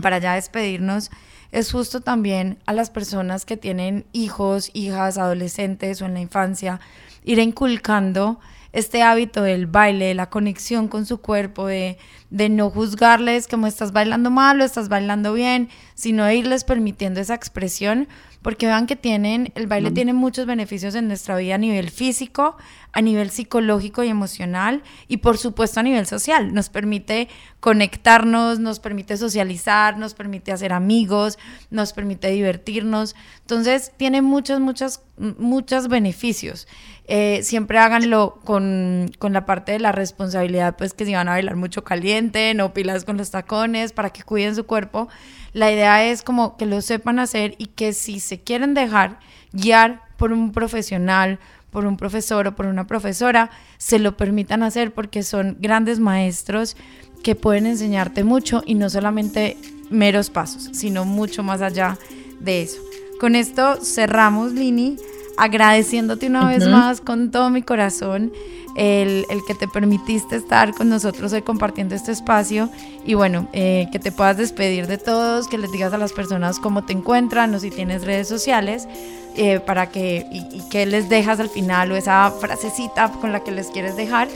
para 0.02 0.18
ya 0.18 0.34
despedirnos, 0.34 1.12
es 1.52 1.72
justo 1.72 2.02
también 2.02 2.60
a 2.66 2.74
las 2.74 2.90
personas 2.90 3.46
que 3.46 3.58
tienen 3.58 4.06
hijos, 4.14 4.72
hijas, 4.74 5.18
adolescentes 5.18 6.02
o 6.02 6.06
en 6.06 6.14
la 6.16 6.20
infancia, 6.20 6.80
ir 7.24 7.40
inculcando 7.40 8.40
este 8.74 9.02
hábito 9.02 9.44
del 9.44 9.66
baile, 9.66 10.14
la 10.14 10.30
conexión 10.30 10.88
con 10.88 11.06
su 11.06 11.20
cuerpo, 11.20 11.68
de, 11.68 11.98
de 12.30 12.50
no 12.50 12.70
juzgarles 12.70 13.48
como 13.48 13.68
estás 13.68 13.92
bailando 13.92 14.30
mal 14.30 14.60
o 14.60 14.66
estás 14.66 14.90
bailando 14.90 15.34
bien, 15.34 15.70
sino 15.96 16.26
de 16.26 16.36
irles 16.36 16.64
permitiendo 16.64 17.20
esa 17.20 17.34
expresión, 17.36 18.08
porque 18.42 18.66
vean 18.66 18.88
que 18.88 18.96
tienen, 18.96 19.52
el 19.56 19.68
baile 19.68 19.92
tiene 19.92 20.14
muchos 20.14 20.46
beneficios 20.46 20.96
en 20.96 21.08
nuestra 21.08 21.36
vida 21.36 21.56
a 21.56 21.58
nivel 21.58 21.90
físico, 21.90 22.56
a 22.94 23.02
nivel 23.02 23.30
psicológico 23.30 24.04
y 24.04 24.08
emocional, 24.10 24.84
y 25.08 25.18
por 25.18 25.38
supuesto 25.38 25.80
a 25.80 25.84
nivel 25.84 26.06
social. 26.06 26.54
Nos 26.54 26.70
permite 26.70 27.28
conectarnos, 27.60 28.60
nos 28.60 28.80
permite 28.80 29.18
socializar, 29.18 29.98
nos 29.98 30.14
permite 30.14 30.52
hacer 30.52 30.72
amigos, 30.72 31.38
nos 31.72 31.94
permite 31.94 32.30
divertirnos. 32.30 33.16
Entonces, 33.42 33.92
tiene 33.98 34.22
muchos, 34.22 34.60
muchos, 34.60 35.02
muchos 35.18 35.88
beneficios. 35.90 36.68
Eh, 37.10 37.42
siempre 37.44 37.80
háganlo 37.80 38.40
con, 38.44 39.12
con, 39.18 39.32
la 39.34 39.46
parte 39.46 39.74
de 39.74 39.80
la 39.80 39.92
responsabilidad, 39.92 40.76
pues 40.78 40.94
que 40.94 41.06
si 41.06 41.14
van 41.14 41.28
a 41.28 41.32
bailar 41.32 41.56
mucho 41.56 41.84
caliente, 41.84 42.17
no 42.22 42.74
pilas 42.74 43.06
con 43.06 43.18
los 43.18 43.32
tacones, 43.32 43.94
para 43.94 44.10
que 44.10 44.24
cuiden 44.24 44.56
su 44.56 44.66
cuerpo. 44.66 45.08
La 45.54 45.72
idea 45.72 46.06
es 46.06 46.24
como 46.24 46.58
que 46.58 46.66
lo 46.66 46.82
sepan 46.82 47.20
hacer 47.20 47.56
y 47.58 47.68
que 47.68 47.94
si 47.94 48.20
se 48.20 48.40
quieren 48.40 48.74
dejar 48.74 49.20
guiar 49.52 50.02
por 50.18 50.32
un 50.32 50.52
profesional, 50.52 51.40
por 51.72 51.86
un 51.86 51.98
profesor 51.98 52.48
o 52.48 52.56
por 52.56 52.66
una 52.66 52.88
profesora, 52.88 53.50
se 53.78 54.00
lo 54.00 54.18
permitan 54.18 54.64
hacer 54.64 54.94
porque 54.94 55.24
son 55.24 55.58
grandes 55.60 56.00
maestros 56.00 56.76
que 57.24 57.36
pueden 57.36 57.66
enseñarte 57.66 58.24
mucho 58.24 58.64
y 58.66 58.76
no 58.76 58.90
solamente 58.90 59.58
meros 59.90 60.30
pasos, 60.30 60.70
sino 60.74 61.06
mucho 61.06 61.44
más 61.44 61.62
allá 61.62 61.98
de 62.40 62.62
eso. 62.62 62.82
Con 63.20 63.36
esto 63.36 63.78
cerramos, 63.84 64.54
Lini 64.54 64.98
agradeciéndote 65.38 66.28
una 66.28 66.48
vez 66.48 66.68
más 66.68 67.02
con 67.02 67.32
todo 67.32 67.50
mi 67.50 67.62
corazón 67.62 68.32
el, 68.78 69.26
que 69.48 69.56
te 69.56 69.68
permitiste 69.68 70.36
estar 70.36 70.74
con 70.74 70.88
nosotros 70.90 71.34
hoy 71.34 71.42
compartiendo 71.42 71.96
este 71.96 72.12
espacio. 72.12 72.70
Y 73.06 73.16
bueno, 73.16 73.48
eh, 73.54 73.88
que 73.92 74.00
te 74.00 74.12
puedas 74.12 74.38
despedir 74.38 74.88
de 74.88 74.98
todos, 74.98 75.48
que 75.48 75.58
les 75.58 75.72
digas 75.72 75.94
a 75.94 75.98
las 75.98 76.14
personas 76.14 76.60
cómo 76.60 76.86
te 76.86 76.94
encuentran 76.94 77.54
o 77.56 77.60
si 77.60 77.72
tienes 77.72 78.06
redes 78.06 78.28
sociales 78.28 78.88
eh, 79.36 79.60
para 79.60 79.90
que 79.90 80.26
y, 80.32 80.58
y 80.58 80.70
que 80.70 80.86
les 80.86 81.10
dejas 81.10 81.40
al 81.40 81.50
final 81.50 81.92
o 81.92 81.96
esa 81.96 82.32
frasecita 82.40 83.12
con 83.20 83.32
la 83.32 83.44
que 83.44 83.52
les 83.52 83.68
quieres 83.68 83.96
dejar. 83.96 84.28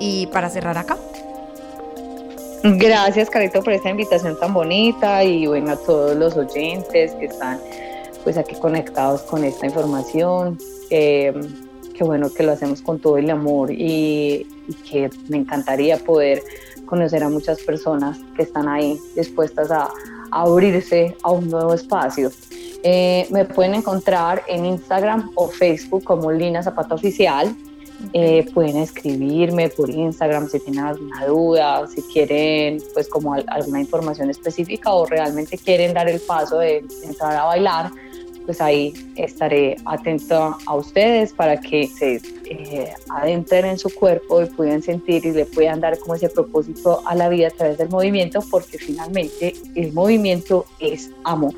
Y 0.00 0.28
para 0.28 0.48
cerrar 0.48 0.78
acá. 0.78 0.96
Gracias, 2.62 3.30
Carito, 3.30 3.62
por 3.62 3.72
esta 3.72 3.90
invitación 3.90 4.38
tan 4.38 4.52
bonita 4.52 5.22
y 5.24 5.46
bueno, 5.46 5.72
a 5.72 5.76
todos 5.76 6.16
los 6.16 6.36
oyentes 6.36 7.12
que 7.12 7.26
están 7.26 7.58
pues 8.28 8.36
aquí 8.36 8.56
conectados 8.56 9.22
con 9.22 9.42
esta 9.42 9.64
información. 9.64 10.58
Eh, 10.90 11.32
que 11.94 12.04
bueno 12.04 12.28
que 12.30 12.42
lo 12.42 12.52
hacemos 12.52 12.82
con 12.82 12.98
todo 12.98 13.16
el 13.16 13.30
amor 13.30 13.70
y, 13.72 14.46
que 14.90 15.08
me 15.28 15.38
encantaría 15.38 15.96
poder 15.96 16.42
conocer 16.84 17.22
a 17.22 17.30
muchas 17.30 17.62
personas 17.62 18.18
que 18.36 18.42
están 18.42 18.68
ahí 18.68 19.00
dispuestas 19.16 19.70
a, 19.70 19.88
abrirse 20.30 21.16
a 21.22 21.30
un 21.30 21.48
nuevo 21.48 21.72
espacio. 21.72 22.30
Eh, 22.82 23.26
me 23.30 23.46
pueden 23.46 23.76
encontrar 23.76 24.42
en 24.46 24.66
Instagram 24.66 25.30
o 25.34 25.48
Facebook 25.48 26.04
como 26.04 26.30
Lina 26.30 26.62
Zapata 26.62 26.96
Oficial. 26.96 27.56
Eh, 28.12 28.46
pueden 28.52 28.76
escribirme 28.76 29.70
por 29.70 29.88
Instagram 29.88 30.50
si 30.50 30.60
tienen 30.60 30.84
alguna 30.84 31.24
duda, 31.24 31.86
si 31.88 32.02
quieren 32.02 32.76
pues 32.92 33.08
como 33.08 33.32
alguna 33.32 33.80
información 33.80 34.28
específica 34.28 34.92
o 34.92 35.06
realmente 35.06 35.56
quieren 35.56 35.94
dar 35.94 36.10
el 36.10 36.20
paso 36.20 36.58
de 36.58 36.84
entrar 37.02 37.34
a 37.34 37.44
bailar 37.44 37.90
pues 38.48 38.62
ahí 38.62 38.94
estaré 39.16 39.76
atento 39.84 40.56
a 40.64 40.74
ustedes 40.74 41.34
para 41.34 41.60
que 41.60 41.86
se 41.86 42.14
eh, 42.46 42.94
adentren 43.10 43.66
en 43.66 43.78
su 43.78 43.90
cuerpo 43.94 44.40
y 44.40 44.46
puedan 44.46 44.82
sentir 44.82 45.26
y 45.26 45.32
le 45.32 45.44
puedan 45.44 45.82
dar 45.82 45.98
como 45.98 46.14
ese 46.14 46.30
propósito 46.30 47.02
a 47.06 47.14
la 47.14 47.28
vida 47.28 47.48
a 47.48 47.50
través 47.50 47.76
del 47.76 47.90
movimiento, 47.90 48.42
porque 48.50 48.78
finalmente 48.78 49.52
el 49.74 49.92
movimiento 49.92 50.64
es 50.80 51.10
amor. 51.24 51.52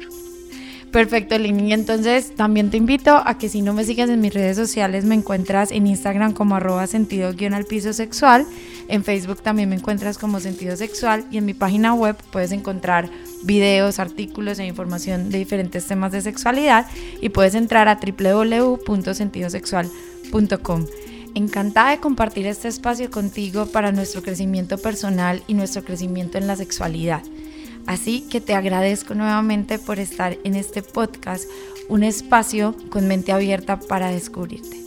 Perfecto, 0.93 1.37
Lini. 1.39 1.73
Entonces 1.73 2.35
también 2.35 2.71
te 2.71 2.77
invito 2.77 3.23
a 3.25 3.39
que 3.39 3.49
si 3.49 3.63
no 3.63 3.73
me 3.73 3.85
sigues 3.85 4.11
en 4.11 4.21
mis 4.21 4.35
redes 4.35 4.57
sociales, 4.57 5.05
me 5.05 5.15
encuentras 5.15 5.71
en 5.71 5.87
Instagram 5.87 6.33
como 6.33 6.57
arroba 6.57 6.89
sentido 6.89 7.33
guion 7.33 7.55
al 7.55 7.65
piso 7.65 7.93
sexual. 7.93 8.45
En 8.89 9.05
Facebook 9.05 9.41
también 9.41 9.69
me 9.69 9.77
encuentras 9.77 10.19
como 10.19 10.41
sentido 10.41 10.77
sexual 10.77 11.25
y 11.31 11.39
en 11.39 11.45
mi 11.45 11.55
página 11.55 11.95
web 11.95 12.17
puedes 12.33 12.51
encontrar 12.51 13.09
videos, 13.45 14.01
artículos 14.01 14.59
e 14.59 14.67
información 14.67 15.31
de 15.31 15.39
diferentes 15.39 15.87
temas 15.87 16.11
de 16.11 16.23
sexualidad 16.23 16.89
y 17.21 17.29
puedes 17.29 17.55
entrar 17.55 17.87
a 17.87 18.01
www.sentidosexual.com. 18.01 20.87
Encantada 21.37 21.91
de 21.91 21.99
compartir 21.99 22.49
este 22.49 22.67
espacio 22.67 23.13
contigo 23.13 23.67
para 23.67 23.93
nuestro 23.93 24.23
crecimiento 24.23 24.77
personal 24.77 25.45
y 25.47 25.55
nuestro 25.55 25.85
crecimiento 25.85 26.37
en 26.37 26.49
la 26.49 26.57
sexualidad. 26.57 27.23
Así 27.91 28.21
que 28.21 28.41
te 28.41 28.55
agradezco 28.55 29.17
nuevamente 29.17 29.81
por 29.81 29.99
estar 29.99 30.39
en 30.45 30.55
este 30.55 30.81
podcast, 30.81 31.51
un 31.89 32.05
espacio 32.05 32.77
con 32.89 33.09
mente 33.09 33.33
abierta 33.33 33.81
para 33.81 34.13
descubrirte. 34.13 34.79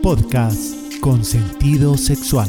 Podcast 0.00 0.98
con 1.00 1.26
sentido 1.26 1.98
sexual 1.98 2.48